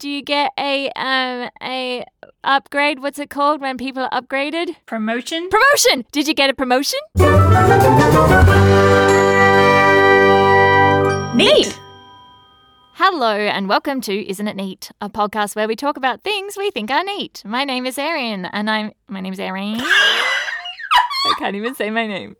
do 0.00 0.08
you 0.08 0.22
get 0.22 0.52
a 0.58 0.90
um 0.96 1.50
a 1.62 2.04
upgrade? 2.42 3.00
What's 3.00 3.18
it 3.18 3.28
called 3.28 3.60
when 3.60 3.76
people 3.76 4.08
are 4.10 4.22
upgraded? 4.22 4.74
Promotion? 4.86 5.50
Promotion. 5.50 6.06
Did 6.10 6.26
you 6.26 6.32
get 6.32 6.48
a 6.48 6.54
promotion? 6.54 6.98
Neat. 11.36 11.78
Hello 12.94 13.36
and 13.36 13.68
welcome 13.68 14.00
to 14.02 14.28
Isn't 14.28 14.48
It 14.48 14.56
Neat, 14.56 14.90
a 15.02 15.10
podcast 15.10 15.54
where 15.54 15.68
we 15.68 15.76
talk 15.76 15.98
about 15.98 16.22
things 16.22 16.56
we 16.56 16.70
think 16.70 16.90
are 16.90 17.04
neat. 17.04 17.42
My 17.44 17.64
name 17.64 17.84
is 17.84 17.98
Erin, 17.98 18.46
and 18.46 18.70
I'm 18.70 18.92
my 19.06 19.20
name 19.20 19.34
is 19.34 19.40
Erin. 19.40 19.76
I 19.80 21.34
can't 21.38 21.56
even 21.56 21.74
say 21.74 21.90
my 21.90 22.06
name. 22.06 22.36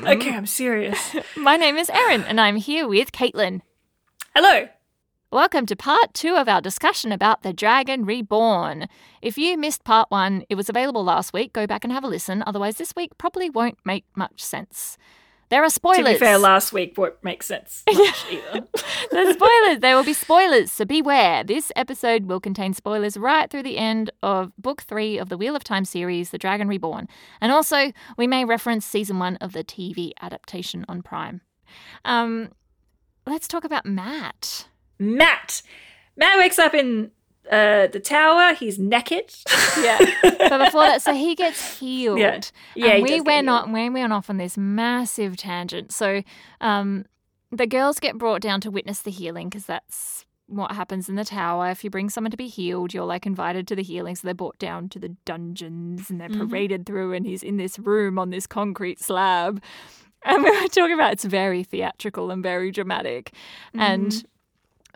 Okay, 0.00 0.34
I'm 0.34 0.46
serious. 0.46 1.16
My 1.36 1.56
name 1.56 1.76
is 1.76 1.88
Erin, 1.88 2.22
and 2.24 2.38
I'm 2.38 2.56
here 2.56 2.86
with 2.86 3.12
Caitlin. 3.12 3.62
Hello. 4.38 4.68
Welcome 5.32 5.64
to 5.64 5.74
part 5.74 6.12
two 6.12 6.34
of 6.34 6.46
our 6.46 6.60
discussion 6.60 7.10
about 7.10 7.42
The 7.42 7.54
Dragon 7.54 8.04
Reborn. 8.04 8.86
If 9.22 9.38
you 9.38 9.56
missed 9.56 9.82
part 9.82 10.10
one, 10.10 10.44
it 10.50 10.56
was 10.56 10.68
available 10.68 11.02
last 11.02 11.32
week. 11.32 11.54
Go 11.54 11.66
back 11.66 11.84
and 11.84 11.92
have 11.94 12.04
a 12.04 12.06
listen. 12.06 12.44
Otherwise, 12.46 12.76
this 12.76 12.92
week 12.94 13.16
probably 13.16 13.48
won't 13.48 13.78
make 13.86 14.04
much 14.14 14.44
sense. 14.44 14.98
There 15.48 15.64
are 15.64 15.70
spoilers. 15.70 16.04
To 16.04 16.12
be 16.12 16.18
fair, 16.18 16.36
last 16.36 16.74
week 16.74 16.98
won't 16.98 17.14
make 17.24 17.42
sense 17.42 17.82
either. 17.90 18.66
There's 19.10 19.36
spoilers. 19.36 19.78
There 19.80 19.96
will 19.96 20.04
be 20.04 20.12
spoilers, 20.12 20.70
so 20.70 20.84
beware. 20.84 21.42
This 21.42 21.72
episode 21.74 22.26
will 22.26 22.38
contain 22.38 22.74
spoilers 22.74 23.16
right 23.16 23.50
through 23.50 23.62
the 23.62 23.78
end 23.78 24.10
of 24.22 24.52
book 24.58 24.82
three 24.82 25.16
of 25.16 25.30
the 25.30 25.38
Wheel 25.38 25.56
of 25.56 25.64
Time 25.64 25.86
series, 25.86 26.28
The 26.28 26.36
Dragon 26.36 26.68
Reborn. 26.68 27.08
And 27.40 27.52
also, 27.52 27.90
we 28.18 28.26
may 28.26 28.44
reference 28.44 28.84
season 28.84 29.18
one 29.18 29.36
of 29.36 29.54
the 29.54 29.64
TV 29.64 30.10
adaptation 30.20 30.84
on 30.90 31.00
Prime. 31.00 31.40
Um, 32.04 32.50
let's 33.26 33.48
talk 33.48 33.64
about 33.64 33.84
Matt. 33.86 34.66
Matt. 34.98 35.62
Matt 36.16 36.38
wakes 36.38 36.58
up 36.58 36.74
in 36.74 37.10
uh, 37.50 37.86
the 37.88 38.00
tower. 38.00 38.54
He's 38.54 38.78
naked. 38.78 39.32
Yeah. 39.78 39.98
But 40.22 40.64
before 40.64 40.84
that, 40.84 41.02
so 41.02 41.12
he 41.12 41.34
gets 41.34 41.78
healed. 41.78 42.18
Yeah. 42.18 42.40
Yeah, 42.74 42.86
And 42.94 43.02
we 43.02 43.20
went 43.20 43.46
on 43.50 43.72
we 43.72 43.90
went 43.90 44.10
off 44.10 44.30
on 44.30 44.38
this 44.38 44.56
massive 44.56 45.36
tangent. 45.36 45.92
So 45.92 46.22
um 46.62 47.04
the 47.52 47.66
girls 47.66 48.00
get 48.00 48.16
brought 48.16 48.40
down 48.40 48.62
to 48.62 48.70
witness 48.70 49.02
the 49.02 49.10
healing 49.10 49.50
because 49.50 49.66
that's 49.66 50.24
what 50.46 50.72
happens 50.72 51.10
in 51.10 51.14
the 51.16 51.26
tower. 51.26 51.68
If 51.70 51.84
you 51.84 51.90
bring 51.90 52.08
someone 52.08 52.30
to 52.30 52.38
be 52.38 52.48
healed, 52.48 52.94
you're 52.94 53.04
like 53.04 53.26
invited 53.26 53.68
to 53.68 53.76
the 53.76 53.82
healing. 53.82 54.16
So 54.16 54.26
they're 54.26 54.34
brought 54.34 54.58
down 54.58 54.88
to 54.90 54.98
the 54.98 55.10
dungeons 55.26 56.08
and 56.08 56.18
they're 56.18 56.30
Mhm. 56.30 56.48
paraded 56.48 56.86
through, 56.86 57.12
and 57.12 57.26
he's 57.26 57.42
in 57.42 57.58
this 57.58 57.78
room 57.78 58.18
on 58.18 58.30
this 58.30 58.46
concrete 58.46 58.98
slab. 58.98 59.62
And 60.26 60.42
we 60.44 60.50
were 60.50 60.68
talking 60.68 60.92
about 60.92 61.12
it's 61.12 61.24
very 61.24 61.62
theatrical 61.62 62.30
and 62.30 62.42
very 62.42 62.70
dramatic. 62.70 63.32
And 63.74 64.10
Mhm. 64.12 64.24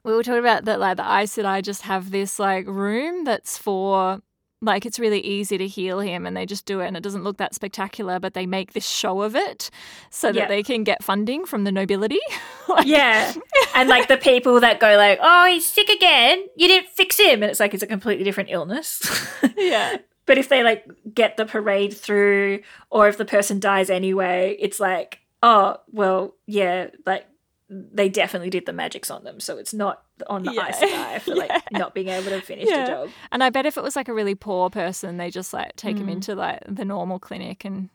we 0.05 0.13
were 0.15 0.23
talking 0.23 0.41
about 0.41 0.65
that 0.67 0.81
like 0.81 0.97
the 0.97 1.05
Aes 1.11 1.39
I 1.39 1.61
just 1.61 1.83
have 1.83 2.11
this 2.11 2.39
like 2.39 2.67
room 2.67 3.25
that's 3.25 3.57
for 3.59 4.21
like 4.63 4.85
it's 4.85 4.99
really 4.99 5.21
easy 5.21 5.57
to 5.57 5.67
heal 5.67 6.01
him 6.01 6.27
and 6.27 6.37
they 6.37 6.45
just 6.45 6.67
do 6.67 6.81
it 6.81 6.87
and 6.87 6.95
it 6.95 7.03
doesn't 7.03 7.25
look 7.25 7.39
that 7.39 7.55
spectacular 7.55 8.21
but 8.21 8.35
they 8.35 8.45
make 8.45 8.75
this 8.75 8.87
show 8.87 9.23
of 9.23 9.35
it 9.35 9.71
so 10.11 10.31
that 10.33 10.49
they 10.49 10.63
can 10.63 10.85
get 10.85 11.03
funding 11.03 11.47
from 11.47 11.65
the 11.65 11.73
nobility 11.73 12.21
Like, 12.69 12.87
yeah. 12.87 13.33
And 13.75 13.89
like 13.89 14.09
the 14.09 14.19
people 14.19 14.61
that 14.61 14.79
go 14.79 14.97
like, 14.99 15.19
oh, 15.23 15.47
he's 15.47 15.67
sick 15.67 15.89
again. 15.89 16.47
You 16.57 16.69
didn't 16.69 16.89
fix 16.91 17.19
him. 17.19 17.43
And 17.43 17.51
it's 17.51 17.59
like, 17.59 17.73
it's 17.75 17.83
a 17.83 17.87
completely 17.87 18.23
different 18.23 18.51
illness. 18.51 19.01
yeah 19.57 19.97
But 20.27 20.37
if 20.39 20.49
they 20.51 20.63
like 20.63 20.85
get 21.15 21.37
the 21.39 21.47
parade 21.47 21.97
through, 21.97 22.61
or 22.91 23.09
if 23.09 23.17
the 23.17 23.25
person 23.25 23.59
dies 23.61 23.89
anyway, 23.91 24.57
it's 24.61 24.79
like, 24.79 25.20
oh, 25.43 25.77
well, 25.91 26.35
yeah, 26.47 26.89
like 27.07 27.27
they 27.69 28.09
definitely 28.09 28.51
did 28.51 28.67
the 28.67 28.73
magics 28.73 29.11
on 29.11 29.23
them, 29.25 29.39
so 29.41 29.57
it's 29.57 29.73
not 29.73 30.03
on 30.29 30.43
the 30.43 30.53
Yeah. 30.53 30.63
ice 30.63 30.81
guy 30.81 31.19
for 31.25 31.35
like 31.37 31.51
Yeah. 31.51 31.61
not 31.79 31.95
being 31.95 32.09
able 32.09 32.31
to 32.31 32.41
finish 32.41 32.69
Yeah. 32.69 32.85
the 32.85 32.91
job. 32.91 33.09
and 33.33 33.43
i 33.45 33.49
bet 33.49 33.65
if 33.65 33.77
it 33.79 33.83
was 33.83 33.97
like 33.97 34.09
a 34.09 34.13
really 34.13 34.35
poor 34.35 34.69
person 34.69 35.17
they 35.17 35.31
just 35.31 35.53
like 35.55 35.75
take 35.77 35.97
him 35.97 36.09
Mm. 36.09 36.13
into 36.13 36.35
like 36.35 36.61
the 36.69 36.85
normal 36.85 37.19
clinic 37.19 37.65
and 37.65 37.89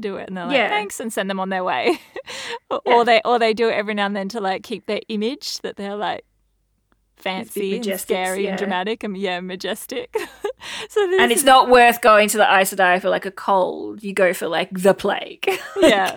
do 0.00 0.16
it 0.16 0.26
and 0.28 0.36
they're 0.36 0.46
like 0.46 0.56
Yeah. 0.56 0.68
thanks 0.68 0.98
and 0.98 1.12
send 1.12 1.30
them 1.30 1.38
on 1.38 1.50
their 1.50 1.62
way 1.62 2.00
or, 2.70 2.80
or 2.86 3.04
they 3.04 3.20
or 3.24 3.38
they 3.38 3.54
do 3.54 3.68
it 3.68 3.74
every 3.74 3.94
now 3.94 4.06
and 4.06 4.16
then 4.16 4.28
to 4.30 4.40
like 4.40 4.62
keep 4.64 4.86
their 4.86 5.00
image 5.08 5.58
that 5.60 5.76
they're 5.76 5.94
like 5.94 6.24
fancy 7.16 7.76
and 7.76 8.00
scary 8.00 8.44
yeah. 8.44 8.50
and 8.50 8.58
dramatic 8.58 9.04
and 9.04 9.16
yeah 9.16 9.40
majestic 9.40 10.14
so 10.88 11.06
this 11.06 11.20
And 11.20 11.30
it's 11.30 11.42
is- 11.42 11.44
not 11.46 11.68
worth 11.70 12.00
going 12.00 12.28
to 12.30 12.36
the 12.38 12.44
Aes 12.58 12.74
Sedai 12.74 13.00
for 13.00 13.08
like 13.08 13.24
a 13.26 13.30
cold. 13.30 14.02
You 14.02 14.12
go 14.12 14.32
for 14.34 14.48
like 14.48 14.70
the 14.72 14.94
plague. 14.94 15.48
yeah 15.80 16.16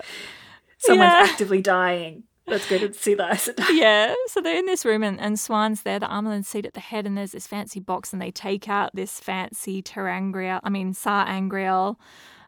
Someone's 0.80 1.12
Yeah. 1.12 1.26
actively 1.30 1.62
dying. 1.62 2.24
Let's 2.46 2.68
go 2.68 2.78
to 2.78 2.92
see 2.92 3.14
the 3.14 3.68
yeah. 3.72 4.12
So 4.26 4.40
they're 4.40 4.58
in 4.58 4.66
this 4.66 4.84
room, 4.84 5.04
and, 5.04 5.20
and 5.20 5.36
Siuan's 5.36 5.82
there, 5.82 6.00
the 6.00 6.06
Amyrlin 6.06 6.44
seat 6.44 6.66
at 6.66 6.74
the 6.74 6.80
head, 6.80 7.06
and 7.06 7.16
there's 7.16 7.30
this 7.32 7.46
fancy 7.46 7.78
box, 7.78 8.12
and 8.12 8.20
they 8.20 8.32
take 8.32 8.68
out 8.68 8.90
this 8.94 9.20
fancy 9.20 9.82
ter'angreal, 9.82 10.58
I 10.64 10.68
mean, 10.68 10.92
sa'angreal, 10.92 11.96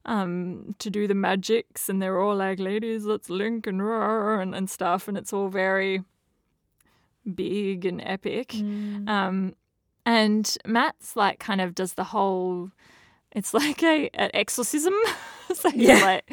um, 0.07 0.75
to 0.81 0.91
do 0.91 1.07
the 1.07 1.15
magics, 1.15 1.89
and 1.89 2.03
they're 2.03 2.21
all 2.21 2.35
like, 2.35 2.59
ladies, 2.59 3.05
let's 3.05 3.31
link 3.31 3.67
and 3.69 3.81
roar, 3.81 4.41
and, 4.41 4.55
and 4.57 4.69
stuff, 4.69 5.07
and 5.07 5.17
it's 5.17 5.33
all 5.33 5.49
very 5.49 6.03
big 7.35 7.85
and 7.85 8.01
epic. 8.05 8.49
Mm. 8.49 9.09
Um, 9.09 9.55
and 10.05 10.57
Matt's 10.67 11.15
like, 11.15 11.39
kind 11.39 11.61
of 11.61 11.75
does 11.77 11.95
the 11.95 12.05
whole, 12.05 12.71
it's 13.31 13.55
like 13.55 13.83
a 13.85 14.09
an 14.15 14.31
exorcism. 14.35 14.95
so 15.55 15.71
he's 15.71 15.89
Yeah. 15.89 16.05
like, 16.05 16.33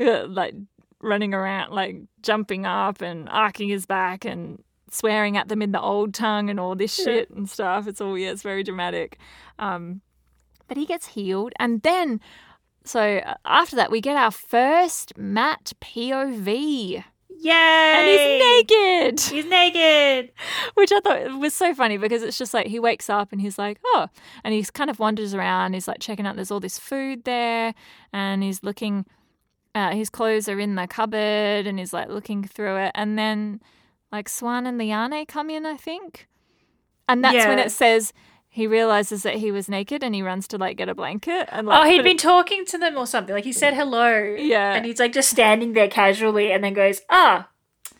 uh, 0.00 0.26
like 0.26 0.54
running 1.04 1.34
around, 1.34 1.72
like 1.72 1.96
jumping 2.22 2.66
up 2.66 3.00
and 3.02 3.28
arcing 3.28 3.68
his 3.68 3.86
back 3.86 4.24
and 4.24 4.62
swearing 4.90 5.36
at 5.36 5.48
them 5.48 5.60
in 5.62 5.72
the 5.72 5.80
old 5.80 6.14
tongue 6.14 6.48
and 6.50 6.58
all 6.60 6.74
this 6.74 6.98
Yeah. 6.98 7.04
shit 7.04 7.30
and 7.30 7.48
stuff. 7.48 7.86
It's 7.86 8.00
all 8.00 8.16
yeah, 8.18 8.30
it's 8.30 8.42
very 8.42 8.62
dramatic. 8.62 9.18
Um, 9.58 10.00
but 10.68 10.76
he 10.76 10.86
gets 10.86 11.08
healed, 11.08 11.52
and 11.58 11.82
then 11.82 12.20
so 12.84 13.18
uh, 13.18 13.34
after 13.44 13.76
that, 13.76 13.90
we 13.90 14.00
get 14.00 14.16
our 14.16 14.30
first 14.30 15.16
Matt 15.16 15.72
POV, 15.80 17.04
Yay! 17.40 17.50
and 17.50 18.06
he's 18.08 18.70
naked 18.70 19.20
He's 19.20 19.46
naked. 19.46 20.32
which 20.74 20.92
I 20.92 21.00
thought 21.00 21.38
was 21.38 21.54
so 21.54 21.74
funny 21.74 21.96
because 21.98 22.22
it's 22.22 22.38
just 22.38 22.54
like 22.54 22.66
he 22.66 22.78
wakes 22.78 23.10
up 23.10 23.32
and 23.32 23.40
he's 23.40 23.58
like, 23.58 23.78
oh, 23.86 24.06
and 24.44 24.54
he's 24.54 24.70
kind 24.70 24.90
of 24.90 24.98
wanders 24.98 25.34
around. 25.34 25.74
He's 25.74 25.88
like 25.88 25.98
checking 26.00 26.26
out. 26.26 26.36
There's 26.36 26.50
all 26.50 26.60
this 26.60 26.78
food 26.78 27.24
there, 27.24 27.74
and 28.12 28.42
he's 28.42 28.62
looking. 28.62 29.06
Uh, 29.74 29.90
his 29.92 30.08
clothes 30.08 30.48
are 30.48 30.60
in 30.60 30.76
the 30.76 30.86
cupboard, 30.86 31.66
and 31.66 31.78
he's 31.78 31.92
like 31.92 32.08
looking 32.08 32.44
through 32.44 32.76
it, 32.76 32.92
and 32.94 33.18
then 33.18 33.60
like 34.12 34.28
Siuan 34.28 34.66
and 34.68 34.78
Leane 34.78 35.26
come 35.26 35.50
in, 35.50 35.66
I 35.66 35.76
think, 35.76 36.28
and 37.08 37.24
that's 37.24 37.44
when 37.46 37.58
it 37.58 37.72
says 37.72 38.12
he 38.48 38.68
realizes 38.68 39.24
that 39.24 39.34
he 39.34 39.50
was 39.50 39.68
naked 39.68 40.04
and 40.04 40.14
he 40.14 40.22
runs 40.22 40.46
to 40.46 40.56
like 40.56 40.76
get 40.76 40.88
a 40.88 40.94
blanket 40.94 41.48
and 41.50 41.66
like, 41.66 41.80
Oh, 41.84 41.90
he'd 41.90 42.04
been 42.04 42.14
it- 42.14 42.20
talking 42.20 42.64
to 42.66 42.78
them 42.78 42.96
or 42.96 43.04
something. 43.04 43.34
Like 43.34 43.42
he 43.42 43.50
said 43.52 43.74
hello. 43.74 44.36
Yeah. 44.38 44.74
And 44.74 44.86
he's 44.86 45.00
like 45.00 45.12
just 45.12 45.28
standing 45.28 45.72
there 45.72 45.88
casually 45.88 46.52
and 46.52 46.62
then 46.62 46.72
goes, 46.72 47.00
ah, 47.10 47.48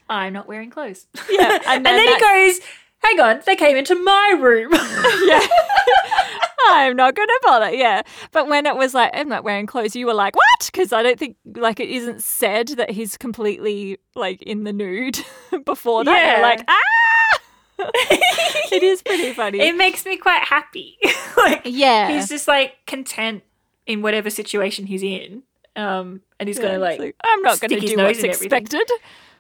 I'm 0.09 0.33
not 0.33 0.47
wearing 0.47 0.71
clothes. 0.71 1.09
Yeah, 1.29 1.55
and 1.55 1.63
and 1.67 1.85
then 1.87 1.97
then, 1.97 2.07
he 2.07 2.21
goes, 2.21 2.61
hang 2.99 3.19
on, 3.19 3.43
they 3.45 3.57
came 3.57 3.77
into 3.77 3.97
my 3.97 4.37
room. 4.41 4.71
yeah. 5.25 5.45
I'm 6.69 6.97
not 6.97 7.15
going 7.15 7.29
to 7.29 7.41
bother. 7.45 7.75
Yeah. 7.75 8.03
But 8.33 8.49
when 8.49 8.67
it 8.67 8.77
was 8.77 8.95
like, 8.95 9.11
I'm 9.15 9.29
not 9.29 9.45
wearing 9.45 9.67
clothes, 9.67 9.95
you 9.97 10.07
were 10.07 10.15
like, 10.15 10.35
what? 10.37 10.71
Because 10.73 10.93
I 10.93 11.03
don't 11.03 11.19
think, 11.19 11.37
like, 11.57 11.81
it 11.81 11.89
isn't 11.91 12.23
said 12.23 12.69
that 12.69 12.91
he's 12.91 13.17
completely, 13.17 13.99
like, 14.15 14.43
in 14.43 14.65
the 14.65 14.73
nude 14.73 15.19
before 15.65 16.05
that. 16.05 16.11
You're 16.11 16.37
Yeah. 16.37 16.43
like, 16.43 16.65
ah! 16.69 17.39
it 17.79 18.83
is 18.83 19.03
pretty 19.03 19.33
funny. 19.33 19.61
it 19.61 19.77
makes 19.77 20.05
me 20.07 20.17
quite 20.17 20.43
happy. 20.43 20.97
like 21.37 21.63
yeah. 21.65 22.09
he's 22.09 22.29
just 22.29 22.47
like 22.47 22.75
content 22.87 23.43
in 23.87 24.01
whatever 24.03 24.31
situation 24.31 24.87
he's 24.87 25.03
in. 25.03 25.43
Um, 25.77 26.21
and 26.39 26.49
he's 26.49 26.57
Yeah, 26.59 26.77
gonna 26.77 26.85
it's 26.85 27.01
like, 27.01 27.17
I'm 27.25 27.43
not 27.43 27.59
going 27.61 27.71
to 27.73 27.81
do 27.81 27.97
what's 27.97 28.19
everything. 28.21 28.31
expected. 28.31 28.89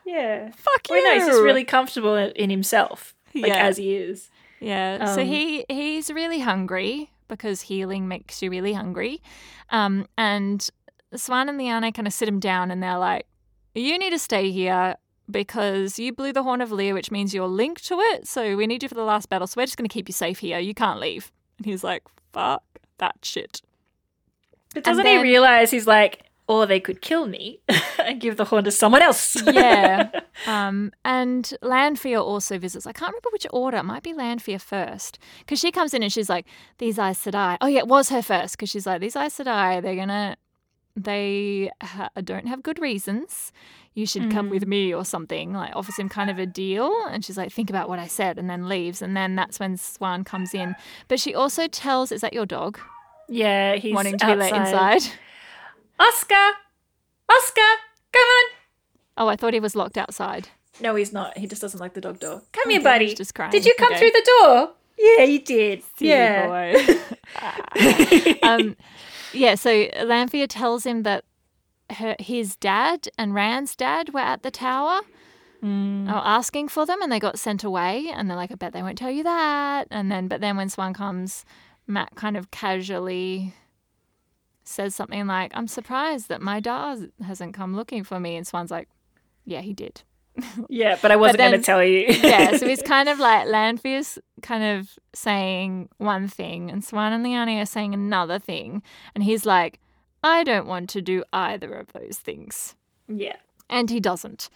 yeah. 0.04 0.50
Fuck 0.56 0.88
you. 0.88 0.96
Well, 0.96 1.04
no, 1.04 1.14
he's 1.14 1.26
just 1.28 1.42
really 1.42 1.64
comfortable 1.64 2.16
in, 2.16 2.50
himself, 2.50 3.14
like 3.34 3.46
Yeah. 3.46 3.64
as 3.66 3.76
he 3.76 3.94
is. 3.94 4.30
Yeah. 4.60 5.14
so 5.14 5.20
Um, 5.22 5.26
he 5.28 5.64
he's 5.68 6.10
really 6.10 6.40
hungry 6.40 7.10
because 7.28 7.62
healing 7.62 8.08
makes 8.08 8.42
you 8.42 8.50
really 8.50 8.72
hungry. 8.72 9.22
Um, 9.70 10.06
and 10.18 10.68
Siuan 11.14 11.48
and 11.48 11.58
Leane 11.58 11.92
kind 11.92 12.06
of 12.06 12.12
sit 12.12 12.28
him 12.28 12.40
down 12.40 12.70
and 12.70 12.82
they're 12.82 12.98
like, 12.98 13.26
"You 13.74 13.98
need 13.98 14.10
to 14.10 14.18
stay 14.18 14.50
here 14.50 14.96
because 15.30 15.98
you 15.98 16.12
blew 16.12 16.32
the 16.32 16.42
horn 16.42 16.60
of 16.60 16.70
Lear, 16.70 16.92
which 16.94 17.10
means 17.10 17.32
you're 17.32 17.48
linked 17.48 17.84
to 17.86 17.98
it. 17.98 18.26
So 18.28 18.56
we 18.56 18.66
need 18.66 18.82
you 18.82 18.88
for 18.88 18.94
the 18.94 19.04
last 19.04 19.28
battle. 19.28 19.46
So 19.46 19.60
we're 19.60 19.66
just 19.66 19.76
going 19.76 19.88
to 19.88 19.92
keep 19.92 20.08
you 20.08 20.12
safe 20.12 20.38
here. 20.40 20.58
You 20.58 20.74
can't 20.74 21.00
leave." 21.00 21.32
And 21.58 21.66
he's 21.66 21.84
like, 21.84 22.02
"Fuck 22.32 22.62
that 22.98 23.16
shit." 23.22 23.62
But 24.74 24.84
doesn't 24.84 25.04
then- 25.04 25.18
he 25.18 25.22
realize 25.22 25.70
he's 25.70 25.86
like, 25.86 26.23
or 26.46 26.66
they 26.66 26.80
could 26.80 27.00
kill 27.00 27.26
me 27.26 27.60
and 27.98 28.20
give 28.20 28.36
the 28.36 28.44
horn 28.44 28.64
to 28.64 28.70
someone 28.70 29.02
else? 29.02 29.40
Yeah. 29.46 30.10
Um, 30.48 30.92
and 31.04 31.54
Lanfear 31.62 32.18
also 32.18 32.58
visits. 32.58 32.88
I 32.88 32.92
can't 32.92 33.12
remember 33.12 33.28
which 33.32 33.46
order. 33.52 33.78
It 33.78 33.84
might 33.84 34.02
be 34.02 34.12
Lanfear 34.12 34.58
first. 34.58 35.18
Because 35.38 35.60
she 35.60 35.70
comes 35.70 35.94
in 35.94 36.02
and 36.02 36.12
she's 36.12 36.28
like, 36.28 36.44
these 36.78 36.98
Aes 36.98 37.24
Sedai. 37.24 37.56
Oh, 37.60 37.68
yeah, 37.68 37.78
it 37.78 37.86
was 37.86 38.08
her 38.08 38.20
first. 38.20 38.56
Because 38.56 38.68
she's 38.68 38.84
like, 38.84 39.00
these 39.00 39.14
Aes 39.14 39.38
Sedai, 39.38 39.80
they're 39.80 39.94
going 39.94 40.08
to 40.08 40.36
they 40.96 41.70
ha- 41.82 42.10
don't 42.22 42.46
have 42.46 42.62
good 42.62 42.78
reasons. 42.78 43.52
You 43.94 44.06
should 44.06 44.30
come 44.30 44.50
with 44.50 44.66
me 44.66 44.92
or 44.92 45.04
something. 45.04 45.52
Like 45.52 45.74
offers 45.74 45.96
him 45.96 46.08
kind 46.08 46.30
of 46.30 46.38
a 46.38 46.46
deal, 46.46 46.92
and 47.10 47.24
she's 47.24 47.36
like, 47.36 47.52
"Think 47.52 47.70
about 47.70 47.88
what 47.88 47.98
I 48.00 48.06
said," 48.08 48.38
and 48.38 48.50
then 48.50 48.68
leaves. 48.68 49.02
And 49.02 49.16
then 49.16 49.36
that's 49.36 49.60
when 49.60 49.76
Siuan 49.76 50.26
comes 50.26 50.52
in. 50.52 50.74
But 51.06 51.20
she 51.20 51.34
also 51.34 51.68
tells, 51.68 52.10
"Is 52.10 52.20
that 52.20 52.32
your 52.32 52.46
dog 52.46 52.78
Yeah, 53.28 53.76
he's 53.76 53.94
wanting 53.94 54.18
to 54.18 54.26
be 54.26 54.34
let 54.34 54.52
inside?" 54.54 55.02
Oscar, 55.98 56.58
Oscar, 57.28 57.60
come 58.12 58.22
on. 58.22 58.44
Oh, 59.16 59.28
I 59.28 59.36
thought 59.36 59.54
he 59.54 59.60
was 59.60 59.76
locked 59.76 59.96
outside. 59.96 60.48
No, 60.80 60.94
he's 60.96 61.12
not. 61.12 61.38
He 61.38 61.46
just 61.46 61.62
doesn't 61.62 61.78
like 61.80 61.94
the 61.94 62.00
dog 62.00 62.18
door. 62.18 62.42
Come 62.52 62.62
Okay, 62.66 62.72
here, 62.72 62.82
buddy. 62.82 63.06
he's 63.06 63.14
just 63.14 63.34
crying. 63.34 63.52
Did 63.52 63.64
you 63.64 63.74
come 63.78 63.92
Okay. 63.92 63.98
through 64.00 64.10
the 64.10 64.30
door? 64.40 64.70
Yeah, 64.98 65.24
you 65.24 65.38
did. 65.40 65.82
Silly 65.96 66.10
yeah. 66.10 66.46
boy. 66.72 68.34
um, 68.42 68.76
yeah, 69.32 69.54
so 69.54 69.88
Lanfear 70.04 70.46
tells 70.48 70.84
him 70.84 71.02
that 71.04 71.24
her, 71.90 72.16
his 72.18 72.56
dad 72.56 73.08
and 73.18 73.34
Rand's 73.34 73.76
dad 73.76 74.12
were 74.12 74.20
at 74.20 74.42
the 74.42 74.50
tower 74.50 75.00
Mm. 75.62 76.10
are 76.12 76.22
asking 76.26 76.68
for 76.68 76.84
them 76.84 77.00
and 77.00 77.10
they 77.10 77.18
got 77.18 77.38
sent 77.38 77.64
away. 77.64 78.10
And 78.14 78.28
they're 78.28 78.36
like, 78.36 78.52
I 78.52 78.54
bet 78.54 78.74
they 78.74 78.82
won't 78.82 78.98
tell 78.98 79.10
you 79.10 79.22
that. 79.22 79.88
And 79.90 80.12
then, 80.12 80.28
but 80.28 80.42
then 80.42 80.58
when 80.58 80.68
Siuan 80.68 80.94
comes, 80.94 81.46
Matt 81.86 82.14
kind 82.16 82.36
of 82.36 82.50
casually 82.50 83.54
says 84.64 84.94
something 84.94 85.26
like, 85.26 85.52
I'm 85.54 85.68
surprised 85.68 86.28
that 86.28 86.40
my 86.40 86.60
dad 86.60 87.10
hasn't 87.24 87.54
come 87.54 87.76
looking 87.76 88.04
for 88.04 88.18
me. 88.18 88.36
And 88.36 88.46
Siuan's 88.46 88.70
like, 88.70 88.88
Yeah, 89.44 89.60
he 89.60 89.72
did. 89.72 90.02
Yeah, 90.68 90.98
but 91.00 91.12
I 91.12 91.16
wasn't 91.16 91.38
going 91.38 91.52
to 91.52 91.58
tell 91.58 91.84
you. 91.84 92.06
yeah, 92.08 92.56
so 92.56 92.66
he's 92.66 92.82
kind 92.94 93.08
of 93.08 93.18
like 93.18 93.46
Lanfear's 93.46 94.18
kind 94.42 94.64
of 94.64 94.90
saying 95.14 95.88
one 95.98 96.28
thing, 96.28 96.70
and 96.70 96.82
Siuan 96.82 97.12
and 97.12 97.22
Leane 97.22 97.60
are 97.60 97.66
saying 97.66 97.94
another 97.94 98.38
thing, 98.38 98.82
and 99.14 99.22
he's 99.22 99.46
like, 99.46 99.80
I 100.22 100.42
don't 100.42 100.66
want 100.66 100.90
to 100.90 101.02
do 101.02 101.22
either 101.32 101.72
of 101.74 101.92
those 101.92 102.18
things, 102.18 102.74
yeah. 103.08 103.36
and 103.68 103.90
he 103.90 104.00
doesn't. 104.00 104.48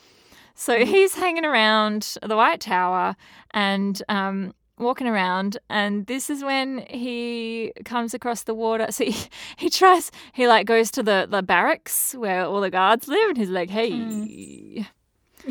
So 0.55 0.85
he's 0.85 1.15
hanging 1.15 1.45
around 1.45 2.17
the 2.21 2.37
White 2.37 2.61
Tower 2.61 3.15
and 3.53 4.03
um, 4.09 4.53
walking 4.79 5.07
around, 5.07 5.59
and 5.69 6.07
this 6.07 6.31
is 6.31 6.43
when 6.45 6.85
he 6.89 7.73
comes 7.85 8.15
across 8.15 8.43
the 8.45 8.55
water. 8.55 8.87
So 8.93 9.05
he, 9.05 9.17
he 9.57 9.71
tries, 9.71 10.11
he 10.33 10.47
like 10.49 10.67
goes 10.67 10.91
to 10.93 11.03
the 11.03 11.27
the 11.31 11.43
barracks 11.43 12.15
where 12.15 12.45
all 12.45 12.61
the 12.61 12.71
guards 12.71 13.09
live, 13.09 13.29
and 13.31 13.39
he's 13.39 13.51
like, 13.51 13.71
hey. 13.71 13.89
yeah. 13.89 14.83
Hmm. 14.85 14.93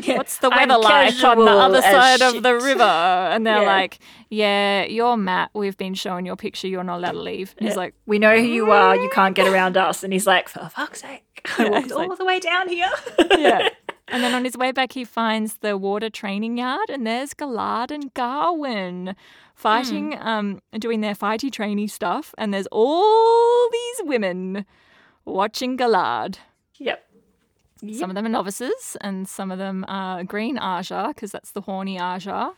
What's 0.16 0.38
the 0.38 0.48
I'm 0.50 0.68
weather 0.68 0.80
like 0.80 1.24
on 1.24 1.38
the 1.44 1.50
other 1.50 1.82
side 1.82 2.22
of 2.22 2.42
the 2.42 2.54
river? 2.54 2.82
And 2.84 3.44
they're 3.44 3.62
Yeah. 3.62 3.66
like, 3.76 3.98
Yeah, 4.28 4.84
you're 4.84 5.16
Matt. 5.16 5.50
We've 5.54 5.76
been 5.76 5.94
showing 5.94 6.24
your 6.26 6.36
picture. 6.36 6.68
You're 6.68 6.84
not 6.84 6.98
allowed 6.98 7.12
to 7.12 7.22
leave. 7.22 7.54
And 7.58 7.66
he's 7.66 7.76
like, 7.76 7.94
we 8.06 8.18
know 8.20 8.36
who 8.36 8.46
you 8.46 8.70
are. 8.70 8.94
You 8.94 9.08
can't 9.12 9.34
get 9.34 9.48
around 9.48 9.76
us. 9.88 10.04
And 10.04 10.12
he's 10.12 10.26
like, 10.26 10.48
for 10.48 10.68
fuck's 10.68 11.00
sake. 11.00 11.24
I 11.58 11.64
Yeah, 11.64 11.70
walked 11.70 11.90
all 11.92 12.08
like- 12.08 12.18
the 12.18 12.24
way 12.24 12.38
down 12.38 12.68
here. 12.68 12.90
Yeah. 13.36 13.70
And 14.10 14.22
then 14.22 14.34
on 14.34 14.44
his 14.44 14.56
way 14.56 14.72
back, 14.72 14.92
he 14.92 15.04
finds 15.04 15.56
the 15.56 15.76
Warder 15.76 16.08
training 16.10 16.56
yard, 16.58 16.88
and 16.88 17.06
there's 17.06 17.34
Galad 17.34 17.90
and 17.90 18.12
Gawyn 18.14 19.14
fighting, 19.54 20.12
Hmm. 20.12 20.26
um, 20.28 20.62
doing 20.78 21.00
their 21.02 21.14
fighty 21.14 21.50
trainy 21.50 21.90
stuff. 21.90 22.34
And 22.38 22.54
there's 22.54 22.66
all 22.72 23.68
these 23.70 24.00
women 24.04 24.64
watching 25.24 25.76
Galad. 25.76 26.38
yep. 26.78 27.04
Some 27.92 28.10
of 28.10 28.16
them 28.16 28.26
are 28.26 28.30
novices, 28.30 28.96
and 29.02 29.28
some 29.28 29.52
of 29.52 29.58
them 29.58 29.84
are 29.86 30.24
green 30.24 30.56
Ajah, 30.58 31.08
because 31.08 31.30
that's 31.30 31.52
the 31.52 31.60
horny 31.60 31.96
Ajah, 31.96 32.54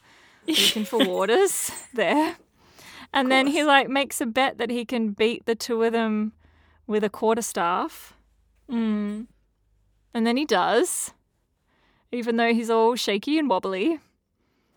looking 0.47 0.87
for 0.87 0.99
Warders 1.07 1.71
there. 1.93 2.37
And 3.13 3.31
then 3.31 3.49
he 3.49 3.63
like 3.63 3.89
makes 3.91 4.21
a 4.23 4.27
bet 4.27 4.57
that 4.57 4.71
he 4.71 4.87
can 4.87 5.11
beat 5.13 5.45
the 5.45 5.55
two 5.55 5.83
of 5.83 5.93
them 5.93 6.33
with 6.87 7.05
a 7.05 7.11
quarterstaff, 7.11 8.15
Mm. 8.71 9.27
and 10.15 10.27
then 10.27 10.37
he 10.39 10.45
does, 10.47 11.13
even 12.13 12.37
though 12.37 12.53
he's 12.55 12.71
all 12.71 12.95
shaky 12.97 13.39
and 13.39 13.49
wobbly. 13.49 13.99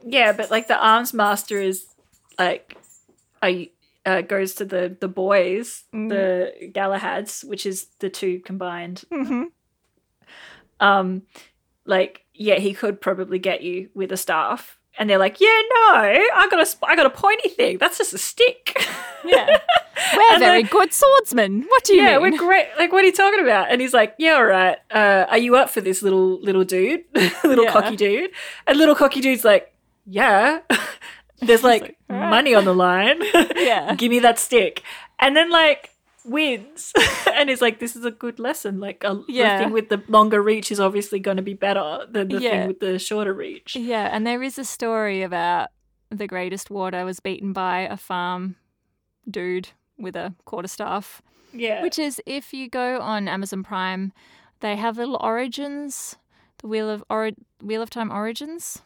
Yeah, 0.05 0.33
but 0.33 0.51
like 0.51 0.67
the 0.67 0.77
arms 0.77 1.13
master 1.13 1.61
is 1.61 1.85
like, 2.37 2.77
I 3.41 3.69
uh, 4.05 4.21
goes 4.21 4.53
to 4.55 4.65
the 4.65 4.95
the 4.99 5.07
boys, 5.07 5.83
Mm. 5.93 6.09
the 6.09 6.51
Galahads, 6.73 7.43
which 7.45 7.65
is 7.65 7.87
the 7.99 8.09
two 8.09 8.39
combined. 8.41 9.03
hmm 9.11 9.43
Um, 10.79 11.23
like 11.85 12.25
yeah, 12.33 12.55
he 12.59 12.73
could 12.73 12.99
probably 12.99 13.39
get 13.39 13.61
you 13.61 13.89
with 13.93 14.11
a 14.11 14.17
staff, 14.17 14.77
and 14.97 15.09
they're 15.09 15.17
like, 15.17 15.39
yeah, 15.41 15.47
no, 15.47 15.93
I 15.93 16.47
got 16.51 16.59
a 16.59 16.85
I 16.85 16.95
got 16.95 17.05
a 17.05 17.09
pointy 17.09 17.49
thing. 17.49 17.77
That's 17.77 17.97
just 17.97 18.13
a 18.13 18.17
stick. 18.17 18.75
Yeah, 19.25 19.57
we're 20.15 20.39
very 20.39 20.63
then- 20.63 20.71
good 20.71 20.93
swordsmen. 20.93 21.63
What 21.69 21.83
do 21.85 21.95
you 21.95 22.01
yeah, 22.03 22.17
mean? 22.19 22.31
we're 22.33 22.37
great. 22.37 22.67
Like, 22.77 22.91
what 22.91 23.03
are 23.03 23.07
you 23.07 23.13
talking 23.13 23.39
about? 23.41 23.71
And 23.71 23.79
he's 23.81 23.93
like, 23.93 24.15
yeah, 24.17 24.33
all 24.35 24.45
right. 24.45 24.77
Uh, 24.91 25.25
are 25.29 25.37
you 25.37 25.55
up 25.55 25.69
for 25.69 25.81
this 25.81 26.01
little 26.01 26.39
little 26.41 26.63
dude, 26.63 27.03
little 27.43 27.63
Yeah. 27.65 27.71
cocky 27.71 27.95
dude? 27.95 28.31
And 28.67 28.77
little 28.77 28.95
cocky 28.95 29.21
dude's 29.21 29.45
like, 29.45 29.73
yeah. 30.05 30.59
There's 31.41 31.63
like, 31.63 31.81
like, 31.81 31.97
"All 32.09 32.15
right." 32.17 32.29
money 32.29 32.55
on 32.55 32.63
the 32.65 32.73
line. 32.73 33.21
Yeah. 33.55 33.95
give 33.95 34.09
me 34.09 34.19
that 34.19 34.39
stick. 34.39 34.81
And 35.19 35.35
then 35.35 35.49
like 35.49 35.89
wins, 36.25 36.93
and 37.33 37.49
is 37.49 37.61
like, 37.61 37.79
this 37.79 37.95
is 37.95 38.05
a 38.05 38.11
good 38.11 38.39
lesson. 38.39 38.79
Like, 38.79 39.03
a, 39.03 39.21
Yeah. 39.27 39.57
the 39.57 39.63
thing 39.65 39.73
with 39.73 39.89
the 39.89 40.01
longer 40.07 40.41
reach 40.41 40.71
is 40.71 40.79
obviously 40.79 41.19
going 41.19 41.37
to 41.37 41.43
be 41.43 41.53
better 41.53 42.05
than 42.09 42.27
the 42.29 42.39
Yeah. 42.41 42.49
thing 42.51 42.67
with 42.67 42.79
the 42.79 42.99
shorter 42.99 43.33
reach. 43.33 43.75
Yeah, 43.75 44.09
and 44.11 44.25
there 44.25 44.41
is 44.43 44.57
a 44.57 44.63
story 44.65 45.21
about 45.23 45.69
the 46.09 46.27
greatest 46.27 46.69
Warder 46.69 47.05
was 47.05 47.19
beaten 47.19 47.53
by 47.53 47.79
a 47.81 47.97
farm 47.97 48.55
dude 49.29 49.69
with 49.97 50.15
a 50.15 50.33
quarterstaff. 50.45 51.21
Yeah, 51.53 51.81
Which 51.83 51.99
is 51.99 52.21
if 52.25 52.53
you 52.53 52.67
go 52.69 52.99
on 52.99 53.27
Amazon 53.27 53.63
Prime, 53.63 54.11
they 54.59 54.75
have 54.75 54.97
little 54.97 55.19
origins, 55.21 56.15
the 56.59 56.67
wheel 56.67 56.89
of 56.89 57.03
ori- 57.09 57.35
wheel 57.61 57.81
of 57.81 57.89
time 57.89 58.11
origins, 58.11 58.81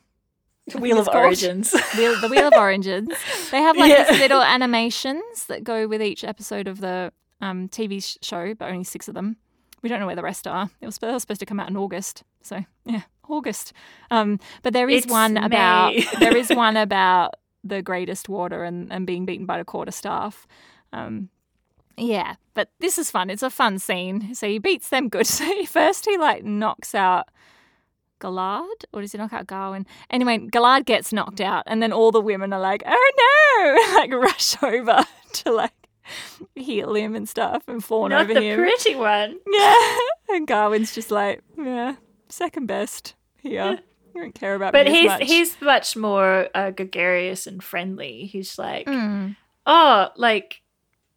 Wheel 0.75 0.99
of. 0.99 1.07
Origins. 1.07 1.71
wheel 1.97 2.19
the 2.19 2.27
wheel 2.27 2.47
of 2.47 2.53
origins. 2.55 3.07
They 3.51 3.61
have 3.61 3.77
like 3.77 3.89
Yeah. 3.97 4.09
these 4.11 4.19
little 4.19 4.41
animations 4.41 5.45
that 5.45 5.63
go 5.63 5.87
with 5.87 6.01
each 6.01 6.25
episode 6.25 6.67
of 6.67 6.81
the 6.81 7.13
um, 7.41 7.69
TV 7.69 8.17
show, 8.21 8.53
but 8.53 8.69
only 8.69 8.83
six 8.83 9.07
of 9.07 9.13
them. 9.13 9.37
We 9.83 9.89
don't 9.89 9.99
know 9.99 10.07
where 10.07 10.15
the 10.15 10.23
rest 10.23 10.47
are. 10.47 10.69
It 10.81 10.85
was, 10.85 10.97
they 10.97 11.11
were 11.11 11.19
supposed 11.19 11.39
to 11.39 11.45
come 11.45 11.59
out 11.59 11.69
in 11.69 11.77
August, 11.77 12.23
so 12.41 12.63
yeah, 12.85 13.03
August. 13.27 13.73
Um, 14.09 14.39
but 14.63 14.73
there 14.73 14.89
is 14.89 15.03
It's 15.03 15.11
one 15.11 15.37
about 15.37 15.93
there 16.19 16.35
is 16.35 16.49
one 16.49 16.77
about 16.77 17.35
the 17.63 17.81
greatest 17.81 18.27
Warder 18.29 18.63
and, 18.63 18.91
and 18.91 19.05
being 19.05 19.25
beaten 19.25 19.45
by 19.45 19.57
the 19.57 19.65
quarterstaff. 19.65 20.47
Um, 20.93 21.29
yeah, 21.97 22.35
but 22.53 22.69
this 22.79 22.97
is 22.97 23.11
fun. 23.11 23.29
It's 23.29 23.43
a 23.43 23.49
fun 23.49 23.79
scene. 23.79 24.33
So 24.33 24.47
he 24.47 24.59
beats 24.59 24.89
them 24.89 25.09
good. 25.09 25.27
So 25.37 25.65
first 25.65 26.05
he 26.05 26.17
like 26.17 26.43
knocks 26.43 26.95
out 26.95 27.29
Galad, 28.19 28.85
or 28.93 29.01
does 29.01 29.11
he 29.11 29.17
knock 29.17 29.33
out 29.33 29.47
Gawyn? 29.47 29.85
Anyway, 30.09 30.39
Galad 30.39 30.85
gets 30.85 31.13
knocked 31.13 31.41
out, 31.41 31.63
and 31.67 31.81
then 31.83 31.91
all 31.91 32.11
the 32.11 32.21
women 32.21 32.51
are 32.53 32.59
like, 32.59 32.81
"Oh 32.85 33.11
no!" 33.17 33.95
like 33.99 34.11
rush 34.11 34.61
over 34.63 35.05
to 35.33 35.51
like 35.51 35.86
heal 36.55 36.93
him 36.95 37.15
and 37.15 37.27
stuff, 37.27 37.63
and 37.67 37.83
fawn 37.83 38.09
Not 38.11 38.21
over 38.21 38.33
the 38.33 38.41
him. 38.41 38.59
pretty 38.59 38.95
one. 38.95 39.37
yeah, 39.51 39.97
and 40.29 40.47
Gawyn's 40.47 40.93
just 40.93 41.11
like, 41.11 41.41
"Yeah, 41.57 41.95
second 42.29 42.67
best 42.67 43.15
here. 43.41 43.79
You 44.15 44.21
don't 44.23 44.33
care 44.35 44.55
about 44.55 44.73
But 44.73 44.87
me 44.87 44.91
as 44.91 44.97
he's 44.97 45.07
much." 45.07 45.23
he's 45.27 45.61
much 45.61 45.95
more 45.95 46.49
uh, 46.55 46.71
gregarious 46.71 47.45
and 47.47 47.63
friendly. 47.63 48.25
He's 48.25 48.57
like, 48.57 48.87
Mm. 48.87 49.35
oh, 49.67 50.09
like, 50.15 50.61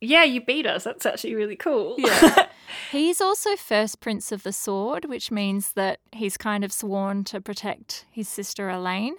yeah, 0.01 0.25
you 0.25 0.41
beat 0.45 0.67
us. 0.67 0.85
That's 0.85 1.07
actually 1.07 1.35
really 1.35 1.57
cool. 1.57 1.95
Yeah. 1.99 2.47
He's 2.93 3.21
also 3.21 3.57
first 3.57 4.01
prince 4.01 4.31
of 4.31 4.45
the 4.45 4.53
sword, 4.53 5.05
which 5.07 5.31
means 5.33 5.73
that 5.73 5.99
he's 6.13 6.37
kind 6.37 6.63
of 6.63 6.73
sworn 6.73 7.25
to 7.25 7.41
protect 7.41 8.05
his 8.13 8.29
sister 8.29 8.69
Elayne. 8.71 9.15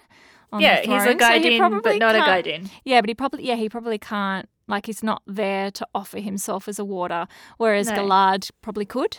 On 0.52 0.60
the 0.60 0.66
yeah, 0.66 0.76
he's 0.80 0.86
a 0.86 1.14
throne. 1.14 1.18
So 1.20 1.28
he 1.38 1.58
Gaidin, 1.58 1.82
but 1.82 1.98
not 1.98 2.14
a 2.14 2.18
can't- 2.20 2.46
Gaidin. 2.46 2.70
Yeah, 2.84 3.02
but 3.02 3.10
he 3.10 3.14
probably 3.14 3.44
yeah 3.46 3.56
he 3.56 3.68
probably 3.68 3.98
can't 3.98 4.48
like 4.68 4.86
he's 4.86 5.02
not 5.02 5.22
there 5.26 5.70
to 5.72 5.86
offer 5.94 6.20
himself 6.20 6.68
as 6.68 6.78
a 6.78 6.84
warder, 6.84 7.26
whereas 7.58 7.88
No. 7.88 7.96
Galad 7.96 8.50
probably 8.62 8.84
could. 8.86 9.18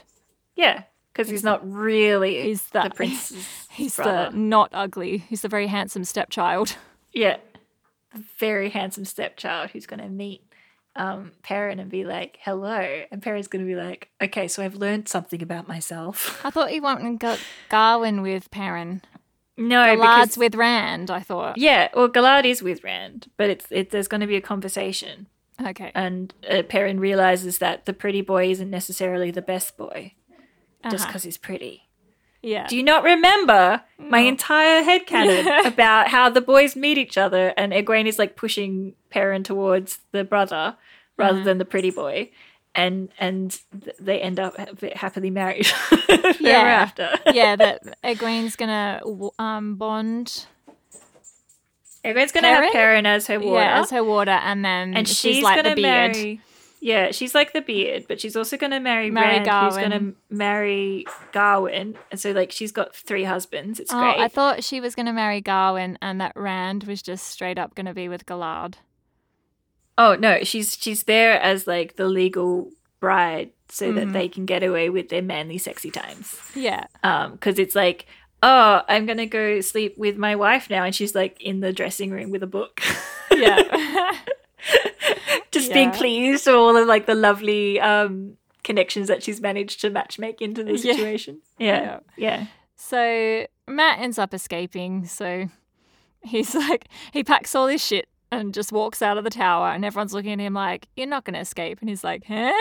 Yeah, 0.56 0.84
because 1.12 1.30
he's 1.30 1.44
not 1.44 1.62
really 1.70 2.42
He's 2.44 2.64
the, 2.68 2.84
the 2.84 2.90
prince's 2.92 3.48
he's 3.72 3.96
brother. 3.96 4.30
the 4.32 4.38
not 4.38 4.70
ugly. 4.74 5.18
He's 5.20 5.42
the 5.42 5.50
very 5.50 5.68
handsome 5.68 6.04
stepchild. 6.04 6.76
Yeah, 7.16 7.38
very 8.40 8.70
handsome 8.72 9.06
stepchild 9.06 9.70
who's 9.72 9.86
going 9.86 10.00
to 10.02 10.10
meet 10.10 10.42
um, 10.96 11.32
Perrin 11.44 11.80
and 11.80 11.90
be 11.92 12.04
like, 12.06 12.38
hello. 12.42 13.04
And 13.12 13.22
Perrin's 13.22 13.48
going 13.48 13.64
to 13.64 13.68
be 13.70 13.76
like, 13.76 14.10
okay, 14.22 14.48
so 14.48 14.64
I've 14.64 14.76
learned 14.76 15.08
something 15.08 15.42
about 15.42 15.68
myself. 15.68 16.40
I 16.46 16.50
thought 16.50 16.70
he 16.72 16.80
wanted 16.80 17.20
Ga- 17.20 17.38
Gawyn 17.70 18.22
with 18.24 18.50
Perrin. 18.52 19.02
No, 19.58 19.78
Galad's 19.78 19.98
because 19.98 20.38
with 20.40 20.56
Rand. 20.56 21.12
I 21.12 21.20
thought. 21.20 21.58
yeah, 21.60 21.90
well, 21.96 22.10
Galad 22.10 22.46
is 22.46 22.64
with 22.64 22.84
Rand, 22.84 23.30
but 23.38 23.50
it's 23.52 23.68
it, 23.70 23.92
there's 23.92 24.08
going 24.08 24.22
to 24.22 24.28
be 24.28 24.36
a 24.36 24.42
conversation, 24.42 25.28
Okay. 25.66 25.92
and 25.96 26.34
uh, 26.50 26.64
Perrin 26.64 27.00
realizes 27.00 27.60
that 27.60 27.86
the 27.86 27.94
pretty 27.94 28.22
boy 28.22 28.50
isn't 28.50 28.70
necessarily 28.70 29.32
the 29.32 29.42
best 29.42 29.78
boy 29.78 30.14
just 30.84 30.96
Uh-huh. 31.04 31.08
because 31.08 31.24
he's 31.24 31.38
pretty. 31.38 31.84
Yeah. 32.42 32.68
Do 32.68 32.76
you 32.76 32.84
not 32.84 33.04
remember 33.04 33.82
my 33.98 34.20
entire 34.20 34.84
headcanon 34.84 35.66
about 35.74 36.10
how 36.10 36.30
the 36.30 36.42
boys 36.42 36.76
meet 36.76 36.98
each 36.98 37.18
other 37.18 37.54
and 37.56 37.72
Egwene 37.72 38.06
is 38.08 38.20
like 38.20 38.36
pushing 38.36 38.96
Perrin 39.10 39.44
towards 39.44 40.00
the 40.12 40.24
brother 40.26 40.76
rather 41.18 41.38
Uh-huh. 41.38 41.46
than 41.46 41.58
the 41.60 41.66
pretty 41.66 41.92
boy? 41.92 42.30
and 42.76 43.10
and 43.20 43.62
they 44.00 44.20
end 44.20 44.40
up 44.40 44.56
happily 44.96 45.30
married 45.30 45.68
forever 46.08 46.34
Yeah. 46.40 46.58
after. 46.84 47.08
yeah, 47.32 47.56
that 47.56 47.84
Egwene's 48.04 48.56
gonna 48.56 49.00
um 49.38 49.76
bond 49.76 50.48
Everyone's 52.04 52.32
gonna 52.32 52.48
have 52.48 52.60
Perrin? 52.72 52.72
Perrin 52.74 53.06
as 53.06 53.28
her 53.28 53.40
Warder, 53.40 53.62
yeah 53.62 53.80
as 53.82 53.90
her 53.92 54.04
Warder, 54.04 54.32
and 54.32 54.64
then 54.66 54.94
and 54.96 55.08
she's, 55.08 55.42
like 55.44 55.56
gonna 55.58 55.76
the 55.76 55.82
beard. 55.82 56.16
marry. 56.16 56.42
Yeah, 56.82 57.12
she's 57.12 57.34
like 57.34 57.54
the 57.54 57.62
beard, 57.62 58.06
but 58.10 58.20
she's 58.20 58.36
also 58.36 58.58
gonna 58.58 58.82
marry, 58.82 59.10
Marry 59.10 59.40
Rand, 59.40 59.48
who's 59.48 59.82
gonna 59.82 60.00
Gawyn. 60.02 60.16
marry 60.30 61.06
Gawyn, 61.32 61.96
and 62.12 62.20
so 62.20 62.32
like 62.32 62.52
she's 62.52 62.74
got 62.74 62.94
three 62.94 63.24
husbands. 63.24 63.80
It's 63.80 63.94
Oh, 63.94 64.00
great. 64.02 64.20
I 64.20 64.28
thought 64.28 64.66
she 64.66 64.82
was 64.82 64.94
gonna 64.96 65.14
marry 65.14 65.42
Gawyn, 65.42 65.96
and 66.02 66.20
that 66.20 66.34
Rand 66.36 66.84
was 66.84 67.02
just 67.02 67.28
straight 67.28 67.58
up 67.58 67.74
gonna 67.74 67.94
be 67.94 68.10
with 68.10 68.26
Galad. 68.26 68.76
Oh 69.98 70.16
no, 70.20 70.44
she's 70.44 70.76
she's 70.80 71.04
there 71.04 71.40
as 71.40 71.68
like 71.68 71.96
the 71.96 72.08
legal 72.08 72.72
bride, 73.00 73.52
so 73.70 73.92
that 73.94 74.08
Mhm. 74.08 74.14
they 74.14 74.28
can 74.28 74.46
get 74.46 74.64
away 74.64 74.90
with 74.90 75.10
their 75.10 75.22
manly, 75.22 75.58
sexy 75.58 75.92
times. 75.92 76.40
Yeah, 76.56 76.86
Um, 77.04 77.34
because 77.34 77.60
it's 77.60 77.76
like, 77.76 78.06
oh, 78.44 78.82
I'm 78.88 79.08
gonna 79.08 79.26
go 79.26 79.62
sleep 79.62 79.98
with 79.98 80.18
my 80.18 80.36
wife 80.36 80.70
now, 80.70 80.84
and 80.84 80.94
she's 80.94 81.16
like 81.16 81.42
in 81.42 81.62
the 81.62 81.74
dressing 81.74 82.12
room 82.12 82.30
with 82.30 82.44
a 82.44 82.48
book. 82.48 82.82
yeah, 83.32 84.12
just 85.52 85.74
being 85.74 85.92
pleased 85.92 86.46
with 86.46 86.56
all 86.56 86.76
of 86.78 86.88
like 86.88 87.06
the 87.06 87.16
lovely 87.16 87.80
um 87.80 88.38
connections 88.64 89.08
that 89.08 89.24
she's 89.24 89.42
managed 89.42 89.82
to 89.82 89.90
matchmake 89.92 90.42
into 90.42 90.64
the 90.64 90.72
Yeah. 90.78 90.94
situation. 90.94 91.42
Yeah, 91.58 92.00
yeah. 92.18 92.46
So 92.76 93.48
Matt 93.68 94.00
ends 94.00 94.18
up 94.20 94.34
escaping. 94.34 95.06
So 95.06 95.50
he's 96.24 96.54
like, 96.68 96.88
he 97.12 97.24
packs 97.24 97.56
all 97.56 97.68
his 97.68 97.84
shit 97.86 98.08
and 98.32 98.54
just 98.54 98.72
walks 98.72 99.02
out 99.02 99.18
of 99.18 99.24
the 99.24 99.30
tower, 99.30 99.70
and 99.70 99.84
everyone's 99.86 100.14
looking 100.14 100.32
at 100.34 100.40
him 100.40 100.54
like, 100.54 100.88
"You're 100.96 101.08
not 101.08 101.24
gonna 101.24 101.40
escape." 101.40 101.80
And 101.82 101.90
he's 101.90 102.04
like, 102.04 102.24
"Huh?" 102.28 102.52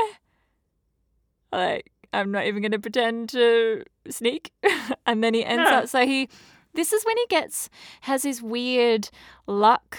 Like, 1.53 1.91
I'm 2.13 2.31
not 2.31 2.47
even 2.47 2.63
gonna 2.63 2.79
pretend 2.79 3.31
to 3.31 3.85
sneak. 4.11 4.53
and 5.07 5.23
then 5.23 5.35
he 5.35 5.45
ends 5.45 5.69
No. 5.71 5.79
up. 5.79 5.89
So 5.89 6.05
he, 6.07 6.29
this 6.75 6.93
is 6.93 7.05
when 7.05 7.17
he 7.17 7.27
gets 7.29 7.69
has 8.03 8.23
his 8.23 8.43
weird 8.43 9.09
luck 9.47 9.99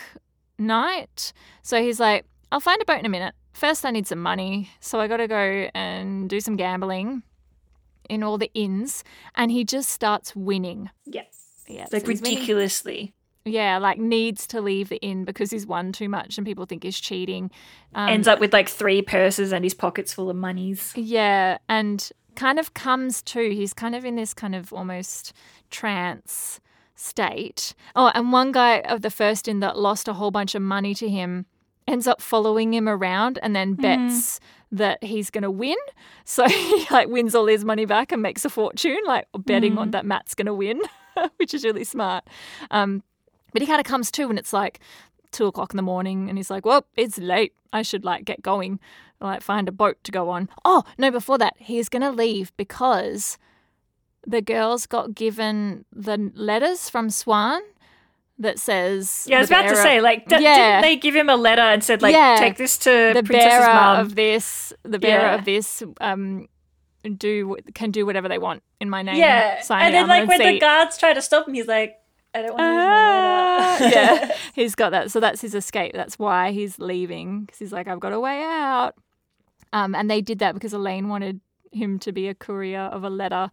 night. 0.58 1.34
So 1.62 1.82
he's 1.82 2.00
like, 2.00 2.26
"I'll 2.52 2.60
find 2.60 2.82
a 2.82 2.86
boat 2.86 3.00
in 3.00 3.06
a 3.06 3.10
minute. 3.10 3.36
First, 3.54 3.86
I 3.86 3.92
need 3.92 4.08
some 4.08 4.22
money, 4.22 4.70
so 4.80 5.00
I 5.00 5.08
got 5.08 5.18
to 5.18 5.28
go 5.28 5.70
and 5.74 6.30
do 6.30 6.40
some 6.40 6.56
gambling." 6.56 7.24
In 8.10 8.22
all 8.22 8.38
the 8.38 8.52
inns, 8.54 9.02
and 9.34 9.50
he 9.50 9.64
just 9.64 9.90
starts 9.90 10.36
winning. 10.36 10.90
Yeah. 11.06 11.24
Yeah, 11.70 11.86
Like 11.94 12.02
so 12.02 12.08
ridiculously. 12.10 13.14
Yeah, 13.46 13.78
like 13.78 13.98
needs 13.98 14.48
to 14.48 14.62
leave 14.62 14.90
the 14.90 15.02
inn 15.02 15.26
because 15.26 15.52
he's 15.52 15.68
won 15.68 15.92
too 15.92 16.08
much 16.08 16.38
and 16.38 16.48
people 16.48 16.66
think 16.66 16.84
he's 16.84 17.00
cheating. 17.00 17.52
Um, 17.94 18.10
Ends 18.10 18.28
up 18.28 18.40
with 18.40 18.54
like 18.54 18.70
three 18.70 19.02
purses 19.02 19.52
and 19.52 19.66
his 19.66 19.74
pockets 19.74 20.14
full 20.14 20.30
of 20.30 20.36
monies. 20.36 20.94
Yeah, 20.96 21.58
and 21.68 22.10
kind 22.36 22.58
of 22.58 22.74
comes 22.74 23.22
to. 23.24 23.54
He's 23.54 23.74
kind 23.74 23.96
of 23.96 24.06
in 24.06 24.16
this 24.16 24.34
kind 24.34 24.56
of 24.56 24.72
almost 24.72 25.34
trance 25.70 26.62
state. 26.96 27.74
Oh, 27.96 28.12
and 28.14 28.32
one 28.32 28.52
guy 28.52 28.80
of 28.82 29.02
the 29.02 29.10
first 29.10 29.48
inn 29.48 29.60
that 29.60 29.78
lost 29.78 30.08
a 30.08 30.14
whole 30.14 30.32
bunch 30.32 30.56
of 30.56 30.62
money 30.62 30.94
to 30.96 31.10
him 31.10 31.46
ends 31.86 32.08
up 32.08 32.22
following 32.22 32.74
him 32.74 32.88
around 32.88 33.40
and 33.44 33.54
then 33.54 33.74
bets 33.74 34.40
that 34.72 35.04
he's 35.04 35.30
going 35.30 35.42
to 35.42 35.52
win. 35.52 35.76
So 36.24 36.48
he 36.48 36.86
like 36.92 37.10
wins 37.10 37.36
all 37.36 37.48
his 37.48 37.66
money 37.66 37.86
back 37.86 38.12
and 38.12 38.22
makes 38.22 38.46
a 38.46 38.50
fortune, 38.50 39.00
like 39.06 39.28
betting 39.38 39.78
on 39.78 39.92
that 39.92 40.06
Matt's 40.06 40.34
going 40.34 40.46
to 40.46 40.54
win, 40.54 40.82
which 41.38 41.54
is 41.54 41.64
really 41.64 41.84
smart. 41.84 42.26
Um, 42.72 43.04
but 43.54 43.62
he 43.62 43.68
kind 43.68 43.80
of 43.80 43.86
comes 43.86 44.12
to 44.12 44.30
and 44.30 44.38
it's 44.38 44.52
like 44.54 44.80
two 45.32 45.46
o'clock 45.46 45.72
in 45.74 45.78
the 45.78 45.84
morning 45.84 46.28
and 46.30 46.38
he's 46.38 46.50
like, 46.52 46.66
well, 46.66 46.86
it's 46.96 47.18
late. 47.18 47.54
I 47.72 47.82
should 47.82 48.04
like 48.06 48.26
get 48.26 48.42
going, 48.44 48.80
like 49.22 49.42
find 49.42 49.68
a 49.68 49.72
boat 49.72 49.98
to 50.04 50.12
go 50.12 50.30
on. 50.30 50.50
Oh, 50.66 50.84
no, 50.98 51.10
before 51.10 51.38
that, 51.40 51.54
he's 51.58 51.90
going 51.90 52.04
to 52.04 52.12
leave 52.12 52.52
because 52.58 53.38
the 54.28 54.42
girls 54.42 54.86
got 54.86 55.16
given 55.16 55.86
the 55.92 56.32
letters 56.36 56.90
from 56.90 57.08
Siuan 57.10 57.60
that 58.40 58.60
says 58.60 59.26
Yeah, 59.30 59.38
I 59.38 59.40
was 59.42 59.50
about 59.50 59.70
to 59.70 59.76
say, 59.76 60.02
like, 60.02 60.28
d- 60.28 60.36
Yeah. 60.40 60.56
didn't 60.56 60.82
they 60.84 60.96
give 60.98 61.16
him 61.16 61.30
a 61.30 61.36
letter 61.36 61.62
and 61.62 61.84
said, 61.84 62.02
like, 62.02 62.14
Yeah. 62.14 62.36
take 62.40 62.58
this 62.58 62.78
to 62.80 63.12
the 63.14 63.24
Princess's 63.24 63.60
bearer 63.60 63.74
mum? 63.74 64.00
of 64.00 64.16
this, 64.16 64.72
the 64.84 65.00
bearer 65.00 65.22
Yeah. 65.24 65.36
of 65.36 65.46
this, 65.46 65.84
um, 66.02 66.48
do 67.18 67.58
can 67.76 67.92
do 67.92 68.06
whatever 68.06 68.30
they 68.30 68.38
want 68.38 68.64
in 68.80 68.90
my 68.90 69.02
name. 69.02 69.16
yeah, 69.18 69.62
and 69.70 69.94
then 69.94 70.08
like 70.08 70.28
when 70.28 70.40
the 70.40 70.58
guards 70.60 70.98
try 70.98 71.14
to 71.14 71.22
stop 71.22 71.48
him, 71.48 71.54
he's 71.54 71.68
like, 71.68 71.96
I 72.36 72.42
don't 72.42 72.52
want 72.58 72.60
to 72.60 72.64
Ah, 72.66 73.78
my 73.80 73.86
letter. 73.86 73.96
yeah, 73.96 74.36
he's 74.54 74.76
got 74.76 74.90
that. 74.92 75.12
So 75.12 75.20
that's 75.20 75.42
his 75.42 75.54
escape. 75.56 75.94
That's 75.94 76.18
why 76.18 76.52
he's 76.52 76.80
leaving 76.80 77.42
because 77.42 77.60
he's 77.60 77.72
like, 77.72 77.88
I've 77.88 78.00
got 78.00 78.14
a 78.14 78.20
way 78.20 78.42
out. 78.44 78.96
Um, 79.72 79.96
and 79.96 80.10
they 80.10 80.22
did 80.22 80.40
that 80.40 80.54
because 80.54 80.74
Elayne 80.74 81.08
wanted 81.08 81.40
him 81.72 81.98
to 82.00 82.12
be 82.12 82.28
a 82.28 82.36
courier 82.36 82.82
of 82.82 83.04
a 83.04 83.10
letter 83.10 83.50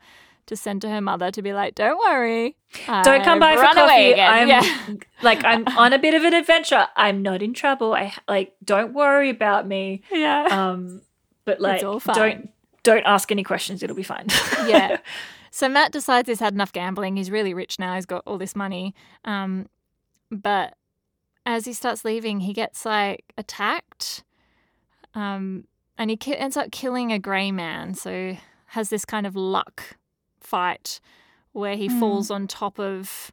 to 0.47 0.57
send 0.57 0.83
to 0.83 0.89
her 0.91 1.01
mother 1.01 1.31
to 1.31 1.43
be 1.43 1.53
like, 1.53 1.75
don't 1.75 1.97
worry, 1.99 2.57
Don't 2.87 3.23
come 3.23 3.39
by 3.39 3.53
I've 3.53 3.59
for 3.61 3.75
coffee. 3.75 4.13
again." 4.13 4.31
I'm 4.31 4.49
yeah. 4.49 4.95
like, 5.23 5.45
I'm 5.45 5.67
on 5.79 5.93
a 5.93 5.99
bit 5.99 6.15
of 6.15 6.25
an 6.25 6.35
adventure. 6.35 6.89
I'm 6.97 7.23
not 7.23 7.41
in 7.41 7.55
trouble. 7.55 7.95
I 7.95 8.13
like, 8.29 8.55
don't 8.65 8.93
worry 8.93 9.31
about 9.31 9.67
me. 9.69 10.03
yeah. 10.11 10.47
Um, 10.51 11.03
but 11.45 11.61
like, 11.61 11.81
don't 11.81 12.51
don't 12.83 13.05
ask 13.05 13.31
any 13.31 13.43
questions. 13.45 13.83
It'll 13.83 13.95
be 13.97 14.03
fine. 14.03 14.27
yeah. 14.67 14.99
So 15.51 15.69
Matt 15.69 15.93
decides 15.93 16.29
he's 16.29 16.41
had 16.41 16.55
enough 16.55 16.73
gambling. 16.73 17.17
He's 17.17 17.31
really 17.31 17.53
rich 17.55 17.79
now. 17.79 17.95
He's 17.97 18.07
got 18.07 18.23
all 18.27 18.39
this 18.39 18.55
money. 18.55 18.95
Um, 19.25 19.67
but 20.31 20.75
as 21.45 21.65
he 21.65 21.73
starts 21.73 22.05
leaving, 22.05 22.41
he 22.41 22.53
gets 22.53 22.85
like 22.85 23.25
attacked. 23.37 24.23
Um, 25.15 25.65
and 25.99 26.09
he 26.11 26.17
ki- 26.17 26.37
ends 26.37 26.57
up 26.57 26.71
killing 26.71 27.13
a 27.13 27.19
grey 27.19 27.51
man. 27.51 27.95
So 27.95 28.37
has 28.67 28.91
this 28.91 29.05
kind 29.05 29.27
of 29.27 29.35
luck 29.35 29.97
fight 30.41 31.01
where 31.53 31.77
he 31.77 31.89
Hmm. 31.89 31.99
falls 31.99 32.31
on 32.31 32.47
top 32.47 32.79
of 32.79 33.33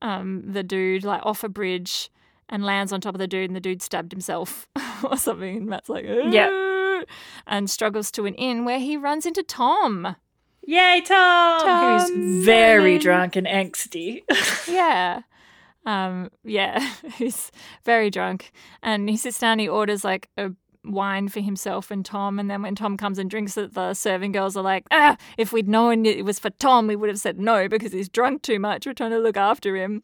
um, 0.00 0.42
the 0.52 0.62
dude, 0.62 1.04
like 1.04 1.24
off 1.24 1.42
a 1.44 1.48
bridge, 1.48 2.10
and 2.48 2.64
lands 2.64 2.92
on 2.92 3.00
top 3.00 3.14
of 3.14 3.18
the 3.20 3.26
dude, 3.28 3.50
and 3.50 3.56
the 3.56 3.60
dude 3.60 3.82
stabbed 3.82 4.12
himself 4.12 4.68
or 5.04 5.16
something. 5.16 5.56
And 5.58 5.66
Matt's 5.66 5.88
like, 5.88 6.04
Yeah. 6.06 7.02
And 7.46 7.68
struggles 7.68 8.10
to 8.12 8.26
an 8.26 8.34
inn 8.34 8.64
where 8.64 8.78
he 8.78 8.96
runs 8.96 9.26
into 9.26 9.42
Tom. 9.42 10.14
Yay, 10.64 11.02
Tom! 11.04 11.60
Tom 11.60 12.00
Who's 12.00 12.44
very 12.44 12.82
Lennon. 12.92 13.00
drunk 13.00 13.36
and 13.36 13.46
angsty. 13.46 14.22
yeah. 14.68 15.22
Um, 15.84 16.30
yeah, 16.44 16.92
he's 17.14 17.50
very 17.84 18.10
drunk. 18.10 18.52
And 18.82 19.08
he 19.08 19.16
sits 19.16 19.38
down, 19.38 19.58
he 19.58 19.68
orders 19.68 20.04
like 20.04 20.28
a 20.36 20.52
wine 20.84 21.28
for 21.28 21.40
himself 21.40 21.90
and 21.90 22.04
Tom. 22.04 22.38
And 22.38 22.50
then 22.50 22.62
when 22.62 22.74
Tom 22.74 22.96
comes 22.96 23.18
and 23.18 23.28
drinks 23.28 23.56
it, 23.56 23.74
the 23.74 23.94
serving 23.94 24.32
girls 24.32 24.56
are 24.56 24.62
like, 24.62 24.86
ah, 24.90 25.16
if 25.36 25.52
we'd 25.52 25.68
known 25.68 26.06
it 26.06 26.24
was 26.24 26.38
for 26.38 26.50
Tom, 26.50 26.86
we 26.86 26.96
would 26.96 27.08
have 27.08 27.18
said 27.18 27.38
no 27.38 27.68
because 27.68 27.92
he's 27.92 28.08
drunk 28.08 28.42
too 28.42 28.58
much. 28.60 28.86
We're 28.86 28.94
trying 28.94 29.10
to 29.10 29.18
look 29.18 29.36
after 29.36 29.76
him. 29.76 30.02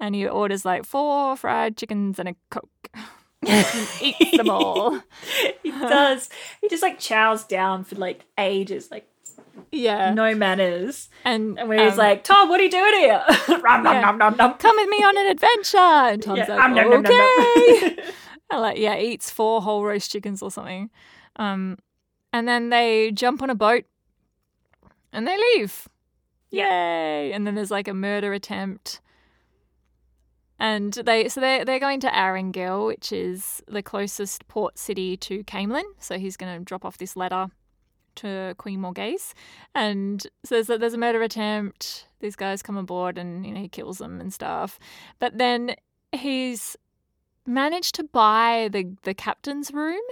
And 0.00 0.14
he 0.14 0.28
orders 0.28 0.64
like 0.64 0.84
four 0.84 1.36
fried 1.36 1.76
chickens 1.76 2.20
and 2.20 2.28
a 2.28 2.36
Coke. 2.50 2.88
he 3.98 4.14
eats 4.20 4.36
them 4.36 4.50
all. 4.50 5.00
he 5.62 5.70
does. 5.72 6.28
He 6.60 6.68
just 6.68 6.82
like 6.82 7.00
chows 7.00 7.44
down 7.44 7.82
for 7.82 7.96
like 7.96 8.24
ages, 8.38 8.90
like 8.92 9.08
Yeah. 9.70 10.14
no 10.14 10.34
manners. 10.34 11.08
And, 11.24 11.58
And 11.58 11.68
where 11.68 11.82
he's 11.84 11.92
um, 11.92 11.98
like, 11.98 12.24
Tom, 12.24 12.48
what 12.48 12.60
are 12.60 12.64
you 12.64 12.70
doing 12.70 12.92
here? 12.94 13.22
Rum, 13.62 13.84
Yeah. 13.84 14.00
nom, 14.00 14.18
nom, 14.18 14.36
nom. 14.36 14.54
come 14.54 14.76
with 14.76 14.88
me 14.88 14.96
on 14.98 15.18
an 15.18 15.26
adventure. 15.26 15.78
And 15.78 16.22
Tom's 16.22 16.38
Yeah, 16.38 16.54
like, 16.54 16.64
um, 16.64 17.04
okay. 17.06 17.96
And 18.50 18.62
like 18.62 18.78
yeah, 18.78 18.96
eats 18.96 19.30
four 19.30 19.60
whole 19.60 19.84
roast 19.84 20.10
chickens 20.10 20.40
or 20.42 20.50
something. 20.50 20.88
Um, 21.36 21.76
and 22.32 22.48
then 22.48 22.70
they 22.70 23.12
jump 23.12 23.42
on 23.42 23.50
a 23.50 23.54
boat 23.54 23.84
and 25.12 25.26
they 25.26 25.36
leave. 25.36 25.86
Yay! 26.50 27.30
And 27.32 27.46
then 27.46 27.54
there's 27.56 27.70
like 27.70 27.88
a 27.88 27.92
murder 27.94 28.32
attempt. 28.32 29.00
And 30.58 30.92
they 30.94 31.28
so 31.28 31.40
they 31.42 31.62
they're 31.64 31.78
going 31.78 32.00
to 32.00 32.08
Aringill, 32.08 32.86
which 32.86 33.12
is 33.12 33.62
the 33.68 33.82
closest 33.82 34.48
port 34.48 34.78
city 34.78 35.16
to 35.18 35.44
Caemlyn. 35.44 35.84
So 35.98 36.18
he's 36.18 36.36
going 36.38 36.58
to 36.58 36.64
drop 36.64 36.84
off 36.86 36.96
this 36.98 37.16
letter 37.16 37.48
to 38.18 38.54
Queen 38.58 38.80
Morgase, 38.80 39.34
and 39.74 40.26
says 40.44 40.66
that 40.68 40.80
there's 40.80 40.94
a 40.94 40.98
murder 40.98 41.22
attempt. 41.22 42.06
These 42.20 42.36
guys 42.36 42.62
come 42.62 42.76
aboard, 42.76 43.18
and 43.18 43.46
you 43.46 43.52
know 43.52 43.60
he 43.60 43.68
kills 43.68 43.98
them 43.98 44.20
and 44.20 44.32
stuff. 44.32 44.78
But 45.18 45.38
then 45.38 45.76
he's 46.12 46.76
managed 47.46 47.94
to 47.96 48.04
buy 48.04 48.68
the 48.70 48.96
the 49.02 49.14
captain's 49.14 49.72
room 49.72 50.02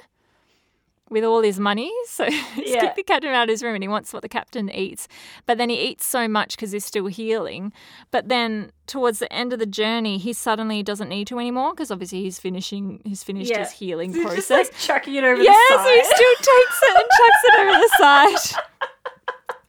with 1.09 1.23
all 1.25 1.43
his 1.43 1.59
money. 1.61 1.93
So 2.09 2.25
he's 2.31 2.71
Yeah. 2.71 2.81
kicked 2.81 2.97
the 2.97 3.03
captain 3.03 3.31
out 3.31 3.45
of 3.45 3.49
his 3.51 3.63
room 3.63 3.75
and 3.75 3.85
he 3.85 3.89
wants 3.89 4.13
what 4.13 4.23
the 4.23 4.29
captain 4.29 4.71
eats. 4.71 5.07
But 5.45 5.59
then 5.59 5.69
he 5.71 5.79
eats 5.81 6.05
so 6.07 6.27
much 6.29 6.57
because 6.57 6.73
he's 6.73 6.85
still 6.85 7.07
healing. 7.07 7.73
But 8.11 8.29
then 8.29 8.73
towards 8.87 9.19
the 9.19 9.31
end 9.33 9.53
of 9.53 9.59
the 9.59 9.67
journey, 9.67 10.19
he 10.19 10.33
suddenly 10.33 10.83
doesn't 10.83 11.09
need 11.09 11.27
to 11.29 11.39
anymore 11.39 11.73
because 11.73 11.91
obviously 11.91 12.23
he's 12.23 12.39
finishing 12.39 13.01
he's 13.05 13.23
finished 13.23 13.51
Yeah. 13.51 13.61
his 13.61 13.73
healing 13.73 14.13
He's 14.15 14.23
process. 14.25 14.49
just 14.49 14.51
like 14.73 14.79
chucking 14.79 15.15
it 15.15 15.25
over 15.25 15.43
yeah, 15.43 15.53
the 15.53 15.67
so 15.69 15.77
side. 15.77 15.95
he 15.95 16.05
still 16.05 16.35
takes 16.37 16.81
it 16.83 16.97
and 16.97 17.09
chucks 17.19 17.45
it 17.45 17.59
over 17.61 17.73
the 17.73 17.91
side. 17.99 18.63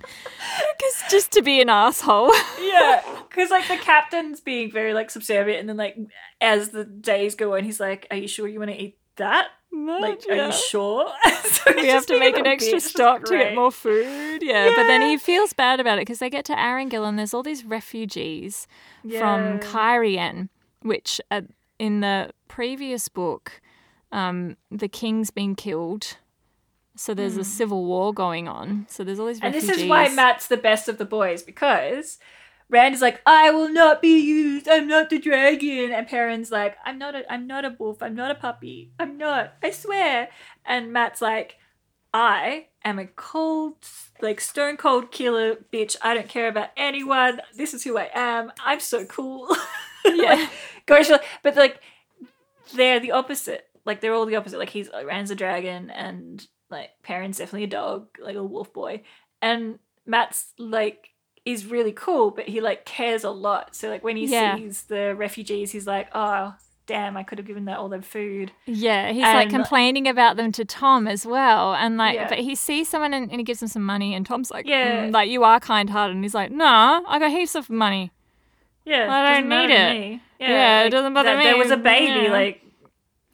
Because 0.77 1.03
just 1.11 1.31
to 1.33 1.41
be 1.41 1.61
an 1.61 1.69
asshole. 1.69 2.33
yeah, 2.61 3.03
because 3.29 3.49
like 3.51 3.67
the 3.67 3.77
captain's 3.77 4.39
being 4.39 4.71
very 4.71 4.93
like 4.93 5.09
subservient, 5.11 5.59
and 5.59 5.69
then 5.69 5.77
like 5.77 5.95
as 6.41 6.69
the 6.69 6.83
days 6.85 7.35
go 7.35 7.55
on, 7.55 7.63
he's 7.63 7.79
like, 7.79 8.07
"Are 8.09 8.17
you 8.17 8.27
sure 8.27 8.47
you 8.47 8.59
want 8.59 8.71
to 8.71 8.77
eat 8.77 8.97
that? 9.17 9.49
Like, 9.71 10.23
are 10.29 10.47
you 10.47 10.51
sure? 10.51 11.11
So 11.43 11.73
we 11.75 11.87
have 11.87 12.05
to 12.05 12.19
make 12.19 12.37
an 12.37 12.47
extra 12.47 12.79
stop 12.79 13.23
to 13.25 13.37
get 13.37 13.53
more 13.55 13.71
food. 13.71 14.41
Yeah, 14.41 14.69
but 14.75 14.83
then 14.83 15.01
he 15.01 15.17
feels 15.17 15.53
bad 15.53 15.79
about 15.79 15.97
it 15.97 16.01
because 16.01 16.19
they 16.19 16.29
get 16.29 16.45
to 16.45 16.53
Aringill 16.53 17.07
and 17.07 17.17
there's 17.19 17.33
all 17.33 17.43
these 17.43 17.65
refugees 17.65 18.67
from 19.01 19.11
Yeah. 19.11 19.59
Cairhien, 19.59 20.49
which 20.81 21.19
uh, 21.29 21.41
in 21.79 21.99
the 21.99 22.31
previous 22.47 23.09
book, 23.09 23.59
um, 24.11 24.55
the 24.71 24.87
king's 24.87 25.29
been 25.31 25.55
killed. 25.55 26.17
So 26.95 27.13
there's 27.13 27.37
a 27.37 27.43
civil 27.43 27.85
war 27.85 28.13
going 28.13 28.47
on. 28.47 28.85
So 28.89 29.03
there's 29.03 29.19
all 29.19 29.27
these 29.27 29.39
Hmm. 29.39 29.47
And 29.47 29.53
this 29.55 29.69
is 29.69 29.85
why 29.85 30.09
Matt's 30.09 30.47
the 30.47 30.57
best 30.57 30.87
of 30.87 30.97
the 30.97 31.05
boys 31.05 31.43
because 31.43 32.17
Rand 32.69 32.93
is 32.93 33.01
like, 33.01 33.21
I 33.25 33.51
will 33.51 33.69
not 33.69 34.01
be 34.01 34.19
used. 34.19 34.67
I'm 34.67 34.87
not 34.87 35.09
the 35.09 35.19
dragon. 35.19 35.91
And 35.91 36.07
Perrin's 36.07 36.51
like, 36.51 36.75
I'm 36.85 36.97
not 36.97 37.15
a 37.15 37.31
I'm 37.31 37.47
not 37.47 37.65
a 37.65 37.75
wolf. 37.77 38.03
I'm 38.03 38.15
not 38.15 38.31
a 38.31 38.35
puppy. 38.35 38.91
I'm 38.99 39.17
not. 39.17 39.53
I 39.63 39.71
swear. 39.71 40.29
And 40.65 40.91
Matt's 40.91 41.21
like, 41.21 41.57
I 42.13 42.67
am 42.83 42.99
a 42.99 43.07
cold, 43.07 43.75
like 44.21 44.41
stone 44.41 44.75
cold 44.75 45.11
killer 45.11 45.55
bitch. 45.71 45.95
I 46.01 46.13
don't 46.13 46.27
care 46.27 46.47
about 46.49 46.69
anyone. 46.75 47.41
This 47.55 47.73
is 47.73 47.83
who 47.83 47.97
I 47.97 48.09
am. 48.13 48.51
I'm 48.63 48.79
so 48.79 49.05
cool. 49.05 49.47
Yeah. 50.05 50.47
Gosh, 50.85 51.09
but 51.43 51.57
like 51.57 51.81
they're 52.73 53.01
the 53.01 53.11
opposite. 53.11 53.67
Like 53.83 53.99
they're 53.99 54.13
all 54.13 54.25
the 54.25 54.37
opposite. 54.37 54.57
Like 54.57 54.69
he's 54.69 54.89
Rand's 55.05 55.31
a 55.31 55.35
dragon 55.35 55.89
and 55.89 56.47
like 56.69 56.91
Perrin's 57.03 57.39
definitely 57.39 57.65
a 57.65 57.67
dog, 57.67 58.07
like 58.17 58.37
a 58.37 58.43
wolf 58.43 58.71
boy. 58.71 59.03
And 59.41 59.79
Matt's 60.05 60.53
like 60.57 61.09
is 61.51 61.65
really 61.65 61.91
cool, 61.91 62.31
but 62.31 62.47
he 62.47 62.61
like 62.61 62.85
cares 62.85 63.23
a 63.23 63.29
lot. 63.29 63.75
So 63.75 63.89
like 63.89 64.03
when 64.03 64.17
he 64.17 64.25
Yeah. 64.25 64.55
sees 64.55 64.83
the 64.83 65.15
refugees, 65.15 65.71
he's 65.71 65.87
like, 65.87 66.07
Oh 66.13 66.55
damn, 66.85 67.17
I 67.17 67.23
could 67.23 67.37
have 67.37 67.45
given 67.45 67.65
that 67.65 67.77
all 67.77 67.89
their 67.89 68.01
food. 68.01 68.53
Yeah, 68.65 69.11
he's 69.11 69.21
like 69.23 69.49
complaining 69.49 70.07
about 70.07 70.37
them 70.37 70.53
to 70.53 70.63
Tom 70.63 71.05
as 71.05 71.25
well, 71.25 71.73
and 71.73 71.97
like, 71.97 72.15
Yeah. 72.15 72.29
but 72.29 72.37
he 72.39 72.55
sees 72.55 72.87
someone 72.87 73.13
and, 73.13 73.29
and 73.29 73.39
he 73.39 73.43
gives 73.43 73.59
them 73.59 73.67
some 73.67 73.83
money, 73.83 74.15
and 74.15 74.25
Tom's 74.25 74.49
like, 74.51 74.65
Yeah. 74.65 75.07
"Mm, 75.07 75.13
like 75.13 75.29
you 75.29 75.43
are 75.43 75.59
kind 75.59 75.89
hearted, 75.89 76.15
and 76.15 76.23
he's 76.23 76.33
like, 76.33 76.49
nah, 76.51 77.01
I 77.07 77.19
got 77.19 77.31
heaps 77.31 77.55
of 77.55 77.69
money. 77.69 78.11
Yeah. 78.85 79.11
I 79.13 79.33
don't 79.41 79.49
need 79.49 79.69
it. 79.69 79.99
me. 79.99 80.21
Yeah, 80.39 80.83
it 80.83 80.89
doesn't 80.91 81.13
bother 81.13 81.35
that 81.35 81.43
There 81.43 81.57
was 81.57 81.71
a 81.71 81.77
baby, 81.77 82.25
Yeah. 82.25 82.31
like 82.31 82.61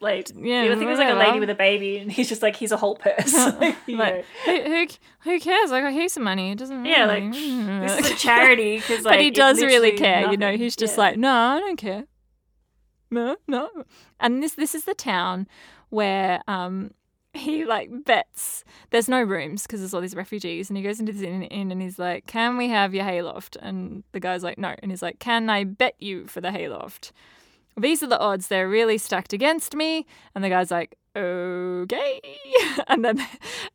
like 0.04 0.30
Yeah, 0.36 0.64
you 0.64 0.72
I 0.72 0.76
think 0.76 0.84
it 0.84 0.92
was 0.92 1.00
like 1.00 1.14
a 1.14 1.18
lady 1.18 1.40
with 1.40 1.50
a 1.50 1.56
baby, 1.56 1.98
and 1.98 2.12
he's 2.12 2.30
just 2.30 2.42
like 2.42 2.56
he's 2.56 2.72
a 2.72 2.78
whole 2.78 2.96
person. 2.96 3.58
Like. 3.60 3.76
Like, 3.88 4.26
who, 4.46 4.62
who 4.64 4.88
who 5.22 5.40
cares? 5.40 5.72
Like, 5.72 5.84
I 5.84 5.92
got 5.92 5.94
heaps 6.00 6.18
of 6.18 6.24
money. 6.24 6.52
It 6.52 6.58
doesn't. 6.58 6.86
Yeah, 6.86 7.06
really- 7.12 7.22
like 7.32 7.88
this 7.90 8.06
is 8.06 8.12
a 8.12 8.16
charity 8.28 8.78
because 8.78 9.04
like 9.06 9.14
but 9.14 9.22
he 9.22 9.32
does 9.32 9.62
really 9.62 9.94
care. 9.94 10.30
You 10.30 10.38
know, 10.38 10.56
he's 10.58 10.76
just 10.76 10.98
Yeah. 10.98 11.04
like, 11.04 11.18
no, 11.18 11.32
I 11.34 11.60
don't 11.60 11.78
care. 11.78 12.06
No, 13.12 13.38
no. 13.48 13.70
And 14.20 14.42
this 14.42 14.54
this 14.56 14.74
is 14.76 14.86
the 14.86 14.94
town 14.96 15.48
where 15.90 16.42
um 16.48 16.92
he 17.36 17.66
like 17.66 17.90
bets 18.06 18.64
there's 18.92 19.10
no 19.10 19.20
rooms 19.22 19.64
because 19.64 19.80
there's 19.80 19.94
all 19.94 20.02
these 20.02 20.16
refugees 20.16 20.70
and 20.70 20.78
he 20.78 20.84
goes 20.84 21.00
into 21.00 21.12
this 21.12 21.24
inn, 21.24 21.42
inn 21.44 21.72
and 21.72 21.82
he's 21.82 21.98
like 21.98 22.28
can 22.28 22.58
we 22.58 22.70
have 22.70 22.94
your 22.94 23.04
hayloft 23.04 23.56
and 23.60 24.04
the 24.12 24.20
guy's 24.20 24.44
like 24.44 24.60
no 24.60 24.76
and 24.84 24.92
he's 24.92 25.02
like 25.02 25.18
can 25.18 25.50
i 25.50 25.64
bet 25.64 25.96
you 25.98 26.28
for 26.28 26.42
the 26.42 26.52
hayloft 26.52 27.12
these 27.78 28.04
are 28.04 28.08
the 28.08 28.20
odds 28.20 28.48
they're 28.48 28.70
really 28.70 28.98
stacked 28.98 29.34
against 29.34 29.76
me. 29.76 30.06
And 30.36 30.44
the 30.44 30.50
guy's 30.50 30.72
like 30.72 30.96
okay. 31.16 32.22
And 32.88 33.04
then 33.06 33.26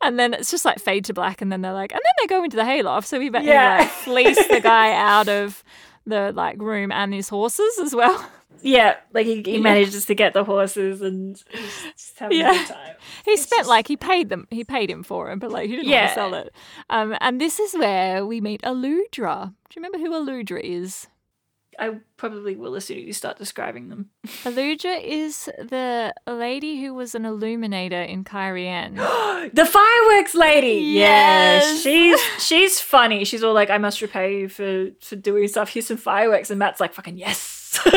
and 0.03 0.19
then 0.19 0.35
it's 0.35 0.51
just 0.51 0.65
like 0.65 0.79
fade 0.79 1.05
to 1.07 1.15
black. 1.15 1.41
And 1.43 1.51
then 1.53 1.61
they're 1.63 1.73
like 1.73 1.93
and 1.93 2.01
then 2.03 2.13
they 2.21 2.27
go 2.27 2.43
into 2.45 2.57
the 2.57 2.65
hayloft. 2.65 3.07
So 3.07 3.19
we 3.19 3.29
bet 3.31 3.45
Yeah. 3.45 3.79
like 3.81 3.89
fleece 3.91 4.49
the 4.49 4.61
guy 4.61 4.93
out 4.95 5.29
of 5.29 5.63
the 6.07 6.33
like 6.35 6.61
room 6.61 6.91
and 6.93 7.13
his 7.13 7.29
horses 7.29 7.79
as 7.81 7.95
well. 7.95 8.29
Yeah, 8.61 8.97
like 9.15 9.25
he, 9.27 9.37
he 9.43 9.55
Yeah. 9.57 9.61
manages 9.61 10.05
to 10.07 10.17
get 10.17 10.33
the 10.35 10.43
horses 10.43 11.01
and 11.01 11.41
just 11.97 12.19
having 12.19 12.39
Yeah. 12.39 12.51
a 12.51 12.59
good 12.59 12.67
time. 12.67 12.97
he 13.25 13.31
It's 13.33 13.43
spent 13.43 13.61
just- 13.61 13.69
like 13.69 13.87
he 13.87 13.97
paid 13.97 14.31
them 14.31 14.49
he 14.51 14.65
paid 14.65 14.91
him 14.91 15.03
for 15.05 15.31
him 15.31 15.39
but 15.39 15.51
like 15.53 15.69
he 15.69 15.77
didn't 15.77 15.91
want 15.93 16.09
to 16.09 16.15
sell 16.15 16.35
it. 16.35 16.53
Um 16.91 17.17
and 17.21 17.41
this 17.41 17.61
is 17.61 17.75
where 17.75 18.27
we 18.27 18.41
meet 18.41 18.63
aludra. 18.63 19.55
Do 19.71 19.81
you 19.81 19.83
remember 19.83 19.99
who 19.99 20.11
aludra 20.11 20.61
is 20.63 21.07
I 21.79 21.97
probably 22.17 22.57
will 22.57 22.75
as 22.75 22.85
soon 22.87 22.99
as 22.99 23.05
you 23.05 23.13
start 23.13 23.39
describing 23.39 23.89
them. 23.89 24.11
aludra 24.45 25.01
is 25.03 25.45
the 25.59 26.13
lady 26.27 26.81
who 26.83 26.93
was 26.95 27.15
an 27.15 27.25
illuminator 27.25 28.03
in 28.03 28.25
Cairhien. 28.25 28.97
the 29.55 29.65
fireworks 29.67 30.35
lady. 30.35 30.73
Yeah, 30.99 31.59
Yes. 31.61 31.83
she's 31.83 32.21
she's 32.45 32.81
funny. 32.81 33.25
She's 33.25 33.43
all 33.45 33.55
like, 33.55 33.71
"I 33.71 33.79
must 33.79 34.01
repay 34.03 34.41
you 34.41 34.49
for 34.49 34.91
for 35.01 35.17
doing 35.17 35.47
stuff. 35.49 35.69
Here's 35.71 35.87
some 35.87 35.97
fireworks." 35.97 36.51
And 36.51 36.59
Matt's 36.59 36.81
like, 36.81 36.95
"Fucking 36.95 37.17
yes." 37.17 37.55
yeah 37.87 37.93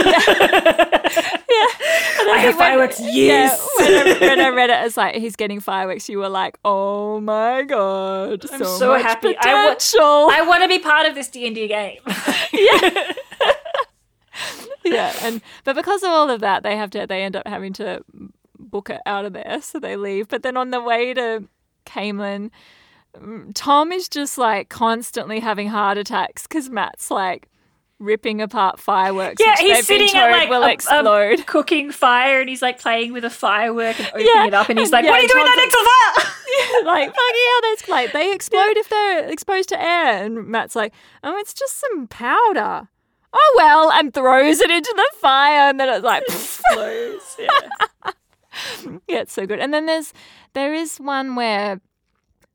I 2.33 2.37
have 2.43 2.55
fireworks. 2.55 2.99
Yes. 3.01 3.67
Yeah, 3.79 3.85
when, 3.85 4.07
I, 4.07 4.19
when 4.19 4.39
I 4.39 4.49
read 4.49 4.69
it 4.69 4.85
it's 4.85 4.97
like 4.97 5.15
he's 5.15 5.35
getting 5.35 5.59
fireworks, 5.59 6.07
you 6.09 6.19
were 6.19 6.29
like, 6.29 6.57
"Oh 6.63 7.19
my 7.19 7.63
god, 7.63 8.45
I'm 8.51 8.59
so, 8.59 8.77
so 8.77 8.93
happy. 8.95 9.35
I 9.39 9.67
potential!" 9.73 10.29
I 10.31 10.43
want 10.47 10.61
to 10.63 10.69
be 10.69 10.79
part 10.79 11.07
of 11.07 11.15
this 11.15 11.29
D 11.29 11.45
and 11.47 11.55
D 11.55 11.67
game. 11.67 11.99
yeah, 12.53 13.11
yeah, 14.85 15.13
and 15.21 15.41
but 15.63 15.75
because 15.75 16.03
of 16.03 16.09
all 16.09 16.29
of 16.29 16.41
that, 16.41 16.63
they 16.63 16.75
have 16.75 16.89
to. 16.91 17.05
They 17.07 17.23
end 17.23 17.35
up 17.35 17.47
having 17.47 17.73
to 17.73 18.03
book 18.57 18.89
it 18.89 19.01
out 19.05 19.25
of 19.25 19.33
there, 19.33 19.59
so 19.61 19.79
they 19.79 19.95
leave. 19.95 20.27
But 20.27 20.43
then 20.43 20.57
on 20.57 20.71
the 20.71 20.81
way 20.81 21.13
to 21.13 21.43
Caemlyn, 21.85 22.49
mm, 23.17 23.51
Tom 23.53 23.91
is 23.91 24.07
just 24.09 24.37
like 24.37 24.69
constantly 24.69 25.39
having 25.39 25.67
heart 25.69 25.97
attacks 25.97 26.43
because 26.47 26.69
Matt's 26.69 27.11
like 27.11 27.47
ripping 27.99 28.41
apart 28.41 28.79
fireworks. 28.79 29.41
Yeah, 29.43 29.55
he's 29.57 29.85
sitting 29.85 30.09
at 30.15 30.31
like 30.31 30.49
will 30.49 30.63
a- 30.63 30.67
a 30.67 30.71
explode. 30.71 31.45
cooking 31.45 31.91
fire, 31.91 32.39
and 32.39 32.49
he's 32.49 32.61
like 32.61 32.79
playing 32.79 33.13
with 33.13 33.23
a 33.23 33.29
firework 33.29 33.99
and 33.99 34.07
opening 34.09 34.27
Yeah, 34.33 34.47
it 34.47 34.53
up, 34.53 34.69
and 34.69 34.79
he's 34.79 34.91
like, 34.91 35.05
yeah, 35.05 35.11
"What 35.11 35.19
are 35.19 35.23
you 35.23 35.27
doing 35.27 35.45
Tom's 35.45 35.55
that 35.55 35.61
next 35.61 35.73
to 35.75 36.23
fire?" 36.25 36.85
like 36.85 37.07
fucking 37.07 37.15
hell, 37.47 37.61
that's 37.69 37.87
like 37.87 38.11
they 38.11 38.33
explode 38.33 38.77
if 38.77 38.89
they're 38.89 39.29
exposed 39.29 39.69
to 39.69 39.81
air. 39.81 40.23
And 40.23 40.47
Matt's 40.47 40.75
like, 40.75 40.93
oh, 41.23 41.37
it's 41.37 41.53
just 41.53 41.79
some 41.79 42.07
powder. 42.07 42.87
Oh 43.33 43.53
well, 43.57 43.91
and 43.91 44.13
throws 44.13 44.59
it 44.59 44.69
into 44.71 44.93
the 44.95 45.09
fire, 45.19 45.69
and 45.69 45.79
then 45.79 45.89
it's 45.89 46.03
like, 46.03 46.23
Explodes. 46.29 47.37
Yeah. 47.39 48.11
yeah, 49.07 49.19
it's 49.21 49.33
so 49.33 49.45
good. 49.45 49.59
And 49.59 49.73
then 49.73 49.85
there's 49.85 50.13
there 50.53 50.73
is 50.73 50.97
one 50.97 51.35
where 51.35 51.79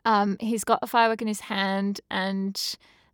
um 0.04 0.36
he's 0.40 0.64
got 0.64 0.80
a 0.82 0.86
firework 0.86 1.22
in 1.22 1.28
his 1.28 1.40
hand, 1.40 2.00
and 2.10 2.60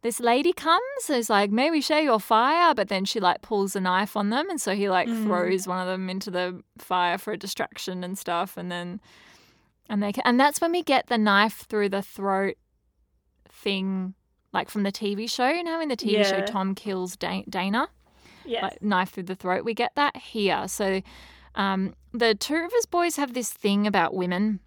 this 0.03 0.19
lady 0.19 0.53
comes 0.53 0.83
and 1.09 1.17
is 1.19 1.31
like, 1.31 1.51
May 1.53 1.71
we 1.71 1.81
share 1.81 2.03
your 2.03 2.19
fire, 2.19 2.75
but 2.75 2.89
then 2.89 3.05
she 3.05 3.21
like 3.21 3.43
pulls 3.43 3.77
a 3.77 3.81
knife 3.81 4.17
on 4.17 4.31
them, 4.31 4.51
and 4.51 4.61
so 4.61 4.75
he 4.75 4.89
like 4.89 5.09
Mm. 5.09 5.25
throws 5.27 5.69
one 5.69 5.79
of 5.79 5.87
them 5.87 6.11
into 6.11 6.31
the 6.31 6.61
fire 6.79 7.19
for 7.19 7.33
a 7.33 7.39
distraction 7.39 8.03
and 8.03 8.19
stuff, 8.19 8.57
and 8.57 8.71
then 8.73 9.01
and 9.89 10.03
they 10.03 10.13
and 10.25 10.41
that's 10.41 10.61
when 10.61 10.73
we 10.73 10.83
get 10.83 11.07
the 11.07 11.19
knife 11.19 11.65
through 11.69 11.91
the 11.91 12.03
throat 12.03 12.57
thing, 13.49 14.15
like 14.53 14.69
from 14.71 14.83
the 14.83 14.93
TV 14.93 15.29
show. 15.31 15.49
You 15.49 15.63
know, 15.65 15.81
in 15.81 15.89
the 15.89 15.97
TV 15.97 16.25
show, 16.25 16.41
Tom 16.43 16.75
kills 16.75 17.17
Dana 17.17 17.89
Yeah. 18.45 18.63
like 18.67 18.83
knife 18.83 19.11
through 19.11 19.25
the 19.25 19.35
throat. 19.35 19.65
We 19.65 19.75
get 19.75 19.95
that 19.97 20.17
here. 20.17 20.69
So 20.69 21.03
um, 21.55 21.95
the 22.13 22.35
two 22.35 22.55
of 22.55 22.61
Rivers 22.63 22.87
boys 22.87 23.17
have 23.17 23.35
this 23.35 23.53
thing 23.53 23.87
about 23.87 24.15
women 24.15 24.61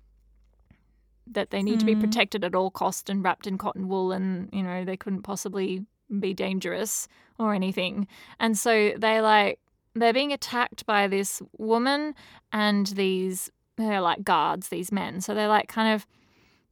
that 1.27 1.49
they 1.49 1.63
need 1.63 1.79
to 1.79 1.85
be 1.85 1.95
Mm. 1.95 2.01
protected 2.01 2.43
at 2.43 2.53
all 2.53 2.69
cost 2.69 3.09
and 3.09 3.23
wrapped 3.23 3.47
in 3.47 3.57
cotton 3.57 3.87
wool, 3.87 4.11
and 4.11 4.49
you 4.53 4.61
know 4.61 4.85
they 4.85 4.97
couldn't 4.97 5.23
possibly 5.23 5.85
be 6.19 6.33
dangerous 6.35 7.07
or 7.39 7.53
anything. 7.53 8.07
And 8.39 8.57
so 8.57 8.93
they 8.97 9.21
like 9.21 9.59
they're 9.95 10.13
being 10.13 10.31
attacked 10.33 10.85
by 10.85 11.07
this 11.07 11.41
woman 11.57 12.13
and 12.51 12.87
these 12.87 13.49
they're 13.77 14.01
like 14.01 14.23
guards, 14.23 14.69
these 14.69 14.91
men. 14.91 15.19
So 15.21 15.33
they're 15.33 15.47
like 15.47 15.67
kind 15.67 15.93
of 15.93 16.05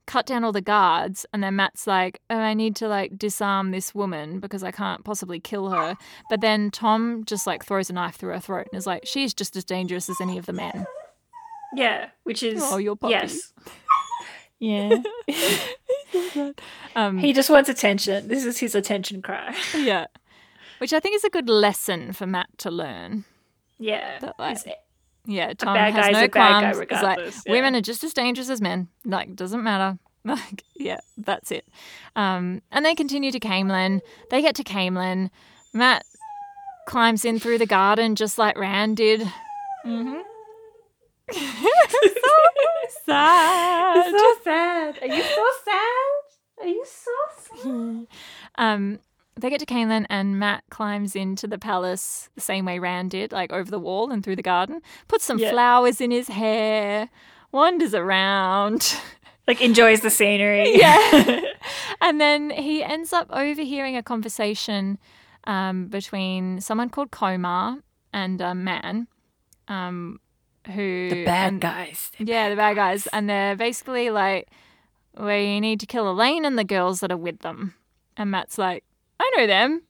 cut 0.06 0.26
down 0.26 0.44
all 0.44 0.52
the 0.52 0.62
guards 0.62 1.26
and 1.34 1.42
then 1.44 1.56
Matt's 1.56 1.88
like, 1.88 2.22
oh, 2.30 2.38
I 2.38 2.54
need 2.54 2.76
to 2.78 2.88
like 2.88 3.18
disarm 3.18 3.72
this 3.72 3.96
woman 3.96 4.40
because 4.40 4.64
I 4.64 4.72
can't 4.72 5.04
possibly 5.06 5.40
kill 5.40 5.70
her. 5.70 5.96
But 6.30 6.42
then 6.42 6.72
Tom 6.72 7.24
just 7.26 7.48
like 7.48 7.64
throws 7.66 7.90
a 7.90 7.94
knife 7.94 8.16
through 8.16 8.34
her 8.34 8.40
throat 8.40 8.68
and 8.72 8.78
is 8.78 8.86
like, 8.88 9.06
she's 9.06 9.34
just 9.34 9.56
as 9.56 9.64
dangerous 9.64 10.10
as 10.10 10.20
any 10.22 10.38
of 10.38 10.46
the 10.46 10.54
men. 10.54 10.86
Yeah. 11.76 12.10
Which 12.24 12.44
is 12.44 12.62
Oh, 12.64 12.78
your 12.78 12.96
puppy. 12.96 13.12
yes. 13.14 13.54
Yeah. 14.60 15.02
Um, 16.96 17.18
he 17.18 17.34
just 17.34 17.50
wants 17.50 17.70
attention. 17.70 18.28
This 18.28 18.46
is 18.46 18.60
his 18.60 18.76
attention 18.76 19.22
cry. 19.22 19.56
yeah. 19.76 20.06
Which 20.78 20.94
I 20.94 21.00
think 21.00 21.16
is 21.16 21.24
a 21.24 21.30
good 21.30 21.50
lesson 21.50 22.14
for 22.14 22.28
Matt 22.28 22.50
to 22.60 22.72
learn. 22.72 23.26
Yeah. 23.80 24.20
That, 24.20 24.36
like, 24.38 24.58
Yeah, 25.26 25.54
Tom 25.54 25.76
bad 25.76 25.94
has 25.94 26.12
no 26.14 26.24
a 26.26 26.28
bad 26.28 26.30
guy 26.30 26.86
qualms. 26.86 27.04
Like 27.04 27.20
yeah. 27.20 27.52
women 27.54 27.76
are 27.76 27.82
just 27.82 28.04
as 28.04 28.14
dangerous 28.14 28.50
as 28.50 28.62
men. 28.62 28.90
Like 29.06 29.36
doesn't 29.36 29.64
matter. 29.64 29.98
Like 30.26 30.64
yeah, 30.74 31.02
that's 31.18 31.52
it. 31.52 31.68
Um, 32.16 32.62
and 32.72 32.86
they 32.86 32.96
continue 32.96 33.30
to 33.30 33.42
Caemlyn. 33.42 34.00
They 34.30 34.42
get 34.42 34.56
to 34.56 34.64
Caemlyn. 34.64 35.30
Matt 35.74 36.06
climbs 36.88 37.26
in 37.26 37.40
through 37.40 37.58
the 37.58 37.66
garden 37.66 38.16
just 38.16 38.38
like 38.38 38.58
Rand 38.58 38.98
did. 38.98 39.28
Mhm. 39.86 40.22
Sad. 43.06 43.98
It's 43.98 44.18
so 44.18 44.36
sad. 44.46 45.00
Are 45.02 45.08
you 45.08 45.24
so 45.24 45.46
sad? 45.66 46.62
Are 46.62 46.68
you 46.68 46.86
so 46.86 47.12
sad? 47.58 48.08
um, 48.56 49.00
they 49.36 49.50
get 49.50 49.60
to 49.60 49.66
Caemlyn, 49.66 50.06
and 50.10 50.38
Matt 50.40 50.64
climbs 50.70 51.16
into 51.16 51.48
the 51.48 51.58
palace 51.58 52.30
the 52.36 52.42
same 52.42 52.66
way 52.66 52.80
Rand 52.80 53.12
did, 53.12 53.32
like 53.32 53.52
over 53.52 53.70
the 53.72 53.80
wall 53.80 54.12
and 54.12 54.24
through 54.24 54.36
the 54.36 54.44
garden. 54.44 54.82
Puts 55.08 55.26
some 55.26 55.40
Yeah. 55.40 55.52
flowers 55.52 56.00
in 56.02 56.12
his 56.12 56.28
hair, 56.28 57.10
wanders 57.52 57.94
around. 57.94 58.96
Like 59.46 59.60
enjoys 59.60 60.00
the 60.00 60.10
scenery. 60.10 60.78
Yeah. 60.80 61.42
and 62.02 62.22
then 62.22 62.50
he 62.52 62.82
ends 62.82 63.12
up 63.12 63.28
overhearing 63.30 63.98
a 63.98 64.02
conversation 64.02 64.98
um, 65.44 65.88
between 65.88 66.62
someone 66.62 66.90
called 66.90 67.12
Comar 67.12 67.82
and 68.14 68.40
a 68.40 68.56
man 68.56 69.08
um, 69.68 70.22
who. 70.68 71.10
the 71.10 71.26
bad 71.26 71.52
and- 71.52 71.62
guys. 71.62 72.10
Yeah, 72.20 72.48
the 72.52 72.56
bad 72.56 72.76
guys. 72.78 73.06
And 73.08 73.30
they're 73.30 73.58
basically 73.58 74.10
like, 74.12 74.48
we 75.20 75.60
need 75.60 75.82
to 75.82 75.86
kill 75.88 76.06
Elayne 76.06 76.46
and 76.46 76.58
the 76.58 76.64
girls 76.64 77.02
that 77.02 77.12
are 77.12 77.18
with 77.18 77.40
them. 77.40 77.74
And 78.16 78.32
Matt's 78.32 78.58
like, 78.58 78.86
I 79.24 79.32
know 79.38 79.48
them. 79.48 79.82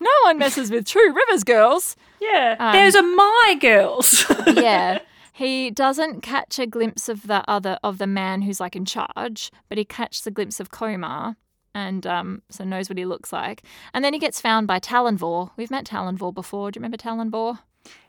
No 0.00 0.10
one 0.24 0.38
messes 0.38 0.70
with 0.70 0.84
Two 0.84 1.14
Rivers 1.14 1.44
girls. 1.44 1.96
Yeah. 2.20 2.56
Um, 2.58 2.74
Those 2.74 2.96
are 2.96 3.02
my 3.02 3.56
girls. 3.60 4.24
yeah. 4.46 4.98
He 5.32 5.70
doesn't 5.70 6.20
catch 6.20 6.58
a 6.58 6.66
glimpse 6.66 7.08
of 7.08 7.26
the 7.26 7.48
other 7.48 7.78
of 7.82 7.98
the 7.98 8.06
man 8.06 8.42
who's 8.42 8.60
like 8.60 8.76
in 8.76 8.84
charge, 8.84 9.50
but 9.68 9.78
he 9.78 9.84
catches 9.84 10.26
a 10.26 10.30
glimpse 10.30 10.60
of 10.60 10.70
Comar 10.70 11.36
and 11.74 12.06
um, 12.06 12.42
so 12.50 12.64
knows 12.64 12.88
what 12.88 12.98
he 12.98 13.04
looks 13.04 13.32
like. 13.32 13.62
And 13.92 14.04
then 14.04 14.12
he 14.12 14.20
gets 14.20 14.40
found 14.40 14.66
by 14.66 14.78
Tallanvor. 14.78 15.50
We've 15.56 15.70
met 15.70 15.86
Tallanvor 15.86 16.32
before. 16.34 16.70
Do 16.70 16.78
you 16.78 16.80
remember 16.80 16.96
Tallanvor? 16.96 17.60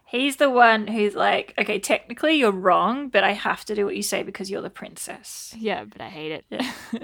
He's 0.07 0.35
the 0.35 0.51
one 0.51 0.87
who's 0.87 1.15
like, 1.15 1.53
okay, 1.57 1.79
technically 1.79 2.35
you're 2.35 2.51
wrong, 2.51 3.09
but 3.09 3.23
I 3.23 3.31
have 3.33 3.65
to 3.65 3.75
do 3.75 3.85
what 3.85 3.95
you 3.95 4.03
say 4.03 4.21
because 4.21 4.51
you're 4.51 4.61
the 4.61 4.69
princess. 4.69 5.53
Yeah, 5.57 5.83
but 5.83 5.99
I 5.99 6.09
hate 6.09 6.31
it. 6.31 6.45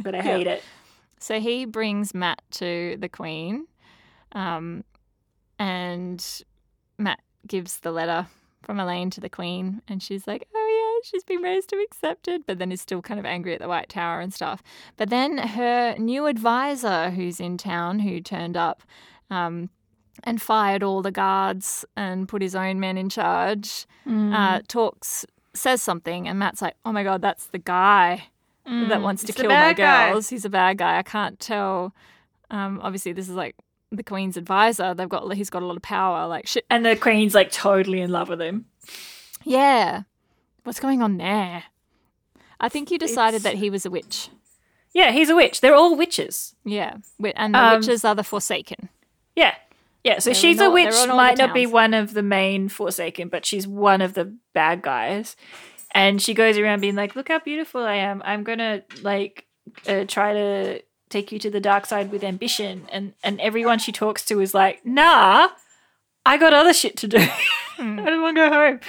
But 0.04 0.14
I 0.14 0.22
hate 0.34 0.48
it. 0.48 0.64
So 1.22 1.40
he 1.40 1.66
brings 1.66 2.14
Matt 2.14 2.42
to 2.52 2.98
the 3.00 3.08
Queen, 3.08 3.68
um, 4.32 4.84
and 5.60 6.44
Matt 6.98 7.22
gives 7.48 7.80
the 7.80 7.92
letter 7.92 8.28
from 8.64 8.80
Elayne 8.80 9.12
to 9.12 9.22
the 9.22 9.30
Queen, 9.30 9.84
and 9.88 10.02
she's 10.02 10.26
like, 10.26 10.48
"Oh 10.54 11.00
yeah, 11.02 11.08
she's 11.08 11.24
been 11.24 11.44
raised 11.44 11.70
to 11.70 11.78
accepted," 11.78 12.46
but 12.48 12.58
then 12.58 12.72
is 12.72 12.82
still 12.82 13.04
kind 13.04 13.20
of 13.20 13.26
angry 13.26 13.54
at 13.54 13.62
the 13.62 13.68
White 13.68 13.90
Tower 13.90 14.20
and 14.20 14.34
stuff. 14.34 14.64
But 14.98 15.12
then 15.12 15.38
her 15.38 15.96
new 16.00 16.26
advisor, 16.26 17.12
who's 17.12 17.40
in 17.40 17.58
town, 17.58 18.00
who 18.00 18.20
turned 18.20 18.58
up. 18.58 18.82
Um, 19.30 19.70
and 20.26 20.42
fired 20.42 20.84
all 20.84 21.02
the 21.02 21.12
guards 21.12 21.86
and 21.96 22.28
put 22.28 22.42
his 22.42 22.54
own 22.54 22.80
men 22.80 22.98
in 22.98 23.10
charge. 23.10 23.88
Mm. 24.06 24.36
Uh, 24.36 24.62
talks, 24.68 25.26
says 25.54 25.82
something, 25.82 26.28
and 26.28 26.38
Matt's 26.38 26.62
like, 26.62 26.76
"Oh 26.86 26.92
my 26.92 27.04
god, 27.04 27.22
that's 27.22 27.48
the 27.48 27.58
guy." 27.60 28.28
That 28.66 29.02
wants 29.02 29.24
to 29.24 29.34
Mm. 29.34 29.36
Kill 29.36 29.50
my 29.50 29.74
guy. 29.74 30.12
girls. 30.12 30.30
He's 30.30 30.46
a 30.46 30.50
bad 30.50 30.78
guy. 30.78 30.98
I 30.98 31.04
can't 31.04 31.40
tell. 31.40 31.94
Um, 32.50 32.80
obviously, 32.84 33.14
this 33.14 33.28
is 33.30 33.36
like 33.36 33.56
the 33.92 34.04
Queen's 34.04 34.38
advisor. 34.38 34.94
They've 34.94 35.10
got 35.10 35.32
he's 35.34 35.50
got 35.50 35.64
a 35.64 35.66
lot 35.66 35.76
of 35.78 35.82
power. 35.82 36.28
Like 36.28 36.48
shit. 36.48 36.66
And 36.70 36.86
the 36.86 36.96
queen's 36.96 37.34
like 37.36 37.52
totally 37.52 38.02
in 38.02 38.12
love 38.12 38.30
with 38.30 38.42
him. 38.42 38.66
Yeah, 39.44 40.04
what's 40.64 40.80
going 40.80 41.02
on 41.02 41.18
there? 41.18 41.64
I 42.60 42.70
think 42.70 42.92
you 42.92 42.98
decided 43.00 43.38
It's- 43.42 43.54
that 43.54 43.60
he 43.60 43.70
was 43.70 43.86
a 43.86 43.90
witch. 43.90 44.30
Yeah, 44.94 45.12
he's 45.12 45.30
a 45.30 45.36
witch. 45.36 45.62
They're 45.62 45.74
all 45.76 45.96
witches. 45.96 46.54
Yeah, 46.66 46.98
and 47.36 47.56
the 47.56 47.60
Um, 47.60 47.80
witches 47.80 48.04
are 48.06 48.14
the 48.14 48.24
Forsaken. 48.26 48.90
Yeah. 49.36 49.56
Yeah, 50.04 50.20
so 50.20 50.30
They're 50.32 50.36
she's 50.36 50.60
in 50.60 50.66
a 50.66 50.70
witch, 50.72 50.92
they're 50.94 51.04
in 51.06 51.12
all 51.12 51.18
might 51.18 51.38
not 51.38 51.54
be 51.54 51.66
one 51.66 51.94
of 51.94 52.14
the 52.14 52.24
main 52.24 52.68
Forsaken, 52.70 53.30
but 53.30 53.46
she's 53.46 53.68
one 53.68 54.02
of 54.02 54.16
the 54.16 54.36
bad 54.54 54.82
guys. 54.82 55.36
And 55.92 56.22
she 56.22 56.34
goes 56.34 56.58
around 56.58 56.82
being 56.82 56.96
like, 56.96 57.16
look 57.16 57.28
how 57.28 57.40
beautiful 57.40 57.84
I 57.84 57.96
am. 57.96 58.22
I'm 58.26 58.44
going 58.44 58.60
to, 58.60 58.84
like, 59.02 59.46
uh, 59.88 60.06
try 60.08 60.34
to 60.34 60.82
take 61.10 61.32
you 61.32 61.40
to 61.40 61.50
the 61.50 61.60
dark 61.60 61.86
side 61.86 62.12
with 62.12 62.24
ambition. 62.24 62.88
And, 62.92 63.14
and 63.24 63.40
everyone 63.42 63.80
she 63.80 63.92
talks 63.92 64.24
to 64.26 64.40
is 64.40 64.54
like, 64.54 64.86
nah, 64.86 65.50
I 66.26 66.38
got 66.38 66.54
other 66.54 66.74
shit 66.74 66.98
to 66.98 67.08
do. 67.08 67.26
Hmm. 67.78 68.00
I 68.00 68.10
don't 68.10 68.22
want 68.22 68.36
to 68.36 68.42
go 68.42 68.50
home. 68.50 68.80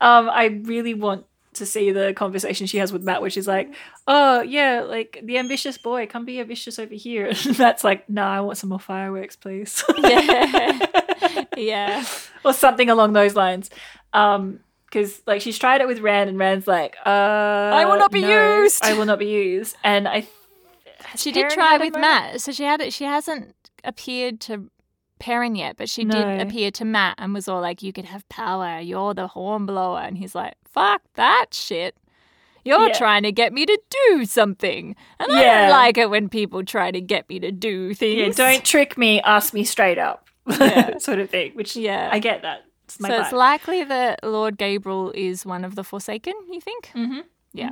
Um, 0.00 0.30
I 0.30 0.46
really 0.64 0.94
want 0.94 1.26
to 1.54 1.66
see 1.66 1.92
the 1.92 2.14
conversation 2.14 2.66
she 2.66 2.78
has 2.78 2.92
with 2.92 3.02
Matt, 3.02 3.22
which 3.22 3.36
is 3.36 3.46
like, 3.46 3.72
oh, 4.06 4.40
yeah, 4.40 4.80
like, 4.80 5.20
the 5.22 5.38
ambitious 5.38 5.76
boy, 5.76 6.06
come 6.06 6.24
be 6.24 6.40
ambitious 6.40 6.78
over 6.78 6.94
here. 6.94 7.26
And 7.44 7.58
Matt's 7.58 7.84
like, 7.84 8.08
nah, 8.08 8.28
I 8.28 8.40
want 8.40 8.58
some 8.58 8.70
more 8.70 8.80
fireworks, 8.80 9.36
please. 9.36 9.84
Yeah, 9.98 10.86
yeah, 11.56 12.04
or 12.44 12.52
something 12.52 12.88
along 12.88 13.12
those 13.12 13.36
lines. 13.36 13.70
Um, 14.12 14.60
because 14.90 15.22
like 15.26 15.40
she's 15.40 15.58
tried 15.58 15.80
it 15.80 15.86
with 15.86 16.00
Rand, 16.00 16.28
and 16.28 16.38
Rand's 16.38 16.66
like, 16.66 16.96
uh, 17.06 17.08
I 17.08 17.84
will 17.84 17.98
not 17.98 18.10
be 18.12 18.20
used." 18.20 18.84
I 18.84 18.92
will 18.94 19.06
not 19.06 19.18
be 19.18 19.26
used. 19.26 19.76
And 19.84 20.08
I, 20.08 20.26
she 21.16 21.32
did 21.32 21.50
try 21.50 21.76
with? 21.78 21.94
Matt. 21.94 22.40
So 22.40 22.52
she 22.52 22.64
had 22.64 22.80
it. 22.80 22.92
she 22.92 23.04
hasn't 23.04 23.54
appeared 23.84 24.40
to 24.42 24.70
Perrin 25.18 25.54
yet, 25.54 25.76
but 25.76 25.88
she 25.88 26.04
No. 26.04 26.14
did 26.14 26.46
appear 26.46 26.70
to 26.72 26.84
Matt 26.84 27.14
and 27.18 27.32
was 27.34 27.46
all 27.48 27.60
like, 27.60 27.82
"You 27.82 27.92
could 27.92 28.06
have 28.06 28.28
power. 28.28 28.80
You're 28.80 29.14
the 29.14 29.28
hornblower," 29.28 30.00
and 30.00 30.18
he's 30.18 30.34
like, 30.34 30.54
"Fuck 30.72 31.02
that 31.14 31.46
shit." 31.52 31.94
You're 32.62 32.88
Yeah. 32.88 32.92
trying 32.98 33.22
to 33.22 33.32
get 33.32 33.54
me 33.54 33.64
to 33.64 33.80
do 34.08 34.24
something. 34.26 34.94
And 35.18 35.32
I 35.32 35.42
don't 35.42 35.70
like 35.70 35.96
it 35.96 36.10
when 36.10 36.28
people 36.28 36.62
try 36.62 36.90
to 36.90 37.00
get 37.00 37.26
me 37.30 37.38
to 37.40 37.50
do 37.50 37.94
things. 37.94 38.38
yeah, 38.38 38.44
don't 38.52 38.62
trick 38.62 38.98
me. 38.98 39.18
Ask 39.22 39.54
me 39.54 39.64
straight 39.64 39.96
up, 39.96 40.28
Yeah. 40.46 40.98
sort 40.98 41.20
of 41.20 41.30
thing. 41.30 41.52
Which 41.52 41.74
Yeah. 41.74 42.10
I 42.12 42.18
get 42.18 42.42
that. 42.42 42.64
It's 42.98 43.06
so 43.06 43.20
it's 43.22 43.32
likely 43.32 43.84
that 43.84 44.20
Lord 44.22 44.58
Gaebril 44.58 45.14
is 45.14 45.44
one 45.46 45.64
of 45.64 45.74
the 45.74 45.84
Forsaken, 45.84 46.34
you 46.50 46.60
think? 46.60 46.90
Mhm. 46.94 47.24
Yeah. 47.52 47.70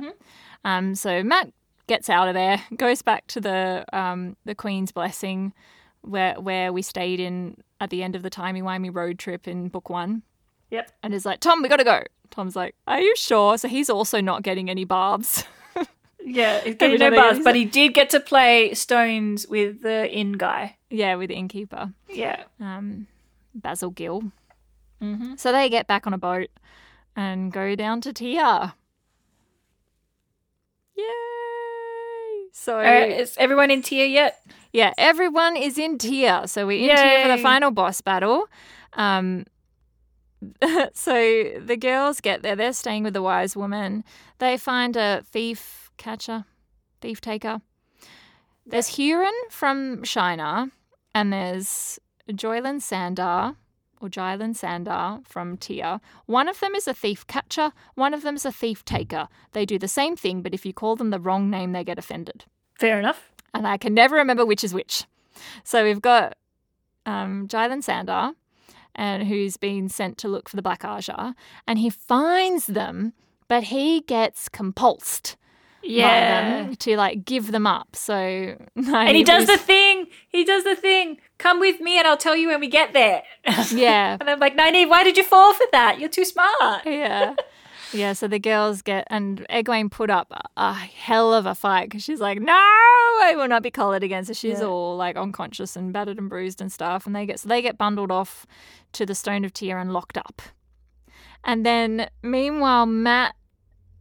Um, 0.63 0.95
so 0.95 1.23
Matt 1.23 1.51
gets 1.87 2.09
out 2.09 2.27
of 2.27 2.33
there, 2.33 2.61
goes 2.75 3.01
back 3.01 3.25
to 3.27 3.41
the 3.41 3.85
um, 3.93 4.35
the 4.45 4.53
Queen's 4.55 4.91
Blessing, 4.91 5.53
where 6.01 6.35
where 6.39 6.71
we 6.73 6.81
stayed 6.81 7.19
in 7.19 7.57
at 7.81 7.89
the 7.89 8.03
end 8.03 8.15
of 8.15 8.21
the 8.23 8.29
timey 8.29 8.61
wimey 8.61 8.93
road 8.93 9.17
trip 9.19 9.47
in 9.47 9.69
book 9.69 9.89
one, 9.89 10.21
Yep. 10.69 10.91
and 11.03 11.13
is 11.13 11.25
like, 11.25 11.39
Tom, 11.39 11.61
we 11.61 11.69
gotta 11.69 11.83
go. 11.83 12.03
Tom's 12.29 12.55
like, 12.55 12.75
Are 12.87 12.99
you 13.01 13.15
sure? 13.15 13.57
So 13.57 13.67
he's 13.67 13.89
also 13.89 14.21
not 14.21 14.43
getting 14.43 14.69
any 14.69 14.85
barbs. 14.85 15.43
Yeah, 16.21 16.59
Every 16.59 16.73
getting 16.73 16.99
no 16.99 17.11
buzz, 17.11 17.39
but 17.43 17.55
he 17.55 17.63
did 17.63 17.93
get 17.93 18.09
to 18.09 18.19
play 18.19 18.73
stones 18.73 19.47
with 19.47 19.81
the 19.81 20.11
inn 20.11 20.33
guy. 20.33 20.75
yeah, 20.89 21.15
with 21.15 21.29
the 21.29 21.35
innkeeper, 21.35 21.93
Yeah. 22.09 22.43
um, 22.59 23.07
Basil 23.55 23.89
Gill. 23.89 24.23
Mm-hmm. 25.01 25.35
So 25.37 25.51
they 25.51 25.69
get 25.69 25.87
back 25.87 26.05
on 26.05 26.13
a 26.13 26.17
boat 26.17 26.49
and 27.15 27.51
go 27.51 27.75
down 27.75 28.01
to 28.01 28.13
Tear. 28.13 28.73
Yay! 30.95 31.05
So 32.51 32.77
right, 32.77 33.11
is 33.11 33.35
everyone 33.37 33.71
in 33.71 33.81
Tear 33.81 34.05
yet? 34.05 34.41
yeah, 34.71 34.93
everyone 34.97 35.55
is 35.55 35.77
in 35.77 35.97
Tear. 35.97 36.47
So 36.47 36.67
we're 36.67 36.89
in 36.89 36.95
Tear 36.95 37.23
for 37.23 37.37
the 37.37 37.41
final 37.41 37.71
boss 37.71 38.01
battle. 38.01 38.47
Um, 38.93 39.45
so 40.93 41.13
the 41.59 41.77
girls 41.77 42.21
get 42.21 42.41
there. 42.41 42.55
They're 42.55 42.73
staying 42.73 43.03
with 43.03 43.13
the 43.13 43.21
wise 43.21 43.55
woman. 43.55 44.03
They 44.39 44.57
find 44.57 44.95
a 44.95 45.23
thief 45.25 45.91
catcher, 45.97 46.45
thief 47.01 47.21
taker. 47.21 47.61
There's 48.65 48.89
Hurin 48.89 49.33
from 49.49 50.03
Shienar, 50.03 50.71
and 51.15 51.33
there's 51.33 51.99
Juilin 52.29 52.81
Sandar 52.81 53.55
or 53.99 54.09
Juilin 54.09 54.55
Sandar 54.55 55.19
from 55.23 55.57
Tear. 55.57 55.99
One 56.25 56.47
of 56.47 56.59
them 56.59 56.75
is 56.75 56.87
a 56.87 56.93
thief 56.93 57.25
catcher, 57.27 57.71
one 57.95 58.13
of 58.13 58.21
them 58.21 58.35
is 58.35 58.45
a 58.45 58.51
thief 58.51 58.85
taker. 58.85 59.27
They 59.53 59.65
do 59.65 59.79
the 59.79 59.87
same 59.87 60.15
thing, 60.15 60.41
but 60.41 60.53
if 60.53 60.65
you 60.65 60.73
call 60.73 60.95
them 60.95 61.09
the 61.09 61.19
wrong 61.19 61.49
name, 61.49 61.71
they 61.71 61.83
get 61.83 61.99
offended. 61.99 62.45
Fair 62.75 62.99
enough. 62.99 63.31
And 63.53 63.67
I 63.67 63.77
can 63.77 63.93
never 63.93 64.15
remember 64.15 64.45
which 64.45 64.63
is 64.63 64.73
which. 64.73 65.05
So 65.63 65.83
we've 65.83 66.01
got 66.01 66.37
um, 67.05 67.47
Juilin 67.47 67.83
Sandar, 67.83 68.33
and 68.95 69.27
who's 69.27 69.57
been 69.57 69.89
sent 69.89 70.17
to 70.19 70.27
look 70.27 70.49
for 70.49 70.55
the 70.55 70.61
Black 70.61 70.81
Ajah, 70.81 71.33
and 71.67 71.79
he 71.79 71.89
finds 71.89 72.67
them, 72.67 73.13
but 73.47 73.65
he 73.65 74.01
gets 74.01 74.49
compulsed 74.49 75.35
them 75.83 76.75
to 76.75 76.97
like 76.97 77.25
give 77.25 77.51
them 77.51 77.65
up. 77.67 77.95
So 77.95 78.13
And 78.75 79.15
he 79.17 79.23
does 79.23 79.47
the 79.47 79.57
thing. 79.57 80.07
He 80.29 80.43
does 80.43 80.63
the 80.63 80.75
thing. 80.75 81.17
Come 81.37 81.59
with 81.59 81.79
me 81.79 81.97
and 81.97 82.07
I'll 82.07 82.17
tell 82.17 82.35
you 82.35 82.49
when 82.49 82.59
we 82.59 82.67
get 82.67 82.93
there. 82.93 83.23
yeah 83.71 84.17
and 84.19 84.29
I'm 84.29 84.39
like, 84.39 84.55
Nynaeve, 84.57 84.89
why 84.89 85.03
did 85.03 85.17
you 85.17 85.23
fall 85.23 85.53
for 85.53 85.65
that? 85.71 85.99
You're 85.99 86.09
too 86.09 86.25
smart. 86.25 86.85
yeah. 86.85 87.35
Yeah, 87.91 88.13
so 88.13 88.27
the 88.27 88.37
girls 88.37 88.83
get, 88.83 89.07
and 89.09 89.47
Egwene 89.49 89.89
put 89.89 90.11
up 90.11 90.27
a, 90.31 90.41
a 90.61 90.73
hell 90.75 91.33
of 91.33 91.47
a 91.47 91.55
fight 91.55 91.89
because 91.89 92.03
she's 92.03 92.19
like, 92.19 92.39
no, 92.39 92.53
I 92.53 93.33
will 93.35 93.47
not 93.47 93.63
be 93.63 93.71
collared 93.71 94.03
again. 94.03 94.25
So 94.25 94.33
she's 94.33 94.59
Yeah. 94.59 94.67
all 94.67 94.95
like 94.95 95.15
unconscious 95.15 95.75
and 95.75 95.91
battered 95.91 96.19
and 96.19 96.29
bruised 96.29 96.61
and 96.61 96.71
stuff. 96.71 97.07
And 97.07 97.15
they 97.15 97.25
get, 97.25 97.39
so 97.39 97.49
they 97.49 97.63
get 97.63 97.79
bundled 97.79 98.11
off 98.11 98.45
to 98.93 99.07
the 99.07 99.15
Stone 99.15 99.43
of 99.43 99.53
Tear 99.53 99.79
and 99.79 99.91
locked 99.91 100.19
up. 100.19 100.39
And 101.43 101.65
then 101.65 102.11
meanwhile, 102.21 102.85
Matt, 102.85 103.33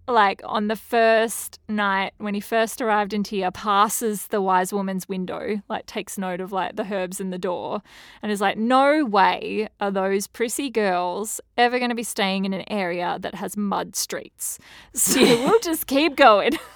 like 0.09 0.41
on 0.45 0.69
the 0.69 0.77
first 0.77 1.61
night 1.69 2.13
when 2.19 2.35
he 2.35 2.41
first 2.41 2.81
arrived 2.81 3.13
in 3.13 3.23
Tear, 3.23 3.51
passes 3.51 4.29
the 4.29 4.41
wise 4.41 4.73
woman's 4.73 5.09
window, 5.09 5.63
like 5.69 5.87
takes 5.87 6.19
note 6.19 6.41
of 6.41 6.53
like 6.53 6.77
the 6.77 6.93
herbs 6.93 7.21
in 7.21 7.31
the 7.31 7.39
door, 7.39 7.83
and 8.23 8.33
is 8.33 8.41
like, 8.41 8.57
no 8.57 9.05
way 9.05 9.69
are 9.81 9.91
those 9.91 10.27
prissy 10.27 10.71
girls 10.71 11.41
ever 11.57 11.79
going 11.79 11.91
to 11.91 11.95
be 11.95 12.03
staying 12.03 12.45
in 12.45 12.53
an 12.53 12.65
area 12.69 13.19
that 13.21 13.35
has 13.37 13.57
mud 13.57 13.95
streets. 13.97 14.59
So 14.95 15.21
we'll 15.21 15.61
just 15.61 15.87
keep 15.87 16.17
going. 16.17 16.53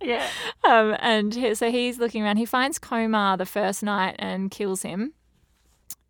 Yeah. 0.00 0.28
Um, 0.62 0.96
and 1.00 1.56
so 1.56 1.72
he's 1.72 1.98
looking 1.98 2.22
around. 2.22 2.36
He 2.36 2.44
finds 2.44 2.78
Comar 2.78 3.36
the 3.36 3.44
first 3.44 3.82
night 3.82 4.14
and 4.20 4.48
kills 4.48 4.82
him. 4.82 5.12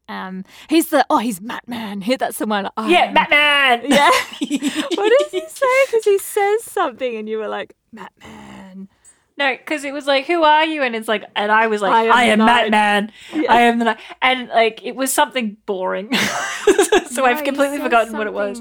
Um, 0.08 0.44
he's 0.68 0.88
the 0.88 1.04
oh, 1.10 1.18
he's 1.18 1.40
Matman. 1.40 2.02
Here, 2.02 2.16
that's 2.16 2.38
the 2.38 2.46
one. 2.46 2.68
I 2.76 2.90
Yeah, 2.90 3.12
Batman. 3.12 3.90
Yeah. 3.90 4.10
what 4.94 5.12
does 5.18 5.30
he 5.30 5.40
say? 5.40 5.84
Because 5.86 6.04
he 6.04 6.18
says 6.18 6.64
something, 6.64 7.16
and 7.16 7.28
you 7.28 7.38
were 7.38 7.48
like, 7.48 7.74
Matman. 7.94 8.88
No, 9.36 9.56
because 9.56 9.84
it 9.84 9.92
was 9.92 10.06
like, 10.06 10.26
"Who 10.26 10.42
are 10.42 10.64
you?" 10.64 10.82
And 10.82 10.96
it's 10.96 11.06
like, 11.06 11.24
and 11.36 11.52
I 11.52 11.68
was 11.68 11.80
like, 11.80 11.92
I 11.92 12.04
am 12.04 12.12
"I 12.12 12.24
am, 12.24 12.38
knight." 12.40 12.70
Batman. 12.70 13.12
Yeah. 13.32 13.52
I 13.52 13.60
am 13.62 13.78
the 13.78 13.84
night." 13.84 13.98
And 14.20 14.48
like, 14.48 14.84
it 14.84 14.96
was 14.96 15.12
something 15.12 15.56
boring, 15.64 16.12
so 17.06 17.22
No, 17.22 17.24
I've 17.24 17.44
completely 17.44 17.78
forgotten 17.78 18.16
what 18.16 18.26
it 18.26 18.32
was. 18.32 18.60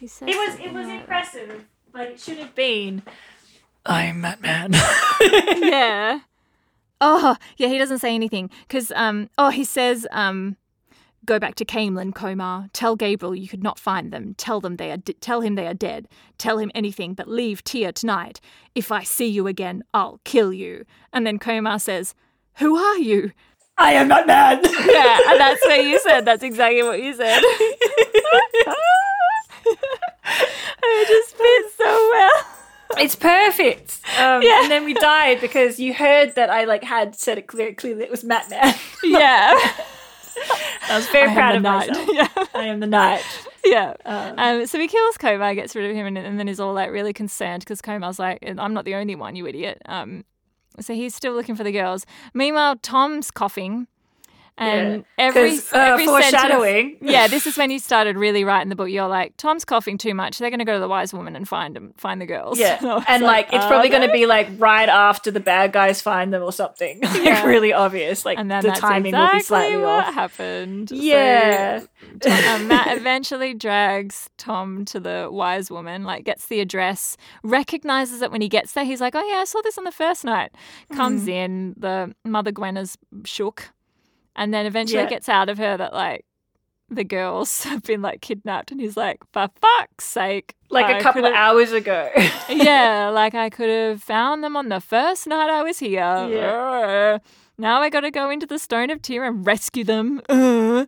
It 0.00 0.10
was 0.20 0.58
it 0.60 0.72
was 0.72 0.86
like- 0.86 1.00
impressive, 1.00 1.64
but 1.92 2.08
it 2.08 2.20
should 2.20 2.38
have 2.38 2.54
been. 2.54 3.02
I'm 3.86 4.20
Batman. 4.22 4.72
yeah. 5.62 6.20
Oh, 7.00 7.36
yeah, 7.56 7.68
he 7.68 7.78
doesn't 7.78 7.98
say 7.98 8.14
anything 8.14 8.50
because 8.68 8.92
um 8.92 9.30
oh, 9.38 9.50
he 9.50 9.64
says 9.64 10.06
um 10.10 10.56
go 11.24 11.38
back 11.38 11.54
to 11.56 11.64
Caemlyn, 11.64 12.12
Comar, 12.12 12.68
Tell 12.72 12.96
Gaebril 12.96 13.38
you 13.38 13.48
could 13.48 13.62
not 13.62 13.78
find 13.78 14.12
them. 14.12 14.34
Tell 14.36 14.60
them 14.60 14.76
they 14.76 14.90
are 14.90 14.96
de- 14.96 15.14
tell 15.14 15.40
him 15.40 15.54
they 15.54 15.66
are 15.66 15.74
dead. 15.74 16.08
Tell 16.38 16.58
him 16.58 16.70
anything 16.74 17.14
but 17.14 17.28
leave 17.28 17.62
Tear 17.64 17.92
tonight. 17.92 18.40
If 18.74 18.90
I 18.92 19.02
see 19.02 19.26
you 19.28 19.46
again, 19.46 19.84
I'll 19.92 20.20
kill 20.24 20.52
you. 20.52 20.84
And 21.12 21.26
then 21.26 21.38
Comar 21.38 21.80
says, 21.80 22.14
"Who 22.56 22.76
are 22.76 22.98
you?" 22.98 23.32
I 23.76 23.92
am 23.92 24.08
Batman. 24.08 24.62
Yeah, 24.88 25.18
and 25.28 25.40
that's 25.40 25.64
what 25.64 25.82
you 25.84 25.98
said. 26.00 26.24
That's 26.24 26.42
exactly 26.44 26.82
what 26.82 27.02
you 27.02 27.12
said. 27.14 27.42
it 30.82 31.08
just 31.08 31.36
fits 31.36 31.76
so 31.76 31.84
well. 32.12 32.46
It's 32.98 33.16
perfect. 33.16 33.98
Um, 34.18 34.42
Yeah. 34.42 34.62
And 34.62 34.70
then 34.70 34.84
we 34.84 34.94
died 34.94 35.40
because 35.40 35.80
you 35.80 35.92
heard 35.94 36.34
that 36.36 36.50
I 36.50 36.64
like 36.64 36.84
had 36.84 37.16
said 37.16 37.38
it 37.38 37.46
clear, 37.48 37.74
clearly 37.74 38.04
it 38.04 38.10
was 38.10 38.22
Matt 38.24 38.48
Batman. 38.50 38.78
Yeah. 39.02 39.58
I 40.88 40.96
was 40.96 41.08
very 41.08 41.30
I 41.30 41.34
proud 41.34 41.56
of 41.56 41.62
knight. 41.62 41.88
myself. 41.90 42.08
Yeah. 42.12 42.28
I 42.54 42.64
am 42.66 42.80
the 42.80 42.86
knight. 42.86 43.22
Yeah. 43.64 43.94
Um, 44.04 44.34
Um, 44.38 44.66
so 44.66 44.78
he 44.78 44.88
kills 44.88 45.16
Comar, 45.16 45.54
gets 45.54 45.74
rid 45.74 45.90
of 45.90 45.96
him, 45.96 46.06
and, 46.06 46.18
and 46.18 46.38
then 46.38 46.48
is 46.48 46.60
all 46.60 46.74
like 46.74 46.90
really 46.90 47.12
concerned 47.12 47.60
because 47.60 47.80
Comar's 47.80 48.18
like, 48.18 48.38
I'm 48.46 48.74
not 48.74 48.84
the 48.84 48.94
only 48.94 49.14
one, 49.14 49.36
you 49.36 49.46
idiot. 49.46 49.80
Um, 49.86 50.24
so 50.80 50.92
he's 50.94 51.14
still 51.14 51.32
looking 51.34 51.54
for 51.56 51.64
the 51.64 51.72
girls. 51.72 52.04
Meanwhile, 52.34 52.76
Tom's 52.82 53.30
coughing, 53.30 53.86
and 54.56 55.04
every, 55.18 55.50
'Cause, 55.50 55.72
uh, 55.72 55.76
every 55.78 56.06
sentence- 56.06 56.30
foreshadowing. 56.30 56.96
yeah, 57.00 57.26
this 57.34 57.46
is 57.46 57.56
when 57.58 57.70
you 57.70 57.78
started 57.78 58.16
really 58.16 58.44
writing 58.44 58.68
the 58.68 58.76
book. 58.76 58.88
You're 58.88 59.08
like, 59.08 59.36
Tom's 59.36 59.64
coughing 59.64 59.98
too 59.98 60.14
much. 60.14 60.38
They're 60.38 60.50
going 60.50 60.58
to 60.60 60.64
go 60.64 60.74
to 60.74 60.78
the 60.80 60.88
wise 60.88 61.12
woman 61.12 61.34
and 61.36 61.48
find 61.48 61.76
him, 61.76 61.92
find 61.96 62.20
the 62.20 62.26
girls. 62.26 62.58
Yeah, 62.58 62.78
was 62.82 63.04
and 63.08 63.22
like, 63.24 63.46
it's 63.52 63.66
probably 63.66 63.88
going 63.88 64.06
to 64.06 64.12
be 64.12 64.26
like 64.26 64.48
right 64.58 64.88
after 64.88 65.30
the 65.30 65.40
bad 65.40 65.72
guys 65.72 66.00
find 66.00 66.32
them 66.32 66.42
or 66.42 66.52
something. 66.52 67.00
like 67.02 67.44
really 67.44 67.72
obvious. 67.72 68.24
Like 68.24 68.38
And 68.38 68.50
then 68.50 68.62
the 68.62 68.70
timing 68.72 69.14
exactly 69.14 69.26
will 69.32 69.32
be 69.38 69.42
slightly 69.42 69.76
what 69.78 70.04
off. 70.06 70.14
happened. 70.14 70.88
So- 70.90 70.94
Yeah. 70.96 71.80
um, 72.48 72.68
Matt 72.68 72.96
eventually 72.96 73.54
drags 73.54 74.30
Tom 74.38 74.84
to 74.86 75.00
the 75.00 75.28
wise 75.32 75.70
woman, 75.70 76.04
like 76.04 76.24
gets 76.24 76.46
the 76.46 76.60
address, 76.60 77.16
recognizes 77.42 78.22
it 78.22 78.30
when 78.30 78.40
he 78.40 78.48
gets 78.48 78.72
there. 78.72 78.84
He's 78.84 79.00
like, 79.00 79.14
"Oh 79.16 79.24
yeah, 79.26 79.38
I 79.38 79.44
saw 79.44 79.60
this 79.62 79.78
on 79.78 79.84
the 79.84 79.92
first 79.92 80.24
night." 80.24 80.52
Comes 80.94 81.22
Mm-hmm. 81.22 81.30
in, 81.30 81.74
the 81.76 82.14
mother 82.24 82.52
Gwen 82.52 82.76
is 82.76 82.96
shook, 83.24 83.70
and 84.36 84.52
then 84.52 84.66
eventually 84.66 85.02
Yeah. 85.02 85.08
gets 85.08 85.28
out 85.28 85.48
of 85.48 85.58
her 85.58 85.76
that 85.76 85.92
like 85.92 86.24
the 86.90 87.04
girls 87.04 87.64
have 87.70 87.82
been 87.82 88.02
like 88.02 88.20
kidnapped, 88.20 88.70
and 88.70 88.80
he's 88.80 88.96
like, 88.96 89.20
"For 89.32 89.48
fuck's 89.60 90.04
sake!" 90.04 90.54
like 90.70 90.86
I 90.86 90.98
a 90.98 91.02
couple 91.02 91.24
of 91.24 91.32
hours 91.32 91.72
ago. 91.72 92.10
yeah, 92.48 93.08
like 93.14 93.34
I 93.34 93.48
could 93.50 93.70
have 93.70 94.02
found 94.02 94.44
them 94.44 94.56
on 94.56 94.68
the 94.68 94.80
first 94.80 95.26
night 95.26 95.48
I 95.50 95.62
was 95.62 95.78
here. 95.78 96.00
Yeah. 96.28 97.16
Uh, 97.16 97.18
now 97.56 97.80
I 97.80 97.88
got 97.88 98.00
to 98.00 98.10
go 98.10 98.30
into 98.30 98.46
the 98.46 98.58
Stone 98.58 98.90
of 98.90 99.00
Tear 99.00 99.24
and 99.24 99.46
rescue 99.46 99.84
them. 99.84 100.20
Uh. 100.28 100.86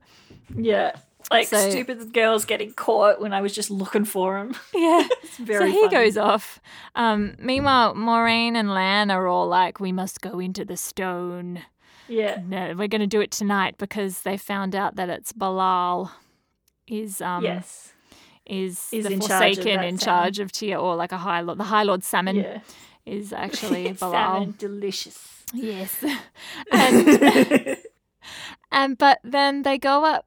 yeah. 0.57 0.97
Like 1.31 1.49
So- 1.49 1.71
stupid 1.71 2.13
girls 2.13 2.45
getting 2.45 2.73
caught 2.73 3.21
when 3.21 3.33
I 3.33 3.41
was 3.41 3.53
just 3.53 3.69
looking 3.71 4.05
for 4.05 4.39
them. 4.39 4.55
Yeah. 4.75 5.09
It's 5.25 5.39
very 5.39 5.59
so 5.71 5.73
he 5.73 5.81
funny. 5.81 5.91
goes 5.91 6.17
off. 6.17 6.61
Um, 6.95 7.35
meanwhile, 7.41 7.95
Moiraine 7.95 8.55
and 8.55 8.73
Lan 8.73 9.11
are 9.11 9.27
all 9.27 9.47
like, 9.49 9.81
"We 9.81 9.91
must 9.93 10.21
go 10.21 10.39
into 10.39 10.65
the 10.65 10.77
stone. 10.77 11.63
Yeah. 12.09 12.41
No, 12.47 12.75
we're 12.77 12.89
going 12.89 13.01
to 13.01 13.07
do 13.07 13.21
it 13.21 13.31
tonight 13.31 13.77
because 13.79 14.23
they 14.23 14.37
found 14.37 14.75
out 14.75 14.97
that 14.97 15.09
it's 15.09 15.33
Be'lal 15.33 16.11
is 16.87 17.21
um 17.21 17.43
yes. 17.43 17.93
is, 18.47 18.89
Is 18.93 19.07
the 19.07 19.13
in 19.13 19.21
charge 19.21 19.59
of 19.59 19.65
Forsaken 19.65 19.65
that 19.81 19.85
in 19.87 19.99
salmon. 19.99 20.23
charge 20.25 20.39
of 20.39 20.53
Tear 20.53 20.79
or 20.79 20.95
like 20.97 21.13
a 21.13 21.19
High 21.19 21.41
Lord. 21.41 21.59
The 21.59 21.65
High 21.65 21.83
Lord 21.83 22.05
Salmon 22.05 22.37
Yeah. 22.37 22.61
is 23.05 23.33
actually 23.45 23.89
Be'lal. 23.93 23.99
Salmon, 24.13 24.55
delicious. 24.59 25.45
Yes, 25.53 26.05
and 26.73 27.77
and 28.73 28.99
but 28.99 29.19
then 29.25 29.63
they 29.63 29.79
go 29.79 30.05
up. 30.05 30.27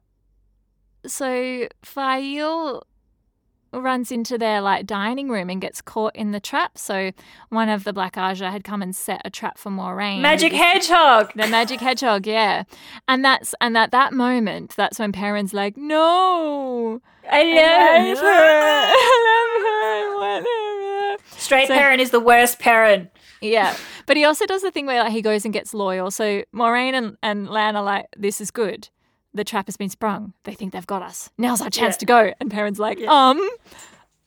So 1.06 1.66
Faile 1.82 2.82
runs 3.72 4.10
into 4.10 4.36
their 4.38 4.60
like 4.60 4.86
dining 4.86 5.28
room 5.28 5.48
and 5.50 5.60
gets 5.60 5.80
caught 5.80 6.14
in 6.16 6.32
the 6.32 6.40
trap. 6.40 6.76
So 6.78 7.12
one 7.48 7.68
of 7.68 7.84
the 7.84 7.92
Black 7.92 8.14
Ajah 8.16 8.50
had 8.50 8.64
come 8.64 8.82
and 8.82 8.94
set 8.94 9.22
a 9.24 9.30
trap 9.30 9.58
for 9.58 9.70
Moiraine. 9.70 10.20
Magic 10.20 10.52
hedgehog. 10.52 11.32
The 11.34 11.46
magic 11.46 11.80
hedgehog, 11.80 12.26
yeah. 12.26 12.64
And 13.08 13.24
that's 13.24 13.54
and 13.60 13.76
at 13.78 13.90
that 13.92 14.12
moment, 14.12 14.74
that's 14.76 14.98
when 14.98 15.12
Perrin's 15.12 15.54
like, 15.54 15.76
No. 15.76 17.00
I 17.32 17.42
love 17.44 18.18
her. 18.18 18.26
I 18.26 19.16
love 19.28 19.62
her. 19.64 19.82
I 19.86 21.16
want 21.16 21.20
her. 21.22 21.38
Straight 21.38 21.68
So- 21.68 21.74
parent 21.74 22.00
is 22.00 22.10
the 22.10 22.20
worst 22.20 22.58
parent. 22.58 23.10
Yeah. 23.40 23.76
But 24.06 24.16
he 24.16 24.24
also 24.24 24.44
does 24.46 24.62
the 24.62 24.70
thing 24.70 24.86
where 24.86 25.02
like 25.02 25.12
he 25.12 25.22
goes 25.22 25.44
and 25.44 25.54
gets 25.54 25.72
loyal. 25.72 26.10
So 26.10 26.42
Moiraine 26.54 26.94
and, 26.94 27.16
and 27.22 27.48
Lan 27.48 27.76
are 27.76 27.82
like, 27.84 28.06
This 28.16 28.40
is 28.40 28.50
good. 28.50 28.88
The 29.34 29.44
trap 29.44 29.66
has 29.66 29.76
been 29.76 29.90
sprung. 29.90 30.34
They 30.44 30.54
think 30.54 30.72
they've 30.72 30.86
got 30.86 31.02
us. 31.02 31.30
Now's 31.38 31.60
our 31.60 31.70
chance 31.70 31.94
Yeah. 31.94 31.98
to 31.98 32.06
go. 32.06 32.32
And 32.40 32.50
Perrin's 32.50 32.78
like, 32.80 33.00
um, 33.02 33.40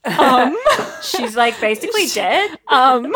um, 0.05 0.57
She's 1.01 1.35
like 1.35 1.59
basically 1.59 2.07
dead. 2.13 2.57
um, 2.69 3.13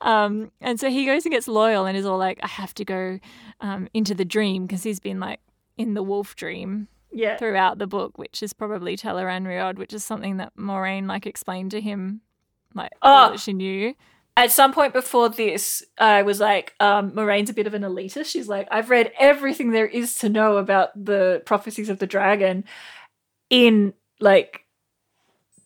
um. 0.00 0.50
And 0.60 0.78
so 0.80 0.90
he 0.90 1.06
goes 1.06 1.24
and 1.24 1.32
gets 1.32 1.48
loyal 1.48 1.86
and 1.86 1.96
is 1.96 2.06
all 2.06 2.18
like, 2.18 2.40
I 2.42 2.48
have 2.48 2.74
to 2.74 2.84
go 2.84 3.18
um, 3.60 3.88
into 3.94 4.14
the 4.14 4.24
dream 4.24 4.66
because 4.66 4.82
he's 4.82 5.00
been 5.00 5.20
like 5.20 5.40
in 5.76 5.94
the 5.94 6.02
wolf 6.02 6.34
dream 6.36 6.88
Yeah. 7.12 7.36
throughout 7.36 7.78
the 7.78 7.86
book, 7.86 8.18
which 8.18 8.42
is 8.42 8.52
probably 8.52 8.96
Tel'aran'rhiod, 8.96 9.78
which 9.78 9.92
is 9.92 10.04
something 10.04 10.36
that 10.38 10.54
Moiraine 10.56 11.06
like 11.06 11.26
explained 11.26 11.70
to 11.72 11.80
him, 11.80 12.20
like 12.74 12.92
Oh. 13.02 13.30
that 13.30 13.40
she 13.40 13.52
knew. 13.52 13.94
At 14.36 14.50
some 14.50 14.72
point 14.72 14.94
before 14.94 15.28
this, 15.28 15.82
I 15.98 16.22
was 16.22 16.40
like, 16.40 16.74
um, 16.80 17.10
Moiraine's 17.12 17.50
a 17.50 17.54
bit 17.54 17.66
of 17.66 17.74
an 17.74 17.82
elitist. 17.82 18.26
She's 18.26 18.48
like, 18.48 18.66
I've 18.70 18.88
read 18.88 19.12
everything 19.18 19.72
there 19.72 19.86
is 19.86 20.14
to 20.16 20.28
know 20.30 20.56
about 20.56 20.88
the 21.04 21.42
prophecies 21.44 21.90
of 21.90 21.98
the 21.98 22.06
dragon 22.06 22.64
in 23.50 23.92
like 24.20 24.64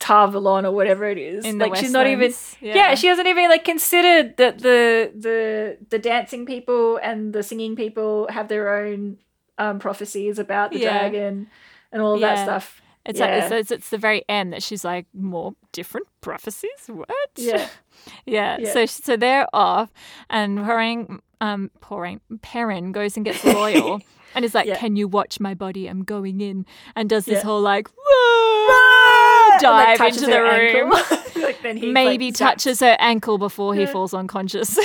Tar 0.00 0.26
Valon 0.28 0.64
or 0.64 0.72
whatever 0.72 1.06
it 1.08 1.16
is. 1.16 1.44
In 1.44 1.58
like 1.58 1.76
she's 1.76 1.92
not 1.92 2.06
even 2.08 2.26
Westlands. 2.28 2.58
yeah. 2.76 2.94
she 2.96 3.06
hasn't 3.06 3.28
even 3.28 3.48
like 3.48 3.64
considered 3.64 4.36
that 4.38 4.58
the 4.58 5.12
the 5.14 5.78
the 5.88 5.98
dancing 6.00 6.44
people 6.44 6.98
and 7.00 7.32
the 7.32 7.42
singing 7.44 7.76
people 7.76 8.26
have 8.30 8.48
their 8.48 8.68
own 8.84 9.18
um 9.58 9.78
prophecies 9.78 10.38
about 10.40 10.72
the 10.72 10.80
Yeah. 10.80 10.98
dragon 10.98 11.48
and 11.92 12.02
all 12.02 12.18
Yeah. 12.18 12.34
that 12.34 12.42
stuff. 12.44 12.82
It's 13.06 13.18
Yeah. 13.20 13.46
like 13.48 13.52
it's, 13.52 13.70
it's 13.70 13.90
the 13.90 13.98
very 13.98 14.24
end 14.28 14.52
that 14.52 14.62
she's 14.62 14.84
like 14.84 15.06
more 15.14 15.54
different 15.72 16.06
prophecies. 16.20 16.70
What? 16.88 17.08
Yeah. 17.36 17.68
yeah. 18.26 18.58
Yeah. 18.60 18.72
So 18.72 18.86
so 18.86 19.16
they're 19.16 19.46
off, 19.52 19.92
and 20.28 20.58
pouring 20.64 21.20
um, 21.40 21.70
Perrin, 21.80 22.20
Perrin 22.42 22.92
goes 22.92 23.16
and 23.16 23.24
gets 23.24 23.44
loyal, 23.44 24.00
and 24.34 24.44
is 24.44 24.54
like, 24.54 24.66
Yeah. 24.66 24.76
"Can 24.78 24.96
you 24.96 25.06
watch 25.08 25.38
my 25.40 25.54
body? 25.54 25.86
I'm 25.86 26.02
going 26.04 26.40
in," 26.40 26.66
and 26.94 27.08
does 27.08 27.26
this 27.26 27.42
whole 27.42 27.60
like, 27.60 27.88
And, 27.88 29.62
like, 29.62 29.98
dive 29.98 30.00
into 30.08 30.26
the 30.26 30.40
room. 30.42 30.92
Like, 31.36 31.60
then 31.62 31.76
he, 31.76 31.92
maybe 31.92 32.26
like, 32.28 32.34
touches 32.34 32.80
her 32.80 32.96
ankle 32.98 33.36
before 33.38 33.74
he 33.74 33.84
falls 33.86 34.14
unconscious, 34.14 34.76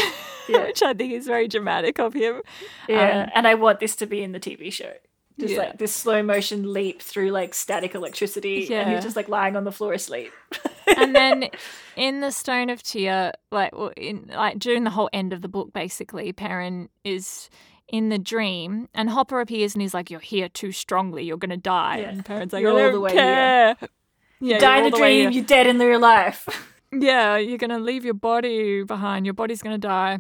Yeah. 0.50 0.66
which 0.66 0.84
I 0.84 0.94
think 0.94 1.14
is 1.14 1.26
very 1.26 1.48
dramatic 1.48 1.98
of 1.98 2.14
him. 2.14 2.42
Yeah, 2.90 3.24
Um, 3.24 3.32
and 3.34 3.48
I 3.48 3.56
want 3.56 3.80
this 3.80 3.96
to 3.96 4.06
be 4.06 4.22
in 4.22 4.32
the 4.34 4.40
TV 4.40 4.72
show. 4.72 4.92
Just 5.40 5.54
Yeah. 5.54 5.60
like 5.60 5.78
this 5.78 5.94
slow 5.94 6.22
motion 6.22 6.72
leap 6.74 7.02
through 7.02 7.30
like 7.32 7.54
static 7.54 7.96
electricity, 7.96 8.62
and 8.62 8.70
Yeah. 8.70 8.96
he's 8.96 9.04
just 9.04 9.16
like 9.16 9.30
lying 9.30 9.56
on 9.56 9.64
the 9.64 9.72
floor 9.72 9.94
asleep. 9.94 10.32
and 10.98 11.16
then 11.16 11.50
in 11.96 12.22
the 12.22 12.32
Stone 12.32 12.70
of 12.70 12.84
Tear, 12.84 13.34
like 13.52 13.72
in 13.98 14.30
like 14.36 14.60
during 14.60 14.84
the 14.84 14.90
whole 14.92 15.10
end 15.14 15.34
of 15.34 15.42
the 15.42 15.48
book, 15.48 15.74
basically, 15.74 16.32
Perrin 16.34 16.90
is 17.04 17.50
in 17.88 18.10
the 18.10 18.20
dream, 18.20 18.88
and 18.94 19.10
Hopper 19.10 19.40
appears 19.42 19.74
and 19.76 19.82
he's 19.82 19.94
like, 19.94 20.10
"You're 20.10 20.20
here 20.20 20.48
too 20.50 20.72
strongly. 20.72 21.24
You're 21.24 21.38
gonna 21.38 21.58
die." 21.58 21.98
Yeah. 22.00 22.10
And 22.10 22.26
Perrin's 22.26 22.54
like, 22.54 22.62
You're 22.62 22.72
all 22.86 22.92
the 22.92 23.00
way 23.02 23.12
care." 23.14 23.78
Yeah, 24.44 24.58
Die 24.58 24.78
in 24.80 24.84
the 24.90 24.98
dream, 24.98 25.32
you're 25.32 25.44
dead 25.44 25.68
in 25.68 25.78
real 25.80 26.00
life. 26.00 26.48
Yeah, 26.94 27.38
you're 27.38 27.58
gonna 27.58 27.80
leave 27.80 28.04
your 28.04 28.14
body 28.16 28.84
behind. 28.84 29.26
Your 29.26 29.34
body's 29.34 29.62
gonna 29.62 29.78
die. 29.78 30.20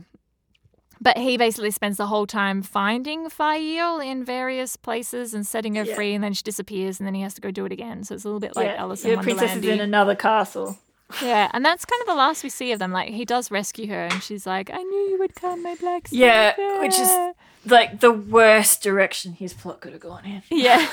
But 1.03 1.17
he 1.17 1.35
basically 1.35 1.71
spends 1.71 1.97
the 1.97 2.05
whole 2.05 2.27
time 2.27 2.61
finding 2.61 3.27
Faile 3.27 3.99
in 3.99 4.23
various 4.23 4.75
places 4.75 5.33
and 5.33 5.47
setting 5.47 5.73
her 5.75 5.83
Yeah. 5.83 5.95
free, 5.95 6.13
and 6.13 6.23
then 6.23 6.33
she 6.33 6.43
disappears, 6.43 6.99
and 6.99 7.07
then 7.07 7.15
he 7.15 7.21
has 7.21 7.33
to 7.33 7.41
go 7.41 7.49
do 7.49 7.65
it 7.65 7.71
again. 7.71 8.03
So 8.03 8.13
it's 8.13 8.23
a 8.23 8.27
little 8.27 8.39
bit 8.39 8.55
like 8.55 8.67
yeah, 8.67 8.75
Alice 8.75 9.03
in 9.03 9.11
your 9.11 9.23
princess 9.23 9.55
is 9.55 9.65
in 9.65 9.79
another 9.79 10.13
castle. 10.15 10.77
Yeah, 11.21 11.49
and 11.53 11.65
that's 11.65 11.83
kind 11.85 11.99
of 12.01 12.07
the 12.07 12.13
last 12.15 12.43
we 12.43 12.49
see 12.49 12.71
of 12.71 12.77
them. 12.79 12.91
Like 12.91 13.09
he 13.09 13.25
does 13.25 13.49
rescue 13.49 13.87
her, 13.87 14.03
and 14.05 14.21
she's 14.21 14.45
like, 14.45 14.69
"I 14.71 14.81
knew 14.83 15.09
you 15.09 15.17
would 15.19 15.33
come, 15.35 15.63
my 15.63 15.73
black." 15.75 16.07
Sister. 16.07 16.23
Yeah, 16.23 16.53
which 16.81 16.97
is- 16.99 17.35
like 17.65 17.99
the 17.99 18.11
worst 18.11 18.81
direction 18.81 19.33
his 19.33 19.53
plot 19.53 19.81
could 19.81 19.91
have 19.93 20.01
gone 20.01 20.23
in. 20.25 20.41
Yeah. 20.51 20.87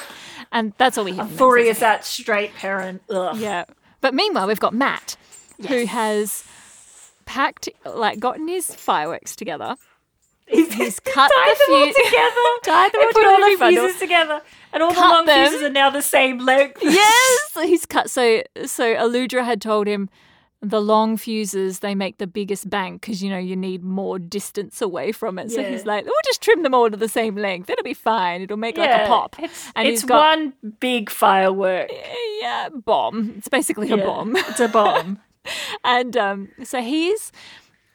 And 0.52 0.72
that's 0.78 0.96
all 0.98 1.04
we 1.04 1.12
hear. 1.12 1.24
Furious 1.26 1.80
that 1.80 2.04
straight 2.04 2.54
parent. 2.54 3.02
Ugh. 3.10 3.36
Yeah. 3.38 3.64
But 4.00 4.12
meanwhile, 4.14 4.46
we've 4.46 4.60
got 4.60 4.72
Matt, 4.74 5.16
who 5.66 5.84
has 5.86 6.44
packed, 7.26 7.68
like, 7.84 8.18
gotten 8.20 8.48
his 8.48 8.74
fireworks 8.74 9.34
together. 9.36 9.76
He's, 10.50 10.72
He's 10.72 11.00
cut 11.14 11.30
tied 11.30 11.54
the 11.54 11.64
them 11.66 11.76
all 11.76 11.84
fuse- 11.84 11.96
together. 11.96 12.40
tied 12.64 12.92
them 12.92 13.00
all 13.02 13.06
put 13.12 13.14
together 13.22 13.30
all 13.30 13.50
the 13.50 13.56
fuses 13.82 13.98
together, 14.00 14.42
and 14.72 14.82
all 14.82 14.92
the 14.94 15.00
long 15.00 15.26
them. 15.26 15.48
fuses 15.48 15.62
are 15.62 15.70
now 15.70 15.90
the 15.90 16.02
same 16.02 16.38
length. 16.38 16.78
Yes, 16.82 17.48
he's 17.62 17.86
cut. 17.86 18.10
So, 18.10 18.42
so 18.64 18.94
Aludra 18.94 19.44
had 19.44 19.60
told 19.60 19.86
him 19.86 20.08
the 20.60 20.80
long 20.80 21.16
fuses 21.16 21.78
they 21.80 21.94
make 21.94 22.18
the 22.18 22.26
biggest 22.26 22.68
bang 22.68 22.94
because 22.96 23.22
you 23.22 23.30
know 23.30 23.38
you 23.38 23.54
need 23.54 23.84
more 23.84 24.18
distance 24.18 24.82
away 24.82 25.12
from 25.12 25.38
it. 25.38 25.52
So 25.52 25.60
Yeah. 25.60 25.70
he's 25.70 25.86
like, 25.86 26.04
we'll 26.04 26.14
just 26.24 26.42
trim 26.42 26.64
them 26.64 26.74
all 26.74 26.90
to 26.90 26.96
the 26.96 27.08
same 27.08 27.36
length. 27.36 27.70
It'll 27.70 27.84
be 27.84 27.94
fine. 27.94 28.42
It'll 28.42 28.56
make 28.56 28.76
like 28.76 28.90
a 28.90 29.06
pop. 29.06 29.36
It's, 29.38 29.70
And 29.76 29.86
it's 29.86 30.00
he's 30.00 30.08
got- 30.08 30.36
one 30.36 30.54
big 30.80 31.10
firework. 31.10 31.90
Yeah, 32.40 32.70
bomb. 32.70 33.34
It's 33.38 33.48
basically 33.48 33.90
a 33.92 33.96
bomb. 33.98 34.34
It's 34.36 34.58
a 34.60 34.66
bomb. 34.68 35.20
And 35.84 36.16
um, 36.16 36.48
so 36.64 36.80
he's 36.82 37.30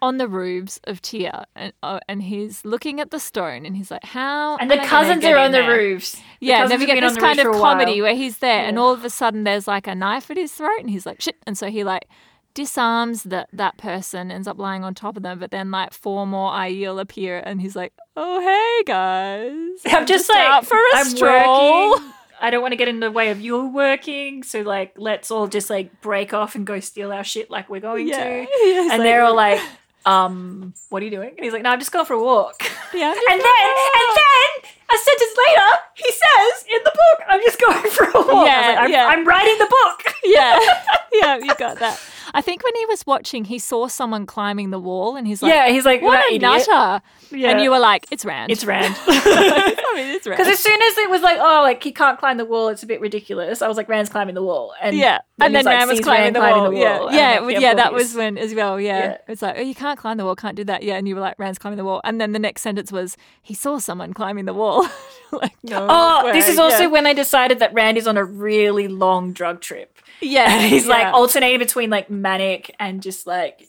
on 0.04 0.18
the 0.18 0.28
roofs 0.28 0.80
of 0.84 1.02
Tear, 1.02 1.46
and 1.56 1.72
uh, 1.82 2.00
and 2.10 2.22
he's 2.24 2.64
looking 2.66 3.00
at 3.00 3.10
the 3.10 3.20
stone, 3.20 3.66
and 3.66 3.76
he's 3.78 3.90
like, 3.90 4.04
"How?" 4.04 4.58
and 4.58 4.70
the 4.70 4.78
cousins 4.78 5.24
are 5.26 5.38
on 5.38 5.52
the 5.52 5.60
there? 5.60 5.78
roofs. 5.78 6.22
Yeah, 6.40 6.64
and 6.64 6.72
then 6.72 6.80
we 6.80 6.86
get 6.86 7.00
this 7.02 7.18
kind 7.18 7.40
of 7.40 7.54
comedy 7.54 8.02
where 8.02 8.16
he's 8.16 8.38
there, 8.40 8.66
and 8.68 8.78
all 8.78 8.92
of 8.94 9.04
a 9.06 9.10
sudden 9.10 9.44
there's 9.46 9.68
like 9.68 9.88
a 9.88 9.96
knife 9.96 10.30
at 10.30 10.38
his 10.38 10.52
throat, 10.52 10.80
and 10.80 10.90
he's 10.90 11.06
like, 11.06 11.22
"Shit!" 11.22 11.38
And 11.48 11.58
so 11.58 11.70
he 11.70 11.84
like 11.84 12.06
disarms 12.54 13.24
that 13.24 13.50
that 13.52 13.78
person, 13.78 14.30
ends 14.32 14.48
up 14.48 14.60
lying 14.60 14.84
on 14.84 14.94
top 14.94 15.18
of 15.18 15.24
them, 15.24 15.40
but 15.40 15.52
then 15.52 15.72
like 15.72 15.94
four 15.94 16.28
more 16.28 16.52
Aiel 16.52 17.00
appear, 17.02 17.42
and 17.46 17.62
he's 17.62 17.76
like, 17.76 17.94
"Oh 18.16 18.40
hey 18.42 18.84
guys, 18.86 19.80
I'm 19.94 20.06
just 20.06 20.30
like 20.30 20.40
out 20.46 20.66
for 20.66 20.78
a 20.78 20.96
I'm 20.96 21.06
stroll." 21.06 21.92
working. 21.92 22.10
I 22.42 22.50
don't 22.50 22.62
want 22.62 22.74
to 22.74 22.76
get 22.76 22.90
in 22.90 23.00
the 23.00 23.10
way 23.10 23.30
of 23.30 23.40
your 23.40 23.68
working, 23.72 24.44
so 24.44 24.62
like 24.64 24.94
let's 24.98 25.32
all 25.32 25.48
just 25.48 25.70
like 25.70 26.02
break 26.02 26.34
off 26.34 26.56
and 26.56 26.68
go 26.68 26.82
steal 26.82 27.14
our 27.14 27.24
shit 27.24 27.50
like 27.50 27.70
we're 27.70 27.80
going 27.80 28.08
Yeah, 28.10 28.22
to. 28.22 28.46
He's 28.64 28.78
And 28.80 28.90
like, 28.90 29.00
they're 29.00 29.24
all 29.24 29.36
like, 29.36 29.62
um, 30.06 30.74
what 30.90 31.02
are 31.02 31.06
you 31.06 31.12
doing? 31.12 31.30
And 31.30 31.44
he's 31.44 31.54
like, 31.54 31.64
no, 31.64 31.70
I'm 31.72 31.80
just 31.80 31.92
going 31.92 32.06
for 32.06 32.14
a 32.14 32.24
walk. 32.24 32.62
"Yeah." 32.94 33.14
And 33.32 33.40
then, 33.42 33.72
and 34.00 34.10
then, 34.20 34.72
a 34.92 34.98
sentence 34.98 35.36
later, 35.48 35.70
he 35.96 36.12
says 36.12 36.66
in 36.70 36.80
the 36.84 36.92
book, 36.92 37.28
"I'm 37.28 37.42
just 37.42 37.60
going 37.60 37.90
for 37.92 38.06
a 38.06 38.22
walk." 38.34 38.46
Yeah, 38.48 38.68
like, 38.68 38.78
I'm, 38.80 38.92
yeah. 38.92 39.08
I'm 39.08 39.26
writing 39.26 39.58
the 39.58 39.68
book. 39.70 40.16
yeah, 40.24 40.60
yeah, 41.14 41.38
you 41.38 41.56
got 41.56 41.80
that. 41.80 42.00
I 42.34 42.42
think 42.42 42.64
when 42.64 42.76
he 42.76 42.86
was 42.86 43.06
watching, 43.06 43.46
he 43.46 43.60
saw 43.60 43.88
someone 43.88 44.26
climbing 44.26 44.70
the 44.70 44.80
wall, 44.80 45.16
and 45.16 45.28
he's 45.28 45.42
like, 45.42 45.54
yeah, 45.54 45.70
he's 45.70 45.86
like, 45.86 46.02
"What 46.02 46.20
a 46.20 46.36
idiot." 46.36 46.42
nutter!" 46.42 47.02
Yeah. 47.32 47.50
And 47.52 47.62
you 47.62 47.72
were 47.72 47.80
like, 47.80 48.06
"It's 48.12 48.26
Rand. 48.26 48.52
It's 48.52 48.66
Rand. 48.66 48.96
I 49.08 49.94
mean. 49.96 50.20
Because 50.24 50.48
as 50.48 50.60
soon 50.60 50.82
as 50.82 50.98
it 50.98 51.10
was 51.10 51.22
like, 51.22 51.38
oh, 51.40 51.62
like 51.62 51.84
he 51.84 51.92
can't 51.92 52.18
climb 52.20 52.38
the 52.38 52.46
wall, 52.46 52.70
it's 52.70 52.84
a 52.84 52.86
bit 52.86 53.02
ridiculous. 53.02 53.62
I 53.62 53.68
was 53.68 53.78
like, 53.78 53.90
Rand's 53.90 54.10
climbing 54.10 54.36
the 54.36 54.44
wall, 54.44 54.74
and 54.82 54.96
yeah, 54.96 55.20
and 55.40 55.54
then 55.54 55.66
like, 55.66 55.78
Rand 55.78 55.90
was 55.90 56.00
climbing 56.00 56.24
Rand 56.24 56.36
the 56.36 56.40
climbing 56.40 56.62
wall. 56.62 56.72
the 56.72 56.78
Yeah, 56.78 57.00
wall, 57.00 57.12
yeah, 57.12 57.40
was- 57.40 57.46
like, 57.54 57.62
yeah. 57.62 57.70
yeah, 57.70 57.74
That 57.76 57.94
was 57.94 58.16
when 58.16 58.38
as 58.38 58.54
well. 58.56 58.80
Yeah. 58.80 59.00
Yeah. 59.00 59.18
it's 59.28 59.42
like, 59.42 59.56
oh, 59.58 59.62
you 59.62 59.76
can't 59.76 60.00
climb 60.00 60.18
the 60.18 60.26
wall, 60.26 60.36
can't 60.36 60.56
do 60.56 60.64
that. 60.66 60.84
Yeah, 60.84 60.96
and 60.96 61.08
you 61.08 61.16
were 61.16 61.22
like, 61.22 61.36
Rand's 61.38 61.60
climbing 61.60 61.78
the 61.78 61.84
wall, 61.86 62.02
and 62.04 62.20
then 62.22 62.32
the 62.32 62.40
next 62.40 62.62
sentence 62.62 62.92
was, 62.92 63.18
he 63.42 63.54
saw 63.54 63.78
someone 63.80 64.14
climbing 64.14 64.46
the 64.46 64.54
wall. 64.54 64.88
like, 65.32 65.56
no. 65.64 65.88
Oh, 65.90 66.32
this 66.32 66.48
is 66.48 66.58
also 66.58 66.84
yeah. 66.84 66.88
when 66.88 67.06
I 67.06 67.14
decided 67.14 67.60
that 67.60 67.74
Rand 67.74 67.98
is 67.98 68.08
on 68.08 68.18
a 68.18 68.24
really 68.24 68.88
long 68.88 69.34
drug 69.34 69.62
trip. 69.62 69.93
Yeah, 70.24 70.50
And 70.60 70.70
he's 70.74 70.88
like 70.88 71.14
alternating 71.14 71.60
between 71.60 71.90
like 71.90 72.10
manic 72.10 72.76
and 72.80 73.02
just 73.02 73.28
like 73.28 73.68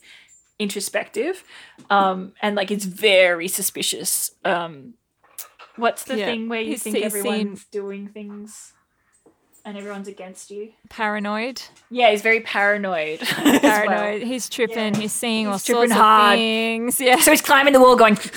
introspective. 0.59 1.43
Um, 1.89 2.33
and 2.41 2.55
like 2.55 2.71
it's 2.71 2.85
very 2.85 3.47
suspicious. 3.47 4.31
Um, 4.43 4.93
what's 5.75 6.03
the 6.05 6.17
Yeah. 6.17 6.25
thing 6.25 6.49
where 6.49 6.61
you 6.61 6.69
He's- 6.69 6.83
think 6.83 6.95
he's 6.97 7.05
everyone's 7.05 7.61
seen- 7.61 7.67
doing 7.71 8.07
things 8.07 8.73
and 9.65 9.77
everyone's 9.77 10.07
against 10.07 10.51
you? 10.51 10.71
paranoid. 10.89 11.61
Yeah, 11.89 12.11
he's 12.11 12.21
very 12.21 12.39
paranoid. 12.41 13.21
as 13.37 13.37
well. 13.37 13.59
Paranoid. 13.59 14.21
He's 14.23 14.47
tripping. 14.49 14.93
Yeah. 14.95 14.99
He's 15.01 15.11
seeing 15.13 15.45
He's 15.47 15.51
all 15.53 15.59
tripping 15.59 15.89
sorts 15.89 15.93
hard. 15.93 16.33
of 16.33 16.39
things. 16.39 17.01
Yeah. 17.01 17.19
So 17.19 17.31
he's 17.31 17.41
climbing 17.41 17.73
the 17.73 17.79
wall 17.81 17.95
going, 17.95 18.17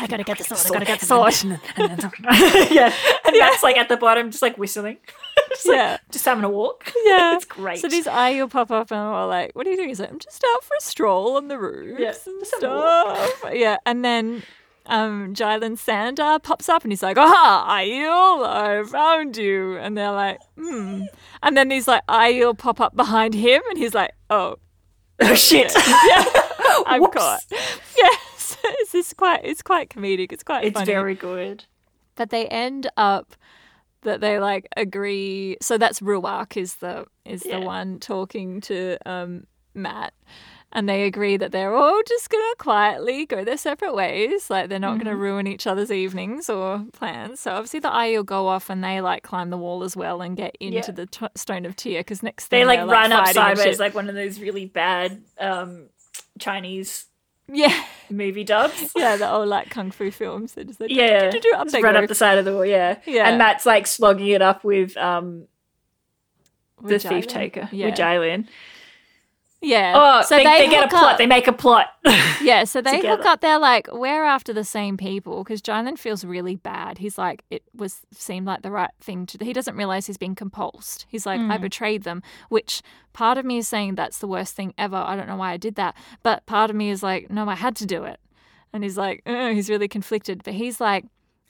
I 0.00 0.06
gotta 0.08 0.24
get 0.24 0.38
the 0.38 0.44
sword. 0.44 0.76
I 0.82 0.84
gotta 0.84 0.84
get 0.86 1.00
the 1.00 1.06
sword. 1.06 2.70
yeah. 2.70 2.92
And 3.24 3.36
that's 3.36 3.62
like 3.62 3.76
at 3.76 3.88
the 3.88 3.96
bottom, 3.96 4.30
just 4.30 4.42
like 4.42 4.56
whistling. 4.58 4.98
just, 5.50 5.66
like, 5.66 5.76
Yeah. 5.76 5.98
just 6.10 6.24
having 6.24 6.44
a 6.44 6.48
walk. 6.50 6.92
Yeah. 7.04 7.34
it's 7.36 7.44
great. 7.44 7.78
So 7.78 7.88
these 7.88 8.06
Aiel 8.06 8.50
pop 8.50 8.70
up 8.70 8.90
and 8.90 9.00
I'm 9.00 9.28
like, 9.28 9.52
what 9.54 9.66
are 9.66 9.70
you 9.70 9.76
doing? 9.76 9.88
He's 9.88 10.00
like, 10.00 10.10
I'm 10.10 10.18
just 10.18 10.44
out 10.54 10.64
for 10.64 10.74
a 10.76 10.80
stroll 10.82 11.36
on 11.36 11.48
the 11.48 11.58
roofs 11.58 12.00
Yeah, 12.00 12.14
and 12.32 12.40
just 12.40 12.54
have 12.54 12.62
a 12.64 12.68
walk. 12.74 13.16
stuff. 13.38 13.44
Yeah. 13.54 13.76
And 13.86 14.04
then 14.04 14.42
um 14.86 15.34
Juilin 15.34 15.76
Sandar 15.76 16.38
pops 16.38 16.68
up 16.68 16.82
and 16.84 16.92
he's 16.92 17.02
like, 17.02 17.16
Ah, 17.18 17.66
Aiel, 17.78 18.46
I 18.46 18.84
found 18.88 19.36
you. 19.36 19.76
And 19.78 19.96
they're 19.98 20.12
like, 20.12 20.38
hmm. 20.56 21.02
And 21.42 21.56
then 21.56 21.68
these 21.68 21.88
like 21.88 22.06
Aiel 22.06 22.56
pop 22.56 22.80
up 22.80 22.94
behind 22.94 23.34
him 23.34 23.62
and 23.70 23.78
he's 23.78 23.94
like, 23.94 24.12
Oh, 24.30 24.56
oh 25.20 25.34
shit. 25.34 25.72
yeah. 26.06 26.24
I'm 26.86 27.00
Whoops. 27.02 27.16
caught. 27.16 27.40
Yes. 27.96 28.56
It's 28.64 28.92
just 28.92 29.16
quite 29.16 29.40
it's 29.44 29.62
quite 29.62 29.90
comedic. 29.90 30.32
It's 30.32 30.42
quite 30.42 30.64
It's 30.64 30.74
funny. 30.74 30.86
very 30.86 31.14
good. 31.14 31.64
but 32.16 32.30
they 32.30 32.46
end 32.48 32.88
up 32.96 33.36
that 34.06 34.20
they 34.20 34.38
like 34.40 34.66
agree 34.76 35.56
so 35.60 35.76
that's 35.78 36.00
Rhuarc 36.00 36.56
is 36.56 36.76
the 36.76 37.04
is 37.24 37.44
Yeah. 37.44 37.60
the 37.60 37.66
one 37.66 38.00
talking 38.00 38.60
to 38.62 38.96
um 39.04 39.46
Mat 39.74 40.14
and 40.72 40.88
they 40.88 41.04
agree 41.04 41.36
that 41.36 41.52
they're 41.52 41.74
all 41.74 42.00
just 42.08 42.28
gonna 42.30 42.54
quietly 42.58 43.24
go 43.26 43.44
their 43.44 43.56
separate 43.58 43.94
ways 43.94 44.48
like 44.50 44.68
they're 44.68 44.78
not 44.78 44.94
Mm-hmm. 44.96 45.04
gonna 45.04 45.16
ruin 45.16 45.46
each 45.46 45.66
other's 45.66 45.92
evenings 45.92 46.48
or 46.48 46.84
plans 46.92 47.40
so 47.40 47.52
obviously 47.52 47.80
the 47.80 47.88
Aiel 47.90 48.24
go 48.24 48.46
off 48.48 48.70
and 48.70 48.82
they 48.82 49.00
like 49.00 49.22
climb 49.22 49.50
the 49.50 49.58
wall 49.58 49.82
as 49.84 49.94
well 49.96 50.22
and 50.22 50.36
get 50.36 50.56
into 50.60 50.76
Yeah. 50.78 50.90
the 50.92 51.06
t- 51.06 51.26
stone 51.36 51.66
of 51.66 51.76
Tear 51.76 52.00
because 52.00 52.22
next 52.22 52.48
They 52.48 52.64
like 52.64 52.80
run 52.88 53.12
up 53.12 53.28
sideways 53.28 53.78
like 53.78 53.94
one 53.94 54.08
of 54.08 54.14
those 54.14 54.40
really 54.40 54.64
bad 54.66 55.22
um, 55.38 55.88
Chinese 56.38 57.06
yeah 57.48 57.84
movie 58.10 58.44
dubs. 58.44 58.92
yeah 58.96 59.16
the 59.16 59.30
old 59.30 59.48
like 59.48 59.70
kung 59.70 59.90
fu 59.90 60.10
films 60.10 60.54
they 60.54 60.64
just 60.64 60.80
like 60.80 60.90
Yeah, 60.90 61.30
do-do-do-do, 61.30 61.56
up 61.56 61.66
just 61.68 61.82
run 61.82 61.96
up 61.96 62.06
the 62.08 62.14
side 62.14 62.38
of 62.38 62.44
the 62.44 62.52
wall. 62.52 62.64
Yeah, 62.66 62.98
Yeah. 63.06 63.28
and 63.28 63.38
Mat's 63.38 63.66
like 63.66 63.86
slogging 63.86 64.28
it 64.28 64.42
up 64.42 64.64
with 64.64 64.96
um 64.96 65.46
the 66.82 66.98
thief 66.98 67.26
taker 67.26 67.68
yeah 67.72 67.86
with 67.86 67.94
Juilin. 67.96 68.46
Yeah 69.62 69.94
Oh, 69.96 70.22
so 70.22 70.36
they, 70.36 70.44
they 70.44 70.68
get 70.68 70.84
a 70.84 70.88
plot. 70.88 71.12
up. 71.12 71.18
They 71.18 71.26
make 71.26 71.48
a 71.48 71.52
plot. 71.52 71.88
Yeah, 72.42 72.64
so 72.64 72.80
they 72.82 73.00
hook 73.00 73.24
up. 73.24 73.40
They're 73.40 73.58
like, 73.58 73.88
we're 73.90 74.22
after 74.24 74.52
the 74.52 74.62
same 74.62 74.96
people 74.96 75.42
because 75.42 75.60
Juilin 75.62 75.98
feels 75.98 76.24
really 76.24 76.54
bad. 76.54 76.98
He's 76.98 77.16
like, 77.18 77.42
it 77.50 77.62
was 77.74 78.02
seemed 78.12 78.46
like 78.46 78.62
the 78.62 78.70
right 78.70 78.90
thing 79.00 79.26
to. 79.26 79.44
He 79.44 79.52
doesn't 79.54 79.74
realize 79.74 80.06
he's 80.06 80.18
being 80.18 80.36
compulsed. 80.36 81.06
He's 81.08 81.24
like, 81.26 81.40
Mm. 81.40 81.50
I 81.50 81.56
betrayed 81.56 82.02
them, 82.04 82.22
which 82.50 82.82
part 83.14 83.38
of 83.38 83.44
me 83.44 83.58
is 83.58 83.66
saying 83.66 83.94
that's 83.96 84.18
the 84.18 84.28
worst 84.28 84.54
thing 84.54 84.74
ever. 84.78 84.96
I 84.96 85.16
don't 85.16 85.26
know 85.26 85.36
why 85.36 85.52
I 85.52 85.56
did 85.56 85.74
that, 85.76 85.96
but 86.22 86.44
part 86.46 86.70
of 86.70 86.76
me 86.76 86.90
is 86.90 87.02
like, 87.02 87.30
no, 87.30 87.48
I 87.48 87.54
had 87.56 87.74
to 87.76 87.86
do 87.86 88.04
it. 88.04 88.20
And 88.72 88.84
he's 88.84 88.98
like, 88.98 89.22
"Uh," 89.26 89.48
he's 89.48 89.70
really 89.70 89.88
conflicted, 89.88 90.42
but 90.44 90.54
he's 90.54 90.80
like, 90.80 91.06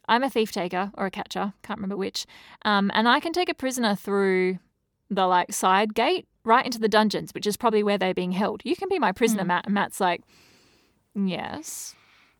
I'm 0.08 0.22
a 0.22 0.30
thief 0.30 0.52
taker 0.52 0.92
or 0.96 1.06
a 1.06 1.10
catcher, 1.10 1.52
can't 1.62 1.78
remember 1.80 1.96
which, 1.96 2.24
um, 2.64 2.90
and 2.94 3.08
I 3.08 3.18
can 3.20 3.32
take 3.32 3.48
a 3.48 3.54
prisoner 3.54 3.96
through 3.96 4.60
the 5.10 5.26
like 5.26 5.52
side 5.52 5.94
gate 5.94 6.26
right 6.46 6.64
into 6.64 6.78
the 6.78 6.88
dungeons, 6.88 7.32
which 7.34 7.46
is 7.46 7.56
probably 7.56 7.82
where 7.82 7.98
they're 7.98 8.14
being 8.14 8.32
held. 8.32 8.62
You 8.64 8.76
can 8.76 8.88
be 8.88 8.98
my 8.98 9.12
prisoner, 9.12 9.42
Hmm. 9.42 9.48
Mat. 9.48 9.64
And 9.66 9.74
Mat's 9.74 10.00
like, 10.00 10.22
yes. 11.14 11.94